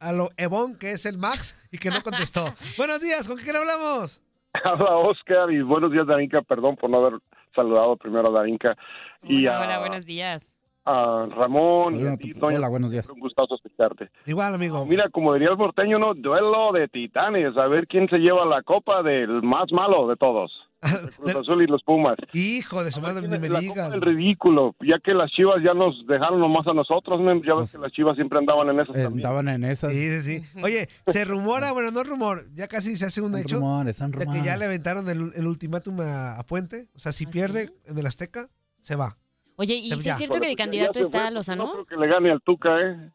a 0.00 0.12
lo 0.12 0.28
Evon, 0.36 0.76
que 0.76 0.92
es 0.92 1.06
el 1.06 1.18
Max, 1.18 1.56
y 1.72 1.78
que 1.78 1.90
no 1.90 2.00
contestó. 2.02 2.54
Buenos 2.76 3.00
días, 3.00 3.26
¿con 3.26 3.36
quién 3.38 3.56
hablamos? 3.56 4.20
Habla 4.64 4.96
Oscar 4.96 5.50
y 5.50 5.60
buenos 5.62 5.90
días, 5.90 6.06
Darinka. 6.06 6.42
Perdón 6.42 6.76
por 6.76 6.88
no 6.90 6.98
haber 7.04 7.18
saludado 7.56 7.96
primero 7.96 8.28
a 8.28 8.30
Darinka. 8.38 8.76
Y 9.24 9.46
Hola, 9.46 9.58
a, 9.58 9.62
hola, 9.62 9.78
buenos 9.80 10.04
días. 10.06 10.52
A 10.88 11.26
Ramón. 11.26 11.94
y 11.94 12.02
Hola, 12.02 12.12
a 12.12 12.16
ti, 12.16 12.34
Toño. 12.34 12.56
hola, 12.56 12.68
buenos 12.68 12.90
días. 12.90 13.08
Un 13.08 13.20
gustazo 13.20 13.54
escucharte. 13.56 14.10
Igual, 14.26 14.54
amigo. 14.54 14.84
Mira, 14.86 15.08
como 15.10 15.34
diría 15.34 15.50
el 15.50 15.56
porteño, 15.56 15.98
¿no? 15.98 16.14
Duelo 16.14 16.72
de 16.72 16.88
titanes. 16.88 17.56
A 17.56 17.66
ver 17.66 17.86
quién 17.86 18.08
se 18.08 18.18
lleva 18.18 18.44
la 18.46 18.62
copa 18.62 19.02
del 19.02 19.42
más 19.42 19.70
malo 19.72 20.08
de 20.08 20.16
todos. 20.16 20.50
El 20.80 21.10
Cruz 21.10 21.34
Azul 21.34 21.60
y 21.64 21.66
los 21.66 21.82
Pumas. 21.82 22.14
Hijo 22.32 22.84
de 22.84 22.92
su 22.92 23.00
madre, 23.00 23.26
ni 23.26 23.36
me 23.36 23.48
La 23.48 23.58
digas. 23.58 23.76
copa 23.76 23.90
del 23.90 24.00
ridículo, 24.00 24.76
ya 24.80 25.00
que 25.00 25.12
las 25.12 25.28
chivas 25.32 25.56
ya 25.60 25.74
nos 25.74 26.06
dejaron 26.06 26.38
nomás 26.38 26.68
a 26.68 26.72
nosotros, 26.72 27.20
ya 27.44 27.54
ves 27.56 27.72
que 27.72 27.82
las 27.82 27.90
chivas 27.90 28.14
siempre 28.14 28.38
andaban 28.38 28.68
en 28.68 28.76
esas 28.78 28.94
también. 28.94 29.16
Estaban 29.18 29.48
en 29.48 29.64
esas. 29.64 29.92
Sí, 29.92 30.20
sí, 30.22 30.38
sí. 30.40 30.60
Oye, 30.62 30.88
se 31.08 31.24
rumora, 31.24 31.72
bueno, 31.72 31.90
no 31.90 32.04
rumor, 32.04 32.44
ya 32.54 32.68
casi 32.68 32.96
se 32.96 33.06
hace 33.06 33.20
un 33.20 33.32
Son 33.32 33.40
hecho 33.40 33.56
rumores, 33.56 33.96
son 33.96 34.12
de 34.12 34.24
que 34.24 34.40
ya 34.44 34.56
le 34.56 34.66
aventaron 34.66 35.08
el, 35.08 35.32
el 35.34 35.46
ultimátum 35.48 35.98
a, 36.00 36.38
a 36.38 36.44
Puente. 36.44 36.86
O 36.94 37.00
sea, 37.00 37.10
si 37.10 37.26
pierde 37.26 37.70
en 37.86 37.98
el 37.98 38.06
Azteca, 38.06 38.46
se 38.80 38.94
va. 38.94 39.16
Oye, 39.58 39.74
¿y 39.74 39.90
si 39.98 40.08
es 40.08 40.16
cierto 40.16 40.40
que 40.40 40.46
de 40.46 40.54
candidato 40.54 41.00
está 41.00 41.30
Lozano? 41.32 41.84
Que 41.84 41.96
le 41.96 42.06
gane 42.06 42.30
al 42.30 42.40
Tuca, 42.40 42.80
¿eh? 42.80 43.10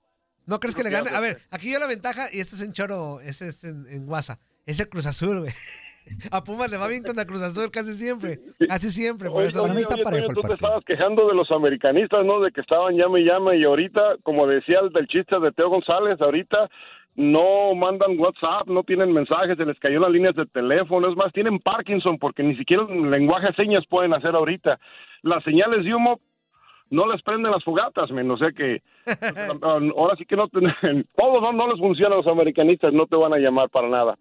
¿No 0.46 0.60
crees 0.60 0.76
que 0.76 0.84
le 0.84 0.90
Creo 0.90 1.06
gane? 1.06 1.16
A 1.16 1.22
ver, 1.22 1.38
aquí 1.52 1.72
yo 1.72 1.80
la 1.80 1.88
ventaja, 1.88 2.26
y 2.34 2.40
esto 2.40 2.58
es 2.58 2.62
en 2.62 2.74
Choro, 2.74 3.22
ese 3.22 3.48
es 3.48 3.64
en, 3.64 3.86
en 3.88 4.06
Guasa, 4.06 4.40
es 4.66 4.78
el 4.82 4.90
Cruz 4.90 5.06
Azul, 5.06 5.40
güey. 5.40 5.52
A 6.32 6.44
Pumas 6.44 6.70
le 6.70 6.76
va 6.76 6.90
bien 6.90 7.02
con 7.02 7.16
la 7.16 7.24
Cruz 7.24 7.42
Azul 7.42 7.72
casi 7.72 7.94
siempre. 7.94 8.40
Casi 8.68 8.92
siempre, 8.92 9.30
por 9.30 9.38
Oye, 9.40 9.48
eso. 9.48 9.64
oye, 9.64 9.72
oye, 9.72 10.04
Toño, 10.04 10.28
tú 10.34 10.42
te 10.42 10.54
estabas 10.56 10.84
quejando 10.84 11.30
de 11.30 11.34
los 11.34 11.50
americanistas, 11.50 12.26
¿no? 12.26 12.42
De 12.42 12.52
que 12.52 12.60
estaban 12.60 12.98
llame 12.98 13.22
y 13.22 13.24
llame 13.24 13.56
y 13.56 13.64
ahorita, 13.64 14.18
como 14.24 14.46
decía 14.46 14.80
el 14.84 14.90
del 14.90 15.08
chiste 15.08 15.40
de 15.40 15.54
Teo 15.54 15.70
González, 15.70 16.20
ahorita 16.20 16.70
no 17.16 17.74
mandan 17.74 18.20
WhatsApp, 18.20 18.68
no 18.68 18.84
tienen 18.84 19.14
mensajes, 19.14 19.56
se 19.56 19.66
les 19.66 19.80
cayó 19.80 20.02
las 20.02 20.12
líneas 20.12 20.36
de 20.36 20.46
teléfono, 20.48 21.10
es 21.10 21.16
más, 21.16 21.32
tienen 21.32 21.60
Parkinson 21.60 22.18
porque 22.18 22.44
ni 22.44 22.58
siquiera 22.58 22.84
lenguaje 22.84 23.48
de 23.48 23.54
señas 23.54 23.86
pueden 23.90 24.14
hacer 24.14 24.36
ahorita. 24.36 24.78
Las 25.22 25.42
señales 25.46 25.86
de 25.86 25.96
humo 25.96 26.20
no 26.94 27.12
les 27.12 27.22
prenden 27.24 27.52
las 27.52 27.64
fogatas, 27.64 28.12
men, 28.12 28.30
o 28.30 28.38
sea 28.38 28.52
que 28.52 28.82
ahora 29.62 30.16
sí 30.16 30.26
que 30.26 30.36
no, 30.36 30.48
todos 31.18 31.42
no, 31.42 31.52
no 31.52 31.68
les 31.68 31.80
funciona 31.80 32.16
a 32.16 32.20
los 32.20 32.28
americanistas, 32.28 32.94
no 32.94 33.08
te 33.08 33.16
van 33.16 33.34
a 33.34 33.38
llamar 33.38 33.70
para 33.70 33.90
nada. 33.90 34.18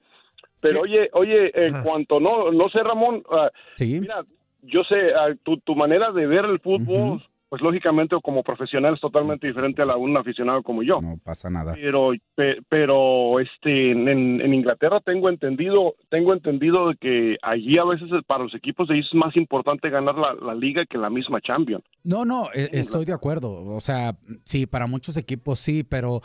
Pero 0.61 0.81
oye, 0.81 1.11
oye, 1.13 1.51
en 1.55 1.83
cuanto 1.83 2.21
no, 2.21 2.51
no 2.53 2.69
sé, 2.69 2.83
Ramón, 2.83 3.23
ah, 3.31 3.51
mira, 3.81 4.25
yo 4.63 4.85
sé, 4.85 5.13
ah, 5.15 5.35
tu, 5.43 5.59
tu 5.59 5.75
manera 5.75 6.13
de 6.13 6.27
ver 6.27 6.45
el 6.45 6.61
fútbol, 6.61 7.23
pues 7.53 7.61
lógicamente 7.61 8.17
como 8.23 8.43
profesional 8.43 8.95
es 8.95 9.01
totalmente 9.03 9.47
diferente 9.47 9.83
a 9.83 9.85
la 9.85 9.93
de 9.93 10.01
un 10.01 10.17
aficionado 10.17 10.63
como 10.63 10.83
yo. 10.83 11.03
No 11.03 11.19
pasa 11.23 11.51
nada. 11.51 11.75
Pero, 11.75 12.13
pe- 12.35 12.57
pero 12.67 13.39
este, 13.41 13.91
en, 13.91 14.09
en 14.41 14.55
Inglaterra 14.55 15.01
tengo 15.05 15.29
entendido, 15.29 15.95
tengo 16.09 16.33
entendido 16.33 16.89
de 16.89 16.97
que 16.97 17.37
allí 17.43 17.77
a 17.77 17.85
veces 17.85 18.09
para 18.27 18.45
los 18.45 18.55
equipos 18.55 18.89
de 18.89 18.99
es 19.01 19.13
más 19.13 19.37
importante 19.37 19.91
ganar 19.91 20.15
la, 20.15 20.33
la 20.33 20.55
liga 20.55 20.87
que 20.89 20.97
la 20.97 21.11
misma 21.11 21.43
Champions. 21.43 21.85
No, 22.05 22.25
no, 22.25 22.47
e- 22.55 22.71
estoy 22.73 23.05
de 23.05 23.13
acuerdo. 23.13 23.53
O 23.53 23.81
sea, 23.83 24.17
sí, 24.45 24.65
para 24.67 24.87
muchos 24.87 25.19
equipos 25.19 25.61
sí, 25.61 25.85
pero 25.85 26.23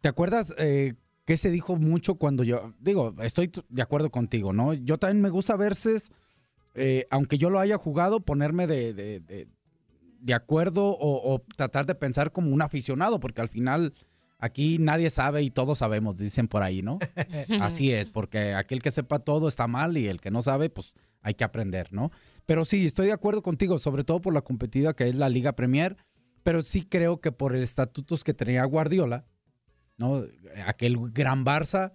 ¿te 0.00 0.08
acuerdas 0.08 0.54
eh, 0.56 0.94
que 1.26 1.36
se 1.36 1.50
dijo 1.50 1.76
mucho 1.76 2.14
cuando 2.14 2.42
yo, 2.42 2.72
digo, 2.80 3.14
estoy 3.20 3.50
de 3.68 3.82
acuerdo 3.82 4.08
contigo, 4.10 4.54
¿no? 4.54 4.72
Yo 4.72 4.96
también 4.96 5.20
me 5.20 5.28
gusta 5.28 5.58
veces, 5.58 6.10
eh, 6.74 7.04
aunque 7.10 7.36
yo 7.36 7.50
lo 7.50 7.58
haya 7.58 7.76
jugado, 7.76 8.20
ponerme 8.20 8.66
de, 8.66 8.94
de- 8.94 9.20
de- 9.20 9.46
de 10.20 10.34
acuerdo 10.34 10.86
o, 10.86 11.34
o 11.34 11.42
tratar 11.56 11.86
de 11.86 11.94
pensar 11.94 12.32
como 12.32 12.50
un 12.52 12.62
aficionado, 12.62 13.20
porque 13.20 13.40
al 13.40 13.48
final 13.48 13.92
aquí 14.38 14.78
nadie 14.78 15.10
sabe 15.10 15.42
y 15.42 15.50
todos 15.50 15.78
sabemos, 15.78 16.18
dicen 16.18 16.48
por 16.48 16.62
ahí, 16.62 16.82
¿no? 16.82 16.98
Así 17.60 17.92
es, 17.92 18.08
porque 18.08 18.54
aquel 18.54 18.82
que 18.82 18.90
sepa 18.90 19.18
todo 19.18 19.48
está 19.48 19.66
mal 19.66 19.96
y 19.96 20.08
el 20.08 20.20
que 20.20 20.30
no 20.30 20.42
sabe, 20.42 20.70
pues 20.70 20.94
hay 21.22 21.34
que 21.34 21.44
aprender, 21.44 21.92
¿no? 21.92 22.10
Pero 22.46 22.64
sí, 22.64 22.86
estoy 22.86 23.06
de 23.06 23.12
acuerdo 23.12 23.42
contigo, 23.42 23.78
sobre 23.78 24.04
todo 24.04 24.20
por 24.20 24.32
la 24.32 24.40
competida 24.42 24.94
que 24.94 25.08
es 25.08 25.14
la 25.14 25.28
Liga 25.28 25.52
Premier, 25.54 25.96
pero 26.42 26.62
sí 26.62 26.86
creo 26.86 27.20
que 27.20 27.32
por 27.32 27.54
el 27.54 27.62
estatutos 27.62 28.24
que 28.24 28.32
tenía 28.32 28.64
Guardiola, 28.64 29.26
¿no? 29.98 30.24
Aquel 30.66 30.96
gran 31.12 31.44
Barça, 31.44 31.92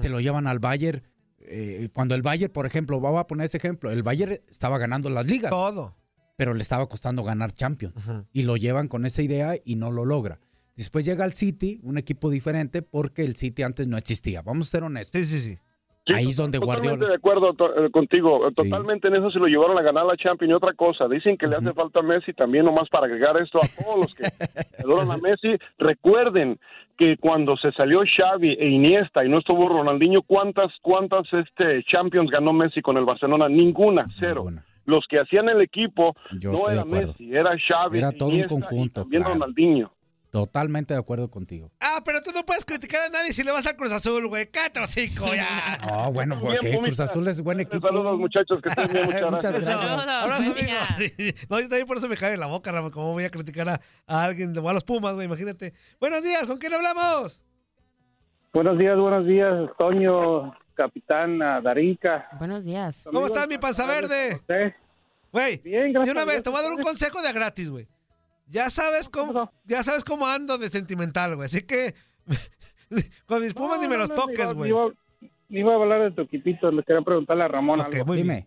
se 0.00 0.08
lo 0.08 0.20
llevan 0.20 0.46
al 0.46 0.60
Bayern. 0.60 1.02
eh, 1.40 1.88
cuando 1.92 2.14
el 2.14 2.22
Bayern, 2.22 2.52
por 2.52 2.66
ejemplo, 2.66 3.00
vamos 3.00 3.20
a 3.20 3.26
poner 3.26 3.46
ese 3.46 3.56
ejemplo, 3.56 3.90
el 3.90 4.02
Bayern 4.02 4.38
estaba 4.48 4.78
ganando 4.78 5.10
las 5.10 5.26
ligas. 5.26 5.50
Todo. 5.50 5.96
Pero 6.38 6.54
le 6.54 6.62
estaba 6.62 6.86
costando 6.86 7.24
ganar 7.24 7.52
Champions. 7.52 7.94
Y 8.32 8.44
lo 8.44 8.56
llevan 8.56 8.86
con 8.88 9.04
esa 9.04 9.22
idea 9.22 9.56
y 9.64 9.74
no 9.74 9.90
lo 9.90 10.04
logra. 10.04 10.38
Después 10.76 11.04
llega 11.04 11.24
el 11.24 11.32
City, 11.32 11.80
un 11.82 11.98
equipo 11.98 12.30
diferente, 12.30 12.80
porque 12.82 13.24
el 13.24 13.34
City 13.34 13.64
antes 13.64 13.88
no 13.88 13.96
existía. 13.96 14.40
Vamos 14.42 14.68
a 14.68 14.70
ser 14.70 14.84
honestos. 14.84 15.20
Sí, 15.20 15.26
sí, 15.26 15.40
sí. 15.40 15.58
Ahí 16.14 16.28
es 16.28 16.36
donde 16.36 16.58
Totalmente 16.60 16.88
Guardiola. 16.90 17.08
de 17.10 17.16
acuerdo 17.16 17.52
to- 17.54 17.84
eh, 17.84 17.90
contigo, 17.90 18.50
totalmente 18.54 19.08
en 19.08 19.16
eso 19.16 19.30
se 19.30 19.38
lo 19.40 19.46
llevaron 19.46 19.76
a 19.76 19.82
ganar 19.82 20.06
la 20.06 20.16
Champions 20.16 20.50
y 20.52 20.54
otra 20.54 20.72
cosa, 20.72 21.06
dicen 21.06 21.36
que 21.36 21.46
le 21.46 21.56
hace 21.56 21.74
falta 21.74 21.98
a 22.00 22.02
Messi 22.02 22.32
también 22.32 22.64
nomás 22.64 22.88
para 22.88 23.04
agregar 23.06 23.36
esto 23.42 23.58
a 23.58 23.68
todos 23.84 23.98
los 23.98 24.14
que 24.14 24.24
adoran 24.82 25.10
a 25.10 25.16
Messi, 25.22 25.58
recuerden 25.76 26.58
que 26.96 27.16
cuando 27.18 27.56
se 27.58 27.72
salió 27.72 28.00
Xavi 28.16 28.52
e 28.58 28.68
Iniesta 28.70 29.22
y 29.24 29.28
no 29.28 29.38
estuvo 29.40 29.68
Ronaldinho, 29.68 30.22
¿cuántas 30.22 30.72
cuántas 30.80 31.26
este 31.32 31.84
Champions 31.84 32.30
ganó 32.30 32.54
Messi 32.54 32.80
con 32.80 32.96
el 32.96 33.04
Barcelona? 33.04 33.48
Ninguna, 33.50 34.06
cero. 34.18 34.46
Los 34.88 35.04
que 35.06 35.20
hacían 35.20 35.50
el 35.50 35.60
equipo 35.60 36.14
Yo 36.40 36.50
no 36.52 36.70
era. 36.70 36.82
Messi, 36.82 37.30
era 37.30 37.50
Xavi, 37.58 37.98
Era 37.98 38.10
todo 38.10 38.30
un 38.30 38.34
Iniesta 38.36 38.54
y 38.54 38.58
conjunto. 38.60 39.00
también 39.02 39.22
claro. 39.22 39.38
Ronaldinho. 39.38 39.92
Totalmente 40.30 40.94
de 40.94 41.00
acuerdo 41.00 41.30
contigo. 41.30 41.70
Ah, 41.80 42.00
pero 42.04 42.20
tú 42.22 42.30
no 42.34 42.42
puedes 42.44 42.64
criticar 42.64 43.02
a 43.02 43.08
nadie 43.10 43.32
si 43.34 43.42
le 43.44 43.50
vas 43.52 43.66
al 43.66 43.76
Cruz 43.76 43.92
Azul, 43.92 44.26
güey. 44.28 44.46
Cállate, 44.50 44.80
hocico, 44.80 45.26
ya. 45.34 45.78
No, 45.86 46.10
bueno, 46.12 46.38
porque 46.40 46.78
Cruz 46.78 47.00
Azul 47.00 47.28
es 47.28 47.42
buen 47.42 47.60
equipo. 47.60 47.86
Saludos 47.86 48.18
muchachos, 48.18 48.60
que 48.62 48.68
estén 48.70 48.88
bien, 48.92 49.04
muchas 49.06 49.30
Muchas 49.30 49.52
gracias. 49.52 49.78
gracias. 49.78 50.08
Abrazo, 50.08 50.50
amigo. 50.52 51.12
Sí. 51.18 51.34
No, 51.50 51.60
yo 51.60 51.68
también 51.68 51.86
por 51.86 51.98
eso 51.98 52.08
me 52.08 52.16
cae 52.16 52.32
en 52.34 52.40
la 52.40 52.46
boca, 52.46 52.72
Ramón. 52.72 52.90
¿Cómo 52.90 53.12
voy 53.12 53.24
a 53.24 53.30
criticar 53.30 53.68
a, 53.68 53.80
a 54.06 54.24
alguien 54.24 54.56
o 54.56 54.68
a 54.68 54.72
los 54.72 54.84
Pumas, 54.84 55.14
güey? 55.14 55.26
Imagínate. 55.26 55.74
Buenos 56.00 56.22
días, 56.22 56.46
¿con 56.46 56.56
quién 56.56 56.72
hablamos? 56.72 57.42
Buenos 58.54 58.78
días, 58.78 58.96
buenos 58.98 59.26
días, 59.26 59.52
Toño, 59.78 60.54
capitán 60.78 61.38
Darinka. 61.40 62.28
Buenos 62.38 62.64
días. 62.64 63.04
¿Cómo 63.12 63.26
estás, 63.26 63.48
mi 63.48 63.58
panza 63.58 63.84
verde? 63.84 64.40
Güey, 65.32 65.58
Bien, 65.58 65.92
de 65.92 66.10
una 66.10 66.24
vez, 66.24 66.42
te 66.42 66.50
voy 66.50 66.60
a 66.60 66.62
dar 66.62 66.72
un 66.72 66.80
consejo 66.80 67.20
de 67.20 67.32
gratis, 67.32 67.68
güey. 67.68 67.86
Ya 68.46 68.70
sabes 68.70 69.08
cómo, 69.10 69.50
ya 69.64 69.82
sabes 69.82 70.04
cómo 70.04 70.26
ando 70.26 70.56
de 70.56 70.68
sentimental, 70.70 71.34
güey. 71.34 71.46
Así 71.46 71.62
que 71.66 71.94
con 73.26 73.42
mis 73.42 73.52
Pumas 73.52 73.76
No, 73.76 73.82
ni 73.82 73.88
me 73.88 73.96
no, 73.96 74.02
los 74.02 74.10
no, 74.10 74.14
toques, 74.14 74.54
güey. 74.54 74.70
Iba, 74.70 74.90
iba 75.50 75.72
a 75.72 75.76
hablar 75.76 76.02
de 76.02 76.10
tu 76.12 76.22
equipito, 76.22 76.70
le 76.70 76.82
quería 76.84 77.02
preguntarle 77.02 77.44
a 77.44 77.48
Ramón 77.48 77.80
Ok, 77.80 77.92
algo. 77.92 78.06
muy 78.06 78.22
bien. 78.22 78.26
Dime. 78.28 78.46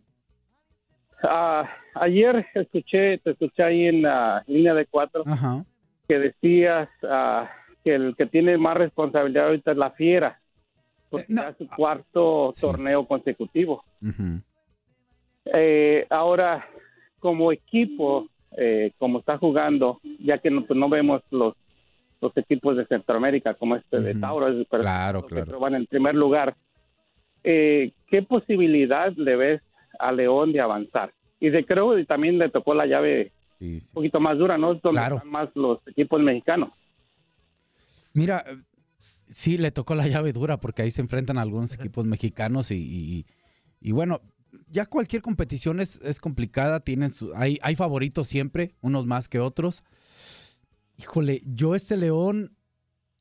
Ah, 1.24 1.70
ayer 1.96 2.48
escuché, 2.56 3.20
te 3.20 3.32
escuché 3.32 3.64
ahí 3.64 3.86
en 3.88 4.02
la 4.04 4.44
línea 4.48 4.74
de 4.74 4.88
cuatro 4.88 5.24
Ajá. 5.28 5.64
que 6.08 6.18
decías 6.18 6.90
ah, 7.04 7.48
que 7.84 7.94
el 7.94 8.16
que 8.18 8.26
tiene 8.26 8.58
más 8.58 8.76
responsabilidad 8.78 9.48
ahorita 9.48 9.72
es 9.72 9.78
la 9.78 9.92
Fiera, 9.92 10.41
porque 11.12 11.28
ya 11.30 11.50
es 11.50 11.58
su 11.58 11.68
cuarto 11.68 12.52
torneo 12.60 13.06
consecutivo. 13.06 13.84
Ujú. 14.02 14.42
Eh, 15.54 16.08
ahora, 16.10 16.68
como 17.20 17.52
equipo, 17.52 18.28
eh, 18.58 18.92
como 18.98 19.20
está 19.20 19.38
jugando, 19.38 20.00
ya 20.20 20.38
que 20.40 20.50
no, 20.50 20.66
pues, 20.66 20.80
no 20.80 20.90
vemos 20.90 21.22
los 21.30 21.54
los 22.22 22.38
equipos 22.38 22.78
de 22.78 22.86
Centroamérica 22.86 23.56
como 23.56 23.76
este 23.76 24.00
de 24.00 24.14
Tauro, 24.14 24.46
pero 24.70 24.84
Claro, 24.84 25.22
los 25.22 25.30
que 25.30 25.42
claro. 25.42 25.60
van 25.60 25.74
en 25.74 25.88
primer 25.88 26.14
lugar, 26.14 26.56
eh, 27.44 27.94
¿qué 28.06 28.22
posibilidad 28.22 29.12
le 29.16 29.36
ves 29.36 29.62
a 30.00 30.12
León 30.12 30.52
de 30.54 30.62
avanzar? 30.62 31.12
y 31.44 31.50
de 31.50 31.66
creo 31.66 31.98
y 31.98 32.06
también 32.06 32.38
le 32.38 32.50
tocó 32.50 32.76
la 32.76 32.86
llave 32.86 33.32
un 33.60 33.82
poquito 33.92 34.20
más 34.20 34.38
dura, 34.38 34.60
¿no? 34.60 34.76
Donde 34.76 35.00
Claro. 35.00 35.16
están 35.16 35.32
más 35.32 35.50
los 35.56 35.80
equipos 35.88 36.22
mexicanos. 36.22 36.70
Mira, 38.14 38.46
eh, 38.48 38.58
sí 39.32 39.58
le 39.58 39.72
tocó 39.72 39.96
la 39.96 40.08
llave 40.08 40.32
dura 40.34 40.60
porque 40.60 40.84
ahí 40.84 40.92
se 40.92 41.02
enfrentan 41.02 41.40
algunos 41.40 41.74
equipos 41.74 42.06
mexicanos 42.06 42.70
y, 42.70 42.76
y- 42.76 43.26
y 43.80 43.92
bueno, 43.94 44.22
ya 44.68 44.86
cualquier 44.86 45.22
competición 45.24 45.80
es, 45.80 46.00
es 46.04 46.20
complicada, 46.20 46.82
tienen 46.82 47.10
su- 47.10 47.34
hay, 47.36 47.58
hay 47.64 47.76
favoritos 47.76 48.28
siempre, 48.28 48.76
unos 48.82 49.08
más 49.08 49.28
que 49.28 49.40
otros. 49.40 49.84
Híjole, 50.98 51.42
yo 51.46 51.74
este 51.74 51.98
León 51.98 52.56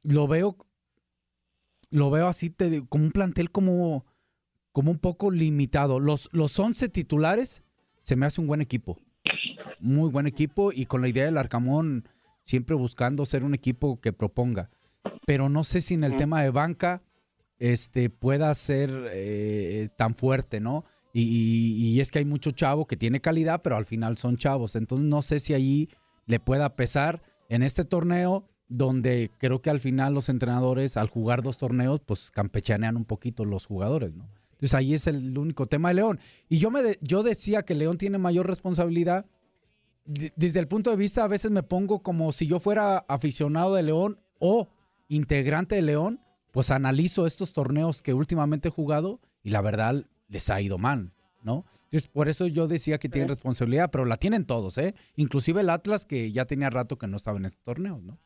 lo 0.02 0.26
veo, 0.28 0.56
lo 1.90 2.11
veo 2.11 2.26
así 2.26 2.50
te 2.50 2.84
como 2.86 3.04
un 3.04 3.11
plantel 3.12 3.50
como, 3.50 4.04
como 4.72 4.90
un 4.90 4.98
poco 4.98 5.30
limitado. 5.30 5.98
Los, 6.00 6.28
los 6.32 6.58
11 6.58 6.88
titulares 6.88 7.62
se 8.00 8.16
me 8.16 8.26
hace 8.26 8.40
un 8.40 8.46
buen 8.46 8.61
equipo, 8.61 8.98
muy 9.78 10.11
buen 10.11 10.26
equipo 10.26 10.72
y 10.72 10.86
con 10.86 11.00
la 11.00 11.08
idea 11.08 11.24
del 11.24 11.38
Arcamón 11.38 12.08
siempre 12.42 12.74
buscando 12.76 13.24
ser 13.26 13.44
un 13.44 13.54
equipo 13.54 14.00
que 14.00 14.12
proponga. 14.12 14.70
Pero 15.31 15.49
no 15.49 15.62
sé 15.62 15.81
si 15.81 15.95
en 15.95 16.03
el 16.03 16.16
tema 16.16 16.43
de 16.43 16.51
banca 16.51 17.05
este, 17.61 18.11
pueda 18.11 18.53
ser 18.53 18.91
eh, 19.12 19.89
tan 19.97 20.16
fuerte, 20.16 20.59
¿no? 20.61 20.85
Y, 21.12 21.22
y- 21.22 21.87
y 21.95 22.01
es 22.01 22.11
que 22.11 22.18
hay 22.18 22.24
mucho 22.24 22.51
chavo 22.51 22.85
que 22.89 22.97
tiene 22.97 23.20
calidad, 23.20 23.62
pero 23.62 23.76
al 23.76 23.85
final 23.85 24.18
son 24.18 24.37
chavos. 24.37 24.74
Entonces 24.74 25.07
no 25.07 25.22
sé 25.22 25.39
si 25.39 25.55
ahí 25.55 25.89
le 26.26 26.41
pueda 26.41 26.74
pesar 26.74 27.22
en 27.49 27.62
este 27.62 27.85
torneo 27.85 28.49
donde 28.68 29.31
creo 29.39 29.62
que 29.62 29.70
al 29.70 29.78
final 29.78 30.14
los 30.14 30.28
entrenadores 30.28 30.97
al 30.97 31.09
jugar 31.09 31.43
dos 31.45 31.59
torneos 31.59 32.01
pues 32.05 32.33
campechanean 32.33 32.97
un 32.97 33.05
poquito 33.05 33.45
los 33.45 33.66
jugadores, 33.66 34.12
¿no? 34.12 34.28
Entonces 34.51 34.74
ahí 34.74 34.95
es 34.95 35.07
el 35.07 35.39
único 35.39 35.66
tema 35.66 35.91
de 35.91 35.95
León. 35.95 36.18
Y 36.49 36.59
yo, 36.59 36.72
me 36.72 36.83
de- 36.83 36.99
yo 37.03 37.22
decía 37.22 37.62
que 37.62 37.76
León 37.76 37.99
tiene 37.99 38.18
mayor 38.18 38.49
responsabilidad 38.49 39.26
de- 40.07 40.33
desde 40.35 40.59
el 40.59 40.66
punto 40.66 40.91
de 40.91 40.97
vista, 40.97 41.22
a 41.22 41.28
veces 41.28 41.53
me 41.53 41.62
pongo 41.62 42.03
como 42.03 42.33
si 42.33 42.49
yo 42.49 42.59
fuera 42.59 42.99
aficionado 43.07 43.76
de 43.76 43.85
León 43.85 44.18
o 44.41 44.68
integrante 45.11 45.74
de 45.74 45.82
León, 45.82 46.20
pues 46.52 46.70
analizo 46.70 47.26
estos 47.26 47.52
torneos 47.52 48.00
que 48.00 48.14
últimamente 48.14 48.68
he 48.68 48.70
jugado 48.70 49.20
y 49.42 49.50
la 49.50 49.61
verdad 49.61 50.06
les 50.28 50.48
ha 50.48 50.61
ido 50.61 50.78
mal, 50.78 51.12
¿no? 51.42 51.64
Entonces, 51.84 52.06
por 52.08 52.28
eso 52.28 52.46
yo 52.46 52.68
decía 52.68 52.98
que 52.98 53.08
tienen 53.08 53.28
responsabilidad, 53.28 53.90
pero 53.90 54.04
la 54.04 54.16
tienen 54.16 54.46
todos, 54.46 54.78
¿eh? 54.78 54.94
Inclusive 55.16 55.61
el 55.61 55.70
Atlas, 55.70 56.06
que 56.06 56.30
ya 56.30 56.44
tenía 56.44 56.70
rato 56.70 56.96
que 56.96 57.08
no 57.08 57.16
estaba 57.16 57.38
en 57.38 57.46
este 57.46 57.62
torneo, 57.62 58.00
¿no? 58.00 58.18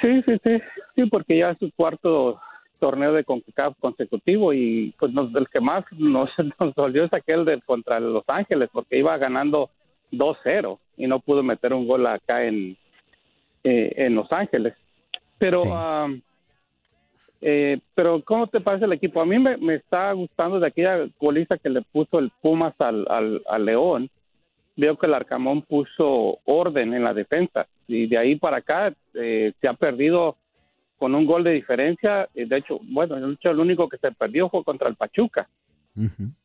Sí, 0.00 0.22
sí, 0.24 0.32
sí, 0.44 0.58
sí, 0.94 1.06
porque 1.06 1.38
ya 1.38 1.50
es 1.50 1.58
su 1.58 1.72
cuarto 1.72 2.40
torneo 2.78 3.12
de 3.12 3.24
CONCACAF 3.24 3.76
consecutivo 3.80 4.52
y 4.52 4.94
pues 4.98 5.12
nos, 5.12 5.34
el 5.34 5.48
que 5.48 5.60
más 5.60 5.84
nos, 5.92 6.30
nos 6.60 6.74
dolió 6.74 7.04
es 7.04 7.12
aquel 7.12 7.44
de 7.44 7.60
contra 7.62 7.98
Los 7.98 8.24
Ángeles 8.28 8.68
porque 8.72 8.98
iba 8.98 9.16
ganando 9.18 9.70
2-0 10.12 10.78
y 10.96 11.06
no 11.06 11.20
pudo 11.20 11.42
meter 11.42 11.72
un 11.72 11.88
gol 11.88 12.06
acá 12.06 12.44
en, 12.44 12.76
eh, 13.64 13.92
en 13.96 14.14
Los 14.14 14.30
Ángeles. 14.30 14.74
Pero, 15.38 15.62
am, 15.74 16.20
eh, 17.40 17.78
pero 17.94 18.22
¿cómo 18.24 18.46
te 18.46 18.60
parece 18.60 18.86
el 18.86 18.92
equipo? 18.92 19.20
A 19.20 19.26
mí 19.26 19.38
me, 19.38 19.56
me 19.58 19.74
está 19.74 20.12
gustando 20.12 20.58
de 20.58 20.68
aquella 20.68 21.06
goliza 21.20 21.58
que 21.58 21.68
le 21.68 21.82
puso 21.82 22.18
el 22.18 22.30
Pumas 22.40 22.74
al, 22.78 23.06
al, 23.10 23.42
al 23.48 23.64
León. 23.64 24.10
Veo 24.76 24.96
que 24.96 25.06
el 25.06 25.14
Arcamón 25.14 25.62
puso 25.62 26.38
orden 26.44 26.92
en 26.94 27.02
la 27.04 27.14
defensa 27.14 27.66
y 27.88 28.06
de 28.06 28.18
ahí 28.18 28.36
para 28.36 28.58
acá 28.58 28.94
eh, 29.14 29.52
se 29.60 29.68
ha 29.68 29.74
perdido 29.74 30.36
con 30.98 31.14
un 31.14 31.24
gol 31.26 31.44
de 31.44 31.52
diferencia. 31.52 32.28
Eh, 32.34 32.46
De 32.46 32.58
hecho, 32.58 32.78
bueno, 32.82 33.16
de 33.16 33.32
hecho, 33.34 33.50
el 33.50 33.60
único 33.60 33.88
que 33.88 33.96
se 33.98 34.12
perdió 34.12 34.48
fue 34.50 34.64
contra 34.64 34.88
el 34.88 34.96
Pachuca. 34.96 35.48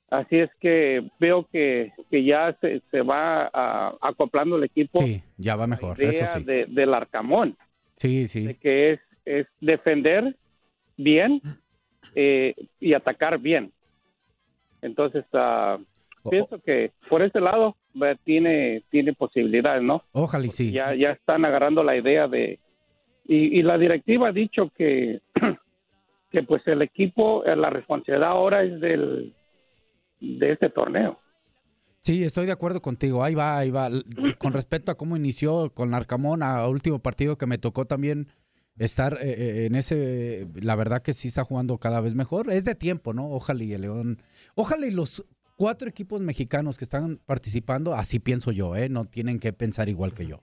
Así 0.10 0.38
es 0.38 0.50
que 0.60 1.06
veo 1.20 1.46
que, 1.52 1.92
que 2.10 2.24
ya 2.24 2.56
se, 2.62 2.82
se 2.92 3.02
va 3.02 3.50
ah, 3.54 3.94
acoplando 4.02 4.56
el 4.58 4.64
equipo 4.66 5.02
Sí, 5.02 5.22
ya 5.38 5.56
va 5.58 5.68
mejor, 5.68 5.98
idea 6.00 6.10
eso 6.10 6.40
sí. 6.40 6.44
de- 6.46 6.66
del 6.68 6.94
Arcamón, 6.94 7.58
Sí, 8.02 8.26
sí. 8.26 8.48
de 8.48 8.56
que 8.56 8.94
es, 8.94 9.00
es 9.26 9.48
defender 9.60 10.36
bien 10.98 11.40
eh, 12.16 12.56
y 12.80 12.96
atacar 12.96 13.38
bien. 13.38 13.72
Entonces, 14.82 15.24
ah, 15.34 15.78
pienso 16.28 16.60
que 16.64 16.94
por 17.08 17.22
ese 17.22 17.40
lado 17.40 17.76
eh, 18.02 18.16
tiene, 18.24 18.82
tiene 18.90 19.14
posibilidades, 19.14 19.84
¿no? 19.84 20.04
Ojalá 20.14 20.48
y 20.48 20.50
sí. 20.50 20.72
Ya, 20.72 20.96
ya 20.96 21.12
están 21.12 21.46
agarrando 21.46 21.84
la 21.84 21.96
idea 21.96 22.28
de... 22.28 22.58
Y, 23.28 23.60
y 23.60 23.62
la 23.62 23.78
directiva 23.78 24.30
ha 24.30 24.32
dicho 24.32 24.72
que, 24.76 25.22
que 26.32 26.42
pues 26.42 26.68
el 26.68 26.82
equipo, 26.82 27.46
eh, 27.46 27.56
la 27.56 27.70
responsabilidad 27.70 28.32
ahora 28.32 28.64
es 28.64 28.82
del 28.82 29.36
de 30.20 30.52
este 30.54 30.70
torneo. 30.70 31.20
Sí, 32.02 32.24
estoy 32.24 32.48
de 32.48 32.52
acuerdo 32.52 32.82
contigo. 32.82 33.24
Ahí 33.24 33.36
va, 33.36 33.60
ahí 33.60 33.70
va. 33.70 33.90
Con 34.40 34.54
respecto 34.54 34.92
a 34.92 34.96
cómo 34.96 35.16
inició 35.16 35.72
con 35.74 35.94
Arcamón, 35.94 36.42
a 36.42 36.68
último 36.68 37.00
partido 37.00 37.38
que 37.38 37.46
me 37.46 37.60
tocó 37.60 37.86
también 37.86 38.28
estar 38.80 39.20
eh, 39.22 39.30
eh, 39.38 39.66
en 39.68 39.76
ese, 39.76 40.48
la 40.56 40.76
verdad 40.76 41.04
que 41.04 41.14
sí 41.14 41.28
está 41.28 41.44
jugando 41.44 41.78
cada 41.78 42.02
vez 42.02 42.16
mejor. 42.16 42.52
Es 42.52 42.66
de 42.66 42.74
tiempo, 42.74 43.14
¿no? 43.14 43.30
Ojalá 43.30 43.64
y 43.64 43.74
el 43.74 43.82
León, 43.82 44.18
ojalá 44.56 44.88
y 44.88 44.92
los 44.92 45.26
cuatro 45.56 45.88
equipos 45.88 46.24
mexicanos 46.24 46.80
que 46.80 46.86
están 46.86 47.20
participando, 47.28 47.94
así 47.94 48.18
pienso 48.18 48.52
yo, 48.52 48.76
¿eh? 48.76 48.90
No 48.90 49.06
tienen 49.06 49.40
que 49.40 49.54
pensar 49.54 49.88
igual 49.88 50.16
que 50.16 50.26
yo. 50.26 50.42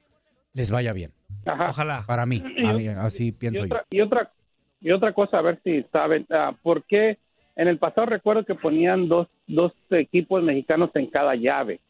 Les 0.53 0.71
vaya 0.71 0.93
bien. 0.93 1.13
Ojalá. 1.45 2.05
Para 2.07 2.25
mí, 2.25 2.41
a 2.65 2.73
mí, 2.73 2.87
así 2.87 3.33
pienso 3.33 3.67
y 3.67 3.69
yo. 3.69 3.77
y 3.91 4.01
otra 4.01 4.33
y 4.81 4.93
otra 4.93 5.13
cosa, 5.13 5.39
a 5.39 5.43
ver 5.43 5.61
si 5.65 5.85
saben, 5.93 6.25
ah, 6.31 6.57
¿por 6.63 6.85
qué 6.85 7.19
en 7.59 7.69
el 7.69 7.77
pasado 7.79 8.07
recuerdo 8.07 8.45
que 8.45 8.55
ponían 8.55 9.09
dos, 9.09 9.29
dos 9.47 9.73
equipos 9.91 10.43
mexicanos 10.43 10.91
en 10.95 11.09
cada 11.09 11.35
llave? 11.35 11.81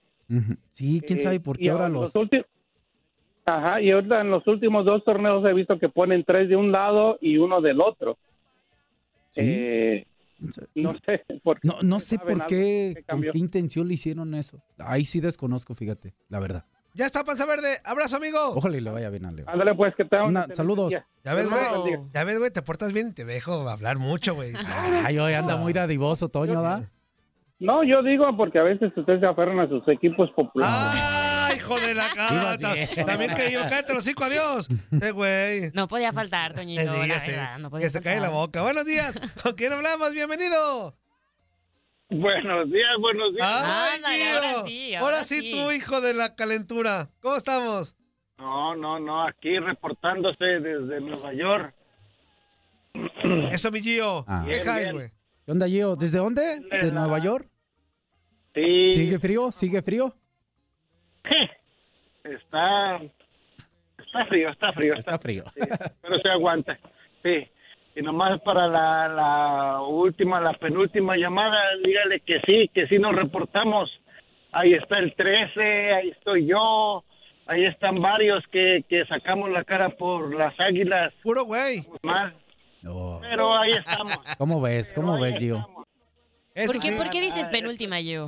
Sí, 0.72 1.00
quién 1.06 1.20
Eh, 1.20 1.22
sabe 1.22 1.40
por 1.40 1.56
y 1.60 1.64
qué 1.64 1.70
ahora 1.70 1.88
los... 1.88 2.12
Ajá, 3.44 3.80
y 3.80 3.90
ahorita 3.90 4.20
en 4.20 4.30
los 4.30 4.46
últimos 4.46 4.84
dos 4.84 5.04
torneos 5.04 5.44
he 5.46 5.54
visto 5.54 5.78
que 5.78 5.88
ponen 5.88 6.24
tres 6.24 6.48
de 6.48 6.56
un 6.56 6.72
lado 6.72 7.18
y 7.20 7.38
uno 7.38 7.60
del 7.60 7.80
otro. 7.80 8.18
Eh, 9.36 10.04
no 10.74 10.94
sé 10.94 11.24
por 11.42 11.58
No, 11.62 11.76
no 11.82 12.00
sé 12.00 12.18
por 12.18 12.46
qué, 12.46 13.04
con 13.08 13.22
qué 13.22 13.38
intención 13.38 13.88
le 13.88 13.94
hicieron 13.94 14.34
eso. 14.34 14.62
Ahí 14.78 15.04
sí 15.04 15.20
desconozco, 15.20 15.74
fíjate, 15.74 16.14
la 16.28 16.40
verdad. 16.40 16.64
Ya 16.98 17.06
está, 17.06 17.22
panza 17.22 17.46
verde. 17.46 17.78
Abrazo, 17.84 18.16
amigo. 18.16 18.38
Ojalá 18.56 18.76
y 18.76 18.80
le 18.80 18.90
vaya 18.90 19.08
bien 19.08 19.24
a 19.24 19.30
Leo. 19.30 19.48
Ándale, 19.48 19.72
pues, 19.76 19.94
que 19.94 20.04
te 20.04 20.20
Una- 20.20 20.48
saludos. 20.52 20.90
Ya 20.90 21.34
ves, 21.34 21.48
güey. 21.48 21.96
Ya 22.12 22.24
ves, 22.24 22.40
güey, 22.40 22.50
te 22.50 22.60
portas 22.60 22.92
bien 22.92 23.08
y 23.08 23.12
te 23.12 23.24
dejo 23.24 23.68
hablar 23.68 23.98
mucho, 23.98 24.34
güey. 24.34 24.52
Ay, 25.04 25.16
hoy 25.16 25.32
anda 25.34 25.56
muy 25.56 25.72
dadivoso, 25.72 26.28
Toño, 26.28 26.60
¿da? 26.60 26.90
No, 27.60 27.84
yo 27.84 28.02
digo 28.02 28.24
porque 28.36 28.58
a 28.58 28.64
veces 28.64 28.90
ustedes 28.96 29.20
se 29.20 29.26
aferran 29.26 29.60
a 29.60 29.68
sus 29.68 29.86
equipos 29.88 30.28
populares. 30.32 30.74
¡Ay, 30.76 31.56
hijo 31.56 31.78
de 31.78 31.94
la 31.94 32.08
bien. 32.74 33.06
También 33.06 33.34
que 33.36 33.52
yo, 33.52 33.60
cállate 33.62 33.94
los 33.94 34.04
cinco, 34.04 34.24
adiós. 34.24 34.68
Eh, 35.00 35.12
güey. 35.12 35.70
No 35.74 35.86
podía 35.86 36.12
faltar, 36.12 36.52
Toñito, 36.52 36.82
Sí, 36.82 36.88
la 37.08 37.18
verdad, 37.18 37.58
no 37.60 37.70
podía 37.70 37.86
que 37.86 37.92
se 37.92 38.00
cae 38.00 38.18
la 38.18 38.30
boca. 38.30 38.62
Buenos 38.62 38.84
días. 38.84 39.20
¿Con 39.40 39.52
quién 39.52 39.72
hablamos? 39.72 40.12
Bienvenido. 40.14 40.96
Buenos 42.10 42.70
días, 42.70 42.88
buenos 43.00 43.34
días. 43.34 43.46
Ay, 43.46 43.98
tío. 44.00 44.34
ahora 44.34 44.64
sí, 44.64 44.94
ahora 44.94 45.06
Ahora 45.06 45.24
sí, 45.24 45.38
sí. 45.40 45.50
tú, 45.50 45.70
hijo 45.72 46.00
de 46.00 46.14
la 46.14 46.34
calentura. 46.34 47.10
¿Cómo 47.20 47.36
estamos? 47.36 47.96
No, 48.38 48.74
no, 48.76 48.98
no, 48.98 49.26
aquí 49.26 49.58
reportándose 49.58 50.44
desde 50.44 51.00
Nueva 51.00 51.34
York. 51.34 51.74
Eso, 53.50 53.70
mi 53.70 53.80
Gio. 53.80 54.24
Ah. 54.26 54.42
¿Qué 54.46 54.52
Bien, 54.52 54.64
caes, 54.64 54.82
bien. 54.84 54.94
güey? 54.94 55.08
¿Qué 55.44 55.52
onda, 55.52 55.66
Gio? 55.66 55.96
¿Desde 55.96 56.18
dónde? 56.18 56.60
¿Desde 56.70 56.92
Nueva 56.92 57.18
York? 57.18 57.46
Sí, 58.54 58.90
¿Sigue 58.90 59.18
frío? 59.18 59.52
¿Sigue 59.52 59.82
frío? 59.82 60.14
está, 62.24 62.96
está 63.98 64.26
frío, 64.26 64.48
está 64.50 64.72
frío. 64.72 64.94
Está 64.94 65.18
frío. 65.18 65.44
sí, 65.54 65.60
pero 66.00 66.18
se 66.20 66.28
aguanta. 66.30 66.78
Sí. 67.22 67.46
Y 67.98 68.02
nomás 68.02 68.40
para 68.42 68.68
la, 68.68 69.08
la 69.08 69.80
última, 69.82 70.40
la 70.40 70.52
penúltima 70.52 71.16
llamada, 71.16 71.58
dígale 71.84 72.20
que 72.20 72.40
sí, 72.46 72.70
que 72.72 72.86
sí 72.86 72.96
nos 72.98 73.12
reportamos. 73.16 73.90
Ahí 74.52 74.74
está 74.74 74.98
el 74.98 75.14
13, 75.16 75.94
ahí 75.94 76.10
estoy 76.10 76.46
yo, 76.46 77.02
ahí 77.46 77.64
están 77.64 78.00
varios 78.00 78.44
que, 78.52 78.84
que 78.88 79.04
sacamos 79.06 79.50
la 79.50 79.64
cara 79.64 79.88
por 79.90 80.32
las 80.32 80.54
águilas. 80.60 81.12
Puro 81.24 81.44
güey. 81.44 81.84
Más, 82.02 82.32
Oh. 82.86 83.18
pero 83.20 83.56
ahí 83.58 83.70
estamos. 83.72 84.16
¿Cómo 84.38 84.60
ves? 84.60 84.94
¿Cómo 84.94 85.14
Pero 85.14 85.24
ves, 85.24 85.38
Gio? 85.38 85.68
¿Por 86.54 86.74
qué, 86.74 86.78
sí. 86.78 86.94
¿Por 86.96 87.10
qué 87.10 87.20
dices 87.20 87.48
penúltima, 87.48 88.00
yo? 88.00 88.26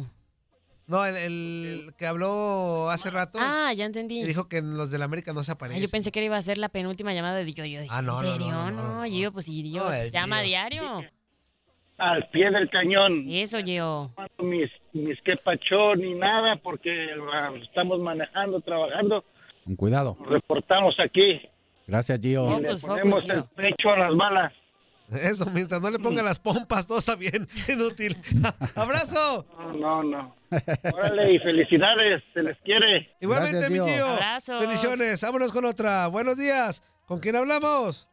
No, 0.90 1.06
el, 1.06 1.16
el 1.16 1.94
que 1.96 2.04
habló 2.06 2.90
hace 2.90 3.10
rato 3.12 3.38
Ah, 3.40 3.72
ya 3.74 3.84
entendí. 3.84 4.20
y 4.20 4.24
dijo 4.24 4.48
que 4.48 4.60
los 4.60 4.90
del 4.90 5.02
América 5.02 5.32
no 5.32 5.44
se 5.44 5.52
Ah, 5.52 5.54
aparecen. 5.54 5.80
yo 5.82 5.88
pensé 5.88 6.10
que 6.10 6.24
iba 6.24 6.36
a 6.36 6.42
ser 6.42 6.58
la 6.58 6.68
penúltima 6.68 7.14
llamada 7.14 7.36
de 7.36 7.44
yo. 7.44 7.64
Yo 7.64 7.80
dije, 7.80 7.94
Ah, 7.94 8.02
no, 8.02 8.20
¿en 8.20 8.26
no, 8.26 8.32
serio? 8.32 8.52
no, 8.52 8.70
no, 8.72 8.82
no, 8.82 8.94
no. 8.96 9.04
Gio, 9.04 9.32
pues 9.32 9.48
el 10.06 10.10
llama 10.10 10.36
a 10.38 10.40
Gio. 10.40 10.48
diario. 10.48 11.02
Al 11.96 12.28
pie 12.30 12.50
del 12.50 12.68
cañón. 12.70 13.26
Eso, 13.28 13.58
Gio. 13.62 14.12
mis, 14.38 14.68
mis 14.92 15.20
que 15.22 15.36
pacho 15.36 15.94
ni 15.94 16.14
nada 16.14 16.56
porque 16.56 16.90
ah, 17.32 17.52
estamos 17.62 18.00
manejando, 18.00 18.60
trabajando. 18.60 19.24
Con 19.64 19.76
cuidado. 19.76 20.16
Reportamos 20.26 20.98
aquí. 20.98 21.40
Gracias, 21.86 22.18
Gio. 22.20 22.46
y 22.58 22.62
le 22.62 22.68
Focus, 22.68 22.80
focus, 22.80 22.88
ponemos 22.98 23.24
Gio. 23.24 23.34
el 23.34 23.44
pecho 23.44 23.90
a 23.90 23.96
las 23.98 24.16
balas. 24.16 24.52
Eso, 25.10 25.46
mientras 25.46 25.80
no 25.80 25.90
le 25.90 25.98
ponga 25.98 26.22
las 26.22 26.38
pompas, 26.38 26.86
todo 26.86 26.98
está 26.98 27.16
bien. 27.16 27.48
Inútil. 27.68 28.16
¡Abrazo! 28.74 29.46
No, 29.78 30.02
no. 30.02 30.36
Órale, 30.92 31.32
y 31.34 31.38
felicidades, 31.38 32.22
se 32.32 32.42
les 32.42 32.56
quiere. 32.58 33.10
Igualmente, 33.20 33.58
Gracias, 33.58 33.80
mi 33.80 33.92
tío. 33.92 34.06
Abrazos. 34.06 34.60
Bendiciones. 34.60 35.22
Vámonos 35.22 35.52
con 35.52 35.64
otra. 35.64 36.06
Buenos 36.08 36.36
días. 36.36 36.82
¿Con 37.06 37.20
quién 37.20 37.36
hablamos? 37.36 38.08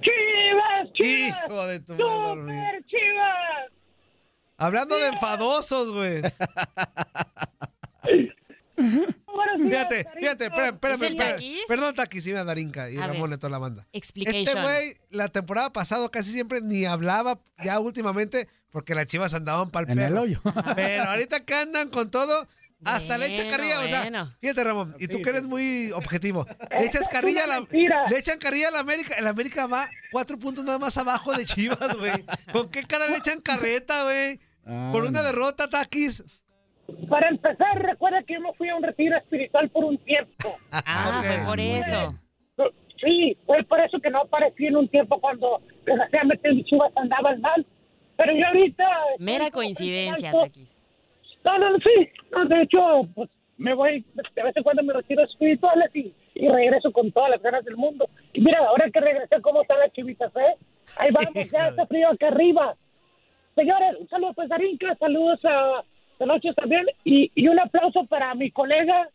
¡Chivas, 0.00 0.92
chivas! 0.94 1.44
Hijo 1.46 1.66
de 1.66 1.80
tu 1.80 1.92
madre. 1.94 2.40
¡Super 2.40 2.84
chivas! 2.86 3.70
Hablando 4.58 4.98
de 4.98 5.08
enfadosos, 5.08 5.92
güey. 5.92 6.22
Buenos 9.36 9.58
días, 9.58 9.86
Fíjate, 9.88 10.08
fíjate, 10.18 10.44
espérame, 10.46 10.74
espérame, 10.74 10.96
¿Es 10.96 11.02
el 11.02 11.08
espérame. 11.08 11.32
Taquis? 11.34 11.58
Perdón, 11.68 11.94
Taquis, 11.94 12.24
sí, 12.24 12.32
Darinka 12.32 12.90
y 12.90 12.96
A 12.96 13.06
Ramón 13.06 13.30
ver. 13.30 13.36
y 13.38 13.40
toda 13.40 13.50
la 13.50 13.58
banda. 13.58 13.86
Explication. 13.92 14.42
Este 14.42 14.62
güey, 14.62 14.96
la 15.10 15.28
temporada 15.28 15.72
pasada 15.72 16.08
casi 16.10 16.32
siempre 16.32 16.60
ni 16.60 16.84
hablaba, 16.84 17.38
ya 17.62 17.78
últimamente, 17.78 18.48
porque 18.70 18.94
las 18.94 19.06
chivas 19.06 19.32
andaban 19.34 19.70
para 19.70 19.92
En 19.92 19.98
el 19.98 20.16
hoyo. 20.18 20.40
Pero 20.76 21.04
ahorita 21.04 21.40
que 21.44 21.54
andan 21.54 21.88
con 21.90 22.10
todo, 22.10 22.46
hasta 22.84 23.16
le 23.18 23.26
echan 23.26 23.48
Bueno, 23.48 23.56
carrilla. 23.56 23.80
O 23.80 23.88
sea, 23.88 24.36
fíjate, 24.40 24.64
Ramón, 24.64 24.94
y 24.98 25.08
tú 25.08 25.22
que 25.22 25.30
eres 25.30 25.44
muy 25.44 25.90
objetivo. 25.92 26.46
Le 26.78 26.84
echas 26.86 27.08
carrilla 27.08 27.44
a 27.44 27.46
la, 27.46 27.60
mentira. 27.60 28.04
le 28.08 28.18
echan 28.18 28.38
carrilla 28.38 28.68
a 28.68 28.70
la 28.72 28.80
América. 28.80 29.14
El 29.14 29.26
América 29.26 29.66
va 29.66 29.88
cuatro 30.10 30.38
puntos 30.38 30.64
nada 30.64 30.78
más 30.78 30.96
abajo 30.98 31.32
de 31.36 31.44
Chivas, 31.46 31.96
güey. 31.96 32.24
¿Con 32.52 32.70
qué 32.70 32.84
cara 32.84 33.08
le 33.08 33.16
echan 33.16 33.40
carreta, 33.40 34.04
güey? 34.04 34.40
Ah, 34.66 34.90
Por 34.92 35.04
una 35.04 35.22
no. 35.22 35.26
derrota, 35.26 35.70
Taquis. 35.70 36.22
Para 37.08 37.28
empezar, 37.28 37.80
recuerda 37.82 38.22
que 38.22 38.34
yo 38.34 38.40
me 38.40 38.52
fui 38.54 38.68
a 38.68 38.76
un 38.76 38.82
retiro 38.82 39.16
espiritual 39.16 39.68
por 39.70 39.84
un 39.84 39.98
tiempo. 39.98 40.56
Ah, 40.72 41.20
fue 41.22 41.46
por 41.46 41.60
eso. 41.60 42.14
Sí, 43.02 43.36
fue 43.44 43.62
por 43.64 43.80
eso 43.80 43.98
que 44.00 44.10
no 44.10 44.20
aparecí 44.22 44.66
en 44.66 44.76
un 44.76 44.88
tiempo 44.88 45.20
cuando 45.20 45.60
desgraciadamente 45.84 46.52
mis 46.52 46.64
chivas 46.64 46.92
andaban 46.96 47.40
mal. 47.40 47.66
Pero 48.16 48.32
yo 48.32 48.46
ahorita... 48.46 48.84
Mera 49.18 49.50
coincidencia, 49.50 50.32
Taquis. 50.32 50.78
No, 51.44 51.58
no, 51.58 51.76
sí. 51.78 52.08
No, 52.30 52.44
de 52.46 52.62
hecho, 52.62 53.08
pues 53.14 53.30
me 53.58 53.74
voy 53.74 54.04
de 54.34 54.42
vez 54.42 54.56
en 54.56 54.62
cuando 54.62 54.82
me 54.82 54.92
retiro 54.92 55.22
espirituales 55.24 55.90
y, 55.94 56.14
y 56.34 56.48
regreso 56.48 56.92
con 56.92 57.10
todas 57.12 57.30
las 57.30 57.42
ganas 57.42 57.64
del 57.64 57.76
mundo. 57.76 58.08
Y 58.32 58.40
mira, 58.40 58.58
ahora 58.66 58.90
que 58.90 59.00
regresé, 59.00 59.40
¿cómo 59.42 59.62
están 59.62 59.78
las 59.78 59.92
chivitas, 59.92 60.34
eh? 60.36 60.56
Ahí 60.98 61.10
vamos, 61.10 61.50
ya 61.50 61.66
hace 61.66 61.86
frío 61.86 62.10
acá 62.10 62.28
arriba. 62.28 62.74
Señores, 63.54 63.96
un 64.00 64.08
saludo 64.08 64.34
a 64.36 64.46
Darinka, 64.46 64.94
saludos 64.96 65.40
a 65.44 65.82
Pelochos 66.18 66.54
también 66.56 66.86
y, 67.04 67.30
y 67.34 67.48
un 67.48 67.58
aplauso 67.58 68.04
para 68.06 68.34
mi 68.34 68.50
colega, 68.50 69.08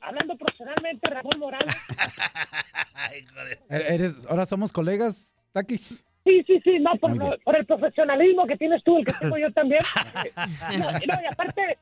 hablando 0.00 0.36
profesionalmente, 0.36 1.08
Ramón 1.10 1.38
Morales. 1.38 1.76
Er- 3.68 3.92
Eres, 3.92 4.26
ahora 4.30 4.46
somos 4.46 4.72
colegas, 4.72 5.32
Takis. 5.52 6.06
Sí, 6.24 6.42
sí, 6.46 6.60
sí, 6.62 6.78
no, 6.78 6.94
por, 6.96 7.16
lo- 7.16 7.38
por 7.44 7.56
el 7.56 7.64
profesionalismo 7.66 8.46
que 8.46 8.56
tienes 8.56 8.82
tú, 8.84 8.98
el 8.98 9.04
que 9.04 9.12
tengo 9.14 9.38
yo 9.38 9.50
también. 9.52 9.80
No, 10.78 10.90
y 11.02 11.06
no, 11.06 11.14
y 11.22 11.26
aparte, 11.30 11.78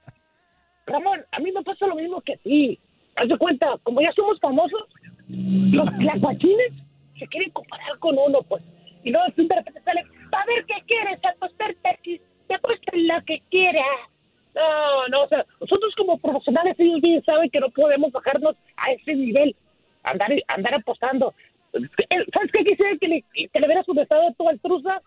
Ramón, 0.87 1.21
a 1.33 1.39
mí 1.41 1.53
me 1.53 1.62
pasa 1.62 1.87
lo 1.87 1.95
mismo 1.97 2.21
que 2.23 2.35
a 2.35 2.37
ti. 2.39 2.79
Haz 3.16 3.29
de 3.29 3.37
cuenta, 3.37 3.66
como 3.83 4.01
ya 4.01 4.12
somos 4.14 4.39
famosos, 4.41 4.81
los 5.29 5.91
guachines 6.21 6.73
se 7.19 7.27
quieren 7.27 7.51
comparar 7.51 7.99
con 7.99 8.16
uno, 8.16 8.43
pues. 8.43 8.62
Y 9.03 9.11
luego 9.11 9.27
de 9.37 9.55
repente 9.55 9.83
sale, 9.83 10.01
a 10.33 10.47
ver 10.47 10.64
qué 10.66 10.75
quieres, 10.87 11.19
apostar 11.25 11.75
aquí, 11.93 12.21
te 12.49 12.55
apuesto 12.55 12.92
lo 12.94 13.24
que 13.24 13.42
quieras. 13.51 13.84
No, 14.55 15.09
no, 15.09 15.24
o 15.24 15.28
sea, 15.28 15.44
nosotros 15.61 15.94
como 15.96 16.18
profesionales 16.18 16.74
ellos 16.78 17.01
bien 17.01 17.22
saben 17.24 17.49
que 17.51 17.61
no 17.61 17.70
podemos 17.70 18.11
bajarnos 18.11 18.57
a 18.76 18.90
ese 18.92 19.14
nivel, 19.14 19.55
andar, 20.03 20.30
andar 20.49 20.74
apostando. 20.74 21.32
¿Sabes 21.72 22.51
qué 22.53 22.64
quisiera 22.64 22.96
que 23.01 23.09
le, 23.09 23.22
que 23.32 23.61
le 23.61 23.66
hubieras 23.66 23.86
contestado 23.86 24.22
tú 24.36 24.49
al 24.49 24.59
Truza? 24.61 25.01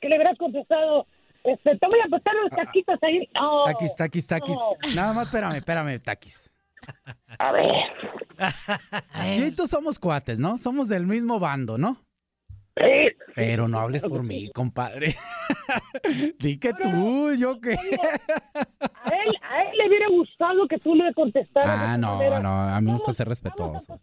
Que 0.00 0.08
le 0.08 0.16
hubieras 0.16 0.36
contestado, 0.36 1.06
este, 1.44 1.76
te 1.76 1.86
voy 1.86 1.98
a 2.00 2.04
apostar 2.04 2.34
los 2.34 2.50
taquitos 2.50 2.98
ahí. 3.02 3.28
No, 3.34 3.64
Takis, 3.64 4.26
Takis. 4.26 4.56
no. 4.56 4.94
Nada 4.94 5.12
más, 5.12 5.26
espérame, 5.26 5.56
espérame, 5.56 5.98
Takis. 6.00 6.52
A 7.38 7.52
ver. 7.52 7.70
Yo 9.38 9.46
y 9.46 9.50
tú 9.52 9.66
somos 9.66 9.98
cuates, 9.98 10.38
¿no? 10.38 10.58
Somos 10.58 10.88
del 10.88 11.06
mismo 11.06 11.38
bando, 11.38 11.78
¿no? 11.78 11.96
Pero 13.34 13.68
no 13.68 13.78
hables 13.78 14.04
por 14.04 14.22
mí, 14.22 14.50
compadre. 14.54 15.14
Di 16.38 16.58
que 16.58 16.72
tú, 16.72 17.34
yo 17.38 17.60
qué. 17.60 17.72
A 17.72 19.10
él, 19.10 19.34
a 19.42 19.62
él 19.62 19.78
le 19.78 19.88
hubiera 19.88 20.08
gustado 20.08 20.66
que 20.68 20.78
tú 20.78 20.94
le 20.94 21.12
contestaras. 21.14 21.70
Ah, 21.70 21.96
no, 21.98 22.16
manera. 22.16 22.40
no, 22.40 22.50
a 22.50 22.80
mí 22.80 22.86
me 22.86 22.94
gusta 22.94 23.12
ser 23.12 23.28
respetuoso. 23.28 23.98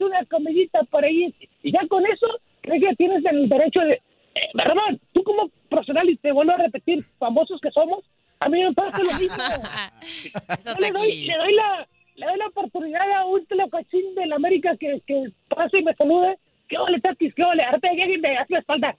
una 0.00 0.24
comidita 0.26 0.82
por 0.84 1.04
ahí. 1.04 1.34
Y 1.62 1.72
ya 1.72 1.80
con 1.88 2.04
eso, 2.06 2.26
creo 2.60 2.80
que 2.80 2.96
tienes 2.96 3.24
el 3.24 3.48
derecho 3.48 3.80
de... 3.80 3.92
Eh, 4.34 4.50
Ramón, 4.54 5.00
tú 5.12 5.22
como 5.22 5.48
profesional, 5.68 6.08
y 6.08 6.16
te 6.16 6.32
vuelvo 6.32 6.52
a 6.52 6.56
repetir, 6.56 7.04
famosos 7.18 7.60
que 7.60 7.70
somos, 7.70 8.04
a 8.40 8.48
mí 8.48 8.62
me 8.62 8.72
pasa 8.74 9.02
lo 9.02 9.12
mismo. 9.18 9.36
Yo 10.64 10.74
le 10.78 10.90
doy, 10.90 11.26
le 11.26 11.36
doy 11.36 11.54
la, 11.54 11.88
le 12.16 12.26
doy 12.26 12.38
la 12.38 12.46
oportunidad 12.48 13.10
a 13.12 13.24
un 13.26 13.44
telocachín 13.46 14.14
de 14.14 14.26
la 14.26 14.36
América 14.36 14.76
que, 14.78 15.00
que 15.06 15.32
pase 15.48 15.78
y 15.78 15.84
me 15.84 15.94
salude. 15.94 16.36
¿Qué 16.68 16.78
ole, 16.78 17.00
Tatis? 17.00 17.34
¿Qué 17.34 17.44
ole? 17.44 17.62
Ahorita 17.64 17.90
llegue 17.90 18.14
y 18.14 18.18
me 18.18 18.36
hace 18.38 18.52
la 18.54 18.58
espalda. 18.60 18.96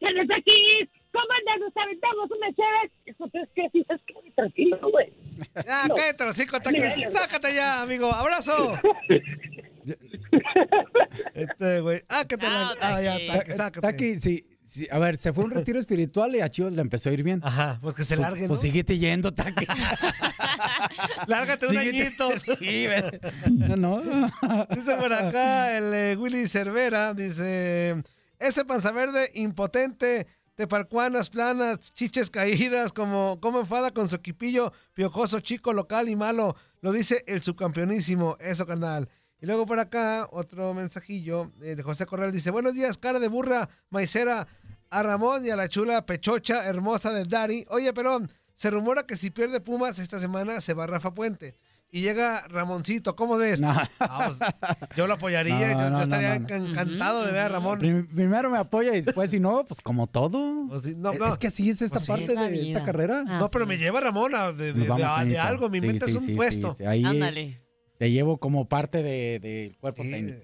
¿Qué 0.00 0.06
onda, 0.06 0.34
Tatis? 0.34 0.88
¿Cómo 1.12 1.26
andas? 1.38 1.60
Nos 1.60 1.76
aventamos 1.76 2.30
una 2.30 2.46
chévere. 2.54 2.90
Eso 3.06 3.30
es 3.32 3.48
que 3.54 3.68
sí, 3.70 3.84
es 3.88 4.00
que 4.06 4.14
tranquilo, 4.34 4.78
güey. 4.90 5.12
Ya, 5.66 5.86
No. 5.88 5.94
cállate 5.94 6.24
Taquis. 6.60 7.12
Sácate 7.12 7.54
ya, 7.54 7.82
amigo. 7.82 8.12
Abrazo. 8.12 8.78
Este, 11.34 11.80
güey. 11.80 12.00
Ah, 12.08 12.24
que 12.28 12.36
te 12.36 12.46
la. 12.48 12.76
Ah, 12.80 13.02
ya, 13.02 13.18
Taquis. 13.26 13.56
Taquis, 13.80 14.20
sácate. 14.22 14.44
Sí, 14.62 14.86
a 14.90 14.98
ver, 14.98 15.16
se 15.16 15.32
fue 15.32 15.44
a 15.44 15.46
un 15.46 15.50
retiro 15.56 15.78
espiritual 15.78 16.34
y 16.36 16.40
a 16.40 16.48
Chivas 16.48 16.72
le 16.72 16.82
empezó 16.82 17.10
a 17.10 17.12
ir 17.12 17.22
bien. 17.22 17.40
Ajá, 17.42 17.78
pues 17.82 17.96
que 17.96 18.04
se 18.04 18.16
Pues, 18.16 18.20
largue, 18.20 18.42
¿no? 18.42 18.48
pues 18.48 18.60
síguete 18.60 18.96
yendo, 18.98 19.32
Taki. 19.32 19.66
Lárgate 21.26 21.66
un 21.66 21.76
añito. 21.76 22.30
Sí. 22.58 22.86
No, 23.50 23.76
no. 23.76 24.00
Dice 24.70 24.94
por 24.98 25.12
acá 25.12 25.76
el 25.76 25.92
eh, 25.94 26.16
Willy 26.18 26.48
Cervera, 26.48 27.14
dice, 27.14 28.02
ese 28.38 28.64
panza 28.64 28.92
verde 28.92 29.30
impotente, 29.34 30.26
tepalcuanas 30.54 31.30
planas, 31.30 31.78
chiches 31.92 32.30
caídas, 32.30 32.92
como, 32.92 33.38
como 33.40 33.60
enfada 33.60 33.90
con 33.92 34.08
su 34.08 34.16
equipillo 34.16 34.72
piojoso, 34.94 35.40
chico, 35.40 35.72
local 35.72 36.08
y 36.08 36.16
malo, 36.16 36.56
lo 36.80 36.92
dice 36.92 37.24
el 37.26 37.42
subcampeonísimo, 37.42 38.36
eso 38.40 38.66
carnal. 38.66 39.08
Y 39.42 39.46
luego 39.46 39.66
por 39.66 39.80
acá 39.80 40.28
otro 40.30 40.72
mensajillo 40.72 41.50
eh, 41.62 41.74
de 41.74 41.82
José 41.82 42.06
Corral 42.06 42.30
dice, 42.30 42.50
buenos 42.52 42.74
días, 42.74 42.96
cara 42.96 43.18
de 43.18 43.26
burra, 43.28 43.68
maicera, 43.90 44.46
a 44.88 45.02
Ramón 45.02 45.44
y 45.44 45.50
a 45.50 45.56
la 45.56 45.68
chula 45.68 46.06
pechocha 46.06 46.64
hermosa 46.64 47.10
del 47.12 47.26
Dari. 47.28 47.64
Oye, 47.68 47.92
Perón, 47.92 48.30
se 48.54 48.70
rumora 48.70 49.04
que 49.04 49.16
si 49.16 49.30
pierde 49.30 49.60
Pumas 49.60 49.98
esta 49.98 50.20
semana 50.20 50.60
se 50.60 50.74
va 50.74 50.86
Rafa 50.86 51.12
Puente. 51.12 51.56
Y 51.90 52.00
llega 52.00 52.40
Ramoncito, 52.48 53.16
¿cómo 53.16 53.36
ves? 53.36 53.60
No. 53.60 53.70
Ah, 54.00 54.30
pues, 54.30 54.38
yo 54.96 55.06
lo 55.06 55.14
apoyaría, 55.14 55.58
No, 55.58 55.60
yo, 55.60 55.68
yo 55.72 55.90
no, 55.90 55.90
no, 55.90 56.02
estaría 56.04 56.34
encantado 56.36 57.26
de 57.26 57.32
ver 57.32 57.40
a 57.42 57.48
Ramón. 57.48 57.78
Prim- 57.80 58.06
primero 58.06 58.48
me 58.48 58.56
apoya 58.58 58.94
y 58.96 59.02
después, 59.02 59.30
si 59.30 59.40
no, 59.40 59.64
pues 59.66 59.82
como 59.82 60.06
todo. 60.06 60.68
Pues 60.68 60.86
Es- 60.86 60.96
no. 60.96 61.10
Es 61.12 61.36
que 61.36 61.48
así 61.48 61.68
es 61.68 61.82
esta 61.82 61.96
Pues 61.98 62.04
sí. 62.06 62.12
parte 62.12 62.32
Es 62.32 62.38
de 62.38 62.62
esta 62.68 62.82
carrera. 62.82 63.24
Ah, 63.28 63.38
no, 63.40 63.48
pero 63.50 63.64
sí. 63.64 63.68
me 63.70 63.76
lleva 63.78 64.00
Ramón 64.00 64.34
a 64.34 64.52
de, 64.52 64.72
de- 64.72 64.88
vamos, 64.88 65.18
de- 65.24 65.30
de 65.30 65.38
algo, 65.38 65.68
me 65.68 65.80
Sí, 65.80 65.84
inventas 65.86 66.10
sí, 66.12 66.16
un 66.16 66.24
sí, 66.24 66.34
puesto. 66.34 66.70
sí, 66.70 66.76
sí. 66.78 66.84
Ahí 66.84 67.04
Ándale. 67.04 67.60
Te 68.02 68.10
llevo 68.10 68.38
como 68.38 68.68
parte 68.68 68.98
del 69.04 69.40
de, 69.40 69.76
cuerpo 69.80 70.02
Sí, 70.02 70.10
técnico. 70.10 70.38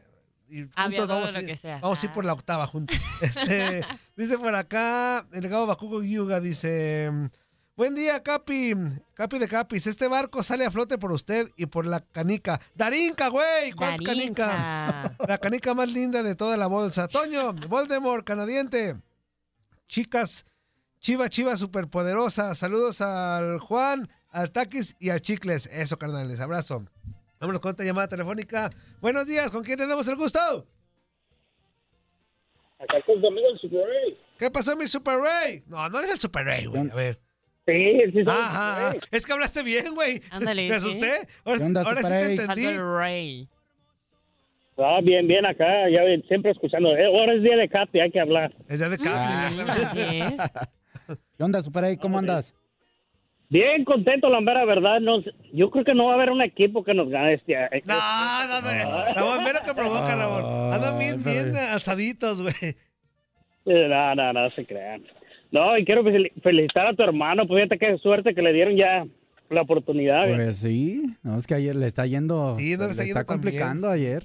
y 0.48 0.58
juntos 0.62 1.08
vamos, 1.08 1.34
lo 1.34 1.40
ir- 1.40 1.46
que 1.46 1.56
sea. 1.56 1.80
vamos 1.80 2.00
a 2.00 2.06
ir 2.06 2.10
Ah. 2.10 2.14
por 2.14 2.24
la 2.24 2.32
octava 2.34 2.66
juntos. 2.68 2.96
Este, 3.20 3.84
dice 4.16 4.38
por 4.38 4.54
acá, 4.54 5.26
el 5.32 5.48
Gabo 5.48 5.66
Bakugo 5.66 6.02
Yuga 6.04 6.38
dice: 6.40 7.10
Buen 7.76 7.96
día, 7.96 8.22
Capi. 8.22 8.74
Capi 9.14 9.38
de 9.40 9.48
Capis. 9.48 9.88
Este 9.88 10.06
barco 10.06 10.42
sale 10.44 10.64
a 10.66 10.70
flote 10.70 10.98
por 10.98 11.10
usted 11.10 11.48
y 11.56 11.66
por 11.66 11.84
la 11.84 11.98
canica. 12.00 12.60
Darinka, 12.76 13.26
güey. 13.28 13.72
¿Cuál 13.72 14.00
canica? 14.04 15.16
La 15.26 15.38
canica 15.38 15.74
más 15.74 15.90
linda 15.90 16.22
de 16.22 16.36
toda 16.36 16.56
la 16.56 16.68
bolsa. 16.68 17.08
Toño, 17.08 17.52
Voldemort, 17.68 18.24
canadiente. 18.24 18.94
Chicas, 19.88 20.44
chiva, 21.00 21.28
chiva, 21.28 21.56
superpoderosa. 21.56 22.54
Saludos 22.54 23.00
al 23.00 23.58
Juan, 23.58 24.08
al 24.30 24.50
Taquis 24.52 24.94
y 25.00 25.10
al 25.10 25.20
Chicles. 25.20 25.66
Eso, 25.66 25.98
carnales. 25.98 26.38
Abrazo. 26.40 26.84
Vámonos 27.40 27.60
con 27.60 27.72
otra 27.72 27.84
llamada 27.84 28.08
telefónica. 28.08 28.70
Buenos 29.00 29.26
días, 29.26 29.50
¿con 29.50 29.62
quién 29.62 29.78
tenemos 29.78 30.06
el 30.08 30.16
gusto? 30.16 30.66
Acá 32.80 33.00
con 33.06 33.20
tu 33.20 33.26
amigo 33.28 33.46
el 33.52 33.58
Super 33.60 33.80
Ray. 33.86 34.18
¿Qué 34.38 34.50
pasó, 34.50 34.76
mi 34.76 34.86
Super 34.86 35.18
Ray? 35.18 35.62
No, 35.66 35.88
no 35.88 36.00
es 36.00 36.10
el 36.10 36.18
Super 36.18 36.44
Ray, 36.44 36.66
güey. 36.66 36.90
A 36.90 36.94
ver. 36.94 37.18
Sí, 37.66 38.00
sí, 38.12 38.24
Ajá, 38.26 38.76
Super 38.90 38.92
Ray. 38.92 39.00
es 39.12 39.26
que 39.26 39.32
hablaste 39.32 39.62
bien, 39.62 39.94
güey. 39.94 40.20
Ándale, 40.30 40.68
Me 40.68 40.80
sí. 40.80 40.86
asusté. 40.88 41.28
Ahora, 41.44 41.58
¿Qué 41.58 41.64
onda, 41.64 41.82
ahora 41.82 42.02
sí 42.02 42.08
Super 42.08 42.20
te 42.20 42.26
Ray? 42.26 42.38
entendí. 42.38 42.78
Rey. 42.98 43.48
Ah, 44.80 45.00
bien, 45.02 45.26
bien 45.26 45.44
acá, 45.44 45.88
ya 45.90 46.02
ven, 46.04 46.22
siempre 46.28 46.52
escuchando. 46.52 46.96
Eh, 46.96 47.06
ahora 47.06 47.34
es 47.34 47.42
día 47.42 47.56
de 47.56 47.68
Capi, 47.68 47.98
hay 48.00 48.10
que 48.12 48.20
hablar. 48.20 48.54
Es 48.68 48.78
ya 48.78 48.88
de 48.88 48.96
Capi. 48.96 49.10
Ah. 49.10 49.48
Así 49.86 50.00
es. 50.00 51.16
¿Qué 51.36 51.42
onda, 51.44 51.62
Super 51.62 51.84
ahí? 51.84 51.96
¿Cómo 51.96 52.18
andas? 52.18 52.54
Bien 53.50 53.84
contento, 53.84 54.28
la 54.28 54.40
mera 54.42 54.64
verdad. 54.66 55.00
No, 55.00 55.22
yo 55.52 55.70
creo 55.70 55.84
que 55.84 55.94
no 55.94 56.06
va 56.06 56.12
a 56.12 56.14
haber 56.16 56.30
un 56.30 56.42
equipo 56.42 56.84
que 56.84 56.92
nos 56.92 57.08
gane 57.08 57.34
este 57.34 57.56
año. 57.56 57.68
No, 57.86 58.46
no, 58.46 58.60
no. 58.60 59.14
Ramón, 59.14 59.38
mira 59.44 59.60
que 59.64 59.72
provoca, 59.74 60.14
Ramón. 60.14 60.72
Andan 60.72 60.98
bien, 60.98 61.22
bien 61.24 61.56
alzaditos, 61.56 62.42
güey. 62.42 62.76
No, 63.64 64.14
no, 64.14 64.32
no 64.32 64.50
se 64.50 64.64
crean. 64.66 65.02
No, 65.50 65.76
y 65.78 65.84
quiero 65.84 66.02
fel- 66.04 66.30
felicitar 66.42 66.86
a 66.88 66.94
tu 66.94 67.02
hermano. 67.02 67.46
Pues 67.46 67.62
fíjate 67.62 67.78
qué 67.78 67.98
suerte 67.98 68.34
que 68.34 68.42
le 68.42 68.52
dieron 68.52 68.76
ya 68.76 69.06
la 69.50 69.62
oportunidad. 69.62 70.24
güey. 70.26 70.36
Pues 70.36 70.58
sí, 70.58 71.02
no, 71.22 71.36
es 71.38 71.46
que 71.46 71.54
ayer 71.54 71.74
le 71.74 71.86
está 71.86 72.04
yendo. 72.06 72.54
Sí, 72.56 72.76
no 72.76 72.84
le 72.84 72.90
está 72.90 73.04
yendo 73.04 73.20
tan 73.20 73.26
complicando 73.26 73.88
ayer. 73.88 74.24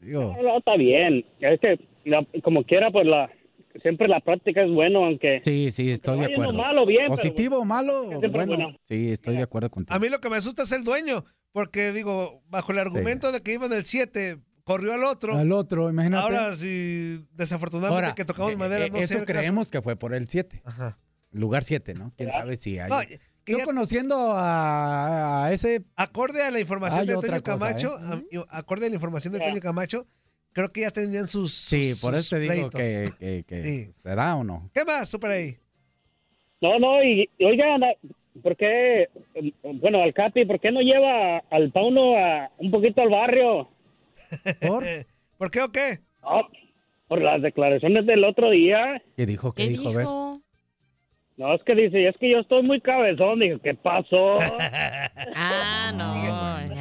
Digo, 0.00 0.34
No, 0.36 0.42
no, 0.42 0.58
está 0.58 0.76
bien. 0.76 1.24
Es 1.40 1.58
que 1.60 1.78
la- 2.04 2.26
como 2.42 2.64
quiera, 2.64 2.90
pues 2.90 3.06
la 3.06 3.30
siempre 3.82 4.08
la 4.08 4.20
práctica 4.20 4.62
es 4.62 4.70
bueno, 4.70 5.04
aunque 5.04 5.40
sí, 5.44 5.70
sí, 5.70 5.90
estoy 5.90 6.18
de 6.20 6.26
acuerdo. 6.32 6.52
malo, 6.54 6.86
bien, 6.86 7.04
pero, 7.08 7.16
Positivo 7.16 7.58
o 7.58 7.64
malo, 7.64 8.04
bueno, 8.06 8.30
bueno. 8.46 8.76
sí, 8.84 9.10
estoy 9.12 9.36
de 9.36 9.42
acuerdo 9.42 9.70
contigo. 9.70 9.94
A 9.94 9.98
mí 9.98 10.08
lo 10.08 10.20
que 10.20 10.30
me 10.30 10.36
asusta 10.36 10.62
es 10.62 10.72
el 10.72 10.84
dueño, 10.84 11.24
porque 11.52 11.92
digo, 11.92 12.42
bajo 12.48 12.72
el 12.72 12.78
argumento 12.78 13.32
de 13.32 13.40
que 13.42 13.52
iba 13.54 13.66
en 13.66 13.72
el 13.72 13.84
7, 13.84 14.38
corrió 14.64 14.94
al 14.94 15.04
otro. 15.04 15.36
Al 15.36 15.52
otro, 15.52 15.90
imagínate. 15.90 16.22
Ahora, 16.22 16.54
si 16.56 17.24
desafortunadamente 17.32 18.04
Ahora, 18.06 18.14
que 18.14 18.24
tocamos 18.24 18.52
eh, 18.52 18.56
madera, 18.56 18.86
eh, 18.86 18.90
no 18.90 18.96
sé. 18.96 19.02
Eso 19.04 19.14
caso. 19.14 19.24
creemos 19.26 19.70
que 19.70 19.82
fue 19.82 19.96
por 19.96 20.14
el 20.14 20.28
7. 20.28 20.62
Lugar 21.32 21.64
7, 21.64 21.94
¿no? 21.94 22.12
¿Quién 22.16 22.30
sabe 22.30 22.56
si 22.56 22.78
hay... 22.78 22.88
No, 22.90 23.00
Yo 23.46 23.58
conociendo 23.64 24.14
a, 24.34 25.46
a 25.46 25.52
ese... 25.52 25.84
Acorde 25.96 26.42
a 26.42 26.50
la 26.50 26.60
información 26.60 27.06
de 27.06 27.14
Toño 27.14 27.42
Camacho, 27.42 27.96
¿eh? 28.30 28.38
a- 28.48 28.58
acorde 28.58 28.86
a 28.86 28.88
la 28.88 28.94
información 28.94 29.32
de 29.34 29.40
Toño 29.40 29.60
Camacho, 29.60 30.06
creo 30.54 30.70
que 30.70 30.80
ya 30.80 30.90
tenían 30.90 31.28
sus. 31.28 31.52
Sí, 31.52 31.90
sus- 31.90 32.00
por 32.00 32.14
sus 32.16 32.26
eso 32.32 32.36
te 32.36 32.40
digo 32.42 32.70
pleitos. 32.70 32.80
que, 32.80 33.08
que- 33.18 33.44
que 33.44 33.62
Sí. 33.62 33.92
será 33.92 34.36
o 34.36 34.44
no. 34.44 34.70
¿Qué 34.72 34.82
más, 34.86 35.08
Super 35.10 35.30
ahí? 35.32 35.56
No, 36.62 36.78
no, 36.78 37.04
y, 37.04 37.28
y 37.36 37.44
oigan, 37.44 37.82
¿por 38.42 38.56
qué, 38.56 39.08
bueno, 39.62 40.02
al 40.02 40.14
Capi, 40.14 40.46
¿por 40.46 40.58
qué 40.58 40.72
no 40.72 40.80
lleva 40.80 41.38
al 41.50 41.70
Pauno 41.72 42.16
a, 42.16 42.50
un 42.56 42.70
poquito 42.70 43.02
al 43.02 43.10
barrio? 43.10 43.68
¿Por? 44.66 44.82
¿Por 45.36 45.50
qué 45.50 45.60
o 45.60 45.70
qué? 45.70 45.98
No, 46.22 46.48
por 47.08 47.20
las 47.20 47.42
declaraciones 47.42 48.06
del 48.06 48.24
otro 48.24 48.48
día. 48.50 49.02
¿Qué 49.16 49.26
dijo? 49.26 49.52
¿Qué, 49.52 49.68
dijo? 49.68 49.92
Ver. 49.92 50.06
No, 51.36 51.52
es 51.52 51.62
que 51.64 51.74
dice, 51.74 52.08
es 52.08 52.16
que 52.18 52.30
yo 52.30 52.38
estoy 52.38 52.62
muy 52.62 52.80
cabezón. 52.80 53.40
Dije, 53.40 53.58
¿qué 53.62 53.74
pasó? 53.74 54.36
Ah, 55.34 55.92
no. 55.94 56.73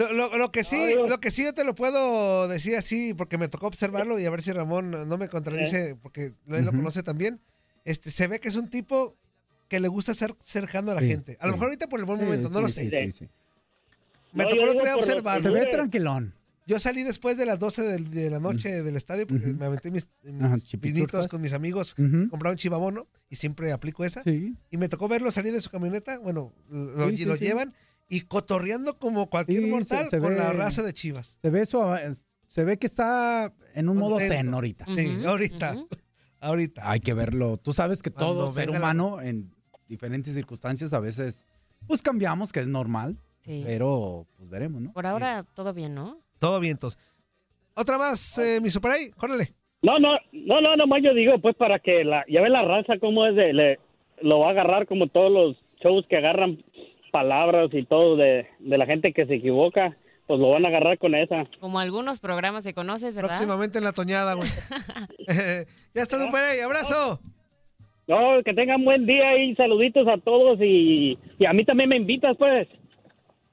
Lo, 0.00 0.12
lo- 0.14 0.38
lo 0.38 0.50
que 0.52 0.64
sí, 0.64 0.94
lo 0.94 1.20
que 1.20 1.30
sí 1.30 1.44
yo 1.44 1.52
te 1.52 1.62
lo 1.64 1.74
puedo 1.74 2.48
decir 2.48 2.74
así, 2.76 3.12
porque 3.12 3.36
me 3.38 3.48
tocó 3.48 3.66
observarlo 3.66 4.18
y 4.18 4.24
a 4.24 4.30
ver 4.30 4.40
si 4.40 4.50
Ramón 4.52 4.90
no 4.90 5.18
me 5.18 5.28
contradice, 5.28 5.96
porque 6.02 6.26
él 6.48 6.64
lo 6.64 6.68
Ujú. 6.70 6.76
conoce 6.78 7.02
también. 7.02 7.40
Este, 7.84 8.10
se 8.10 8.26
ve 8.26 8.40
que 8.40 8.48
es 8.48 8.56
un 8.56 8.68
tipo 8.70 9.16
que 9.68 9.78
le 9.80 9.88
gusta 9.88 10.14
ser 10.14 10.34
cercano 10.42 10.90
a 10.92 10.94
la 10.94 11.00
Sí, 11.00 11.08
gente. 11.08 11.36
A 11.40 11.46
lo 11.46 11.52
sí. 11.52 11.56
mejor 11.56 11.66
ahorita 11.68 11.88
por 11.88 12.00
el 12.00 12.06
buen 12.06 12.18
Sí, 12.18 12.24
momento, 12.24 12.48
no 12.48 12.56
sí, 12.56 12.62
lo 12.62 12.68
sí, 12.68 12.90
sé. 12.90 13.04
sí, 13.04 13.10
sí. 13.10 13.28
Me 14.32 14.44
No, 14.44 14.50
tocó 14.50 14.62
el 14.62 14.68
otro 14.70 14.82
día 14.84 14.92
lo- 14.94 15.00
observarlo. 15.00 15.48
Se 15.52 15.54
ve 15.64 15.66
tranquilón. 15.70 16.34
Yo 16.66 16.78
salí 16.78 17.02
después 17.02 17.36
de 17.36 17.46
las 17.46 17.58
12 17.58 17.82
del- 17.82 18.10
de, 18.10 18.30
la 18.30 18.38
noche 18.38 18.82
del 18.82 18.94
estadio 18.96 19.26
porque 19.26 19.46
me 19.48 19.66
aventé 19.66 19.90
mis, 19.90 20.06
mis 20.22 20.66
chipichurcas. 20.66 21.26
con 21.26 21.40
mis 21.40 21.52
amigos, 21.52 21.94
compraron 22.30 22.56
chivabono 22.56 23.08
y 23.28 23.36
siempre 23.36 23.72
aplico 23.72 24.04
esa. 24.04 24.22
Sí. 24.22 24.54
Y 24.70 24.76
me 24.76 24.88
tocó 24.88 25.08
verlo 25.08 25.30
salir 25.32 25.52
de 25.52 25.60
su 25.60 25.68
camioneta, 25.68 26.18
bueno, 26.18 26.52
lo, 26.70 27.08
Sí, 27.08 27.16
sí, 27.18 27.24
lo 27.24 27.36
sí. 27.36 27.44
llevan 27.44 27.74
y 28.10 28.22
cotorreando 28.22 28.98
como 28.98 29.30
cualquier 29.30 29.62
Sí, 29.62 29.70
mortal 29.70 30.06
se 30.08 30.18
con 30.20 30.36
la 30.36 30.52
raza 30.52 30.82
de 30.82 30.92
chivas. 30.92 31.38
Se 31.40 31.48
ve 31.48 31.62
eso, 31.62 31.94
se 32.44 32.64
ve 32.64 32.76
que 32.78 32.86
está 32.86 33.54
en 33.74 33.88
un 33.88 33.96
modo 33.96 34.18
zen 34.20 34.52
ahorita. 34.52 34.84
Sí, 34.96 35.22
ahorita. 35.24 35.76
Ahorita. 36.42 36.90
Hay 36.90 37.00
que 37.00 37.12
verlo. 37.12 37.58
Tú 37.58 37.74
sabes 37.74 38.02
que 38.02 38.10
Cuando 38.10 38.32
todo 38.34 38.52
ser 38.52 38.70
la- 38.70 38.78
humano 38.78 39.20
en 39.20 39.54
diferentes 39.88 40.32
circunstancias 40.32 40.94
a 40.94 40.98
veces 41.00 41.44
pues 41.86 42.00
cambiamos, 42.00 42.50
que 42.50 42.60
es 42.60 42.68
normal, 42.68 43.18
Sí. 43.40 43.62
pero 43.66 44.26
pues 44.36 44.48
veremos, 44.48 44.80
¿no? 44.80 44.92
Por 44.94 45.06
ahora 45.06 45.44
todo 45.54 45.74
bien, 45.74 45.94
¿no? 45.94 46.18
Todo 46.38 46.58
vientos. 46.60 46.96
Otra 47.74 47.98
más, 47.98 48.38
eh, 48.38 48.58
mi 48.62 48.70
super 48.70 48.92
ahí, 48.92 49.10
córrele. 49.10 49.54
No, 49.82 49.98
no, 49.98 50.12
no, 50.32 50.60
no, 50.62 50.76
nomás 50.76 51.02
yo 51.02 51.12
digo, 51.12 51.38
pues 51.42 51.56
para 51.56 51.78
que 51.78 52.04
la, 52.04 52.24
ya 52.26 52.40
ve 52.40 52.48
la 52.48 52.62
raza 52.62 52.94
cómo 53.00 53.26
es 53.26 53.34
de, 53.36 53.52
le, 53.52 53.78
lo 54.22 54.38
va 54.40 54.48
a 54.48 54.50
agarrar 54.52 54.86
como 54.86 55.08
todos 55.08 55.30
los 55.30 55.56
shows 55.82 56.06
que 56.08 56.16
agarran 56.16 56.62
palabras 57.10 57.70
y 57.72 57.84
todo 57.84 58.16
de, 58.16 58.46
de 58.58 58.78
la 58.78 58.86
gente 58.86 59.12
que 59.12 59.26
se 59.26 59.34
equivoca, 59.34 59.96
pues 60.26 60.38
lo 60.38 60.50
van 60.50 60.64
a 60.64 60.68
agarrar 60.68 60.96
con 60.98 61.14
esa. 61.14 61.44
Como 61.58 61.80
algunos 61.80 62.20
programas 62.20 62.62
que 62.64 62.72
conoces, 62.72 63.14
¿verdad? 63.14 63.30
Próximamente 63.30 63.78
en 63.78 63.84
la 63.84 63.92
toñada, 63.92 64.34
güey. 64.34 64.48
ya 65.94 66.02
está, 66.02 66.24
super 66.24 66.44
ahí, 66.44 66.60
abrazo. 66.60 67.20
No, 68.06 68.42
que 68.44 68.54
tengan 68.54 68.84
buen 68.84 69.06
día 69.06 69.36
y 69.42 69.54
saluditos 69.56 70.06
a 70.06 70.18
todos 70.18 70.58
y, 70.60 71.18
y 71.38 71.46
a 71.46 71.52
mí 71.52 71.64
también 71.64 71.88
me 71.88 71.96
invitas, 71.96 72.36
pues. 72.36 72.68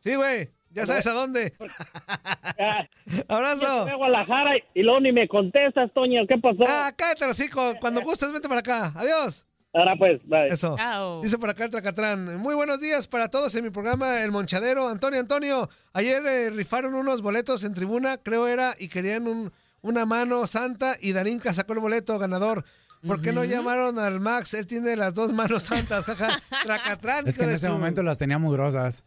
Sí, 0.01 0.16
güey, 0.16 0.49
ya 0.70 0.86
sabes 0.86 1.08
a 1.08 1.14
dónde. 1.14 1.53
Abrazo. 3.28 3.68
a 3.68 3.95
Guadalajara 3.95 4.51
y 4.76 4.84
luego 4.84 4.99
ni 4.99 5.12
me 5.12 5.28
contestas, 5.28 5.91
Toño, 5.93 6.28
¿qué 6.28 6.38
pasó? 6.38 6.64
Ah, 6.68 6.91
cállate, 6.95 7.26
hocico. 7.26 7.74
Cuando 7.82 8.01
gustes, 8.01 8.32
vente 8.32 8.47
para 8.47 8.60
acá. 8.60 8.93
Adiós. 8.95 9.46
Ahora 9.74 9.95
pues, 9.97 10.20
bye. 10.26 10.47
Eso. 10.47 10.76
Dice 11.22 11.38
por 11.38 11.49
acá 11.49 11.65
el 11.65 11.72
Tracatrán. 11.72 12.38
Muy 12.38 12.55
buenos 12.55 12.80
días 12.82 13.07
para 13.07 13.30
todos 13.30 13.53
en 13.55 13.63
mi 13.63 13.70
programa 13.70 14.22
El 14.24 14.32
Monchadero. 14.32 14.88
Antonio, 14.89 15.20
Antonio, 15.20 15.70
ayer 15.93 16.26
eh, 16.26 16.49
rifaron 16.49 16.95
unos 16.95 17.22
boletos 17.22 17.63
en 17.63 17.74
tribuna, 17.74 18.18
creo 18.18 18.47
era, 18.47 18.76
y 18.80 18.88
querían 18.88 19.28
un, 19.28 19.51
una 19.82 20.05
mano 20.05 20.47
santa 20.47 20.95
y 20.99 21.13
Darinka 21.13 21.53
sacó 21.53 21.74
el 21.74 21.80
boleto 21.80 22.18
ganador. 22.18 22.63
¿Por 23.05 23.22
qué 23.22 23.32
no 23.32 23.43
llamaron 23.43 23.99
al 23.99 24.20
Max? 24.20 24.55
Él 24.55 24.65
tiene 24.65 24.95
las 24.95 25.13
dos 25.13 25.32
manos 25.32 25.63
santas. 25.63 26.05
jaja. 26.05 26.39
Tracatrán. 26.63 27.28
Es 27.28 27.38
que 27.38 27.43
en 27.43 27.51
ese 27.51 27.68
su- 27.68 27.74
momento 27.74 28.01
las 28.01 28.18
tenía 28.18 28.39
muy 28.39 28.53
grosas. 28.55 29.03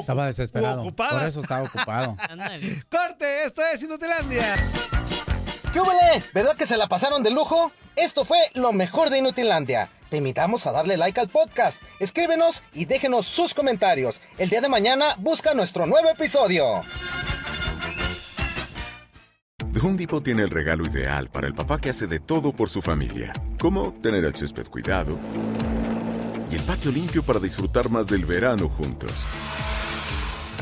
estaba 0.00 0.26
desesperado. 0.26 0.94
Por 0.94 1.22
eso 1.24 1.40
estaba 1.40 1.62
ocupado. 1.64 2.16
Corte, 2.88 3.44
esto 3.44 3.62
es 3.74 3.82
Inutilandia. 3.82 4.54
¿Qué? 5.72 5.80
¿Verdad 6.34 6.56
que 6.56 6.66
se 6.66 6.76
la 6.76 6.86
pasaron 6.86 7.22
de 7.22 7.30
lujo? 7.30 7.72
Esto 7.96 8.24
fue 8.24 8.38
lo 8.54 8.72
mejor 8.72 9.10
de 9.10 9.18
Inutilandia. 9.18 9.88
Te 10.10 10.18
invitamos 10.18 10.66
a 10.66 10.72
darle 10.72 10.98
like 10.98 11.18
al 11.18 11.28
podcast, 11.28 11.82
escríbenos 12.00 12.62
y 12.74 12.84
déjenos 12.84 13.26
sus 13.26 13.54
comentarios. 13.54 14.20
El 14.36 14.50
día 14.50 14.60
de 14.60 14.68
mañana 14.68 15.14
busca 15.18 15.54
nuestro 15.54 15.86
nuevo 15.86 16.10
episodio. 16.10 16.82
The 19.72 19.80
Home 19.80 20.06
tiene 20.22 20.42
el 20.42 20.50
regalo 20.50 20.84
ideal 20.84 21.30
para 21.30 21.46
el 21.46 21.54
papá 21.54 21.80
que 21.80 21.88
hace 21.88 22.06
de 22.06 22.20
todo 22.20 22.52
por 22.52 22.68
su 22.68 22.82
familia, 22.82 23.32
como 23.58 23.94
tener 24.02 24.24
el 24.24 24.34
césped 24.34 24.66
cuidado 24.66 25.18
y 26.50 26.56
el 26.56 26.62
patio 26.62 26.90
limpio 26.90 27.22
para 27.22 27.40
disfrutar 27.40 27.88
más 27.88 28.06
del 28.06 28.26
verano 28.26 28.68
juntos. 28.68 29.26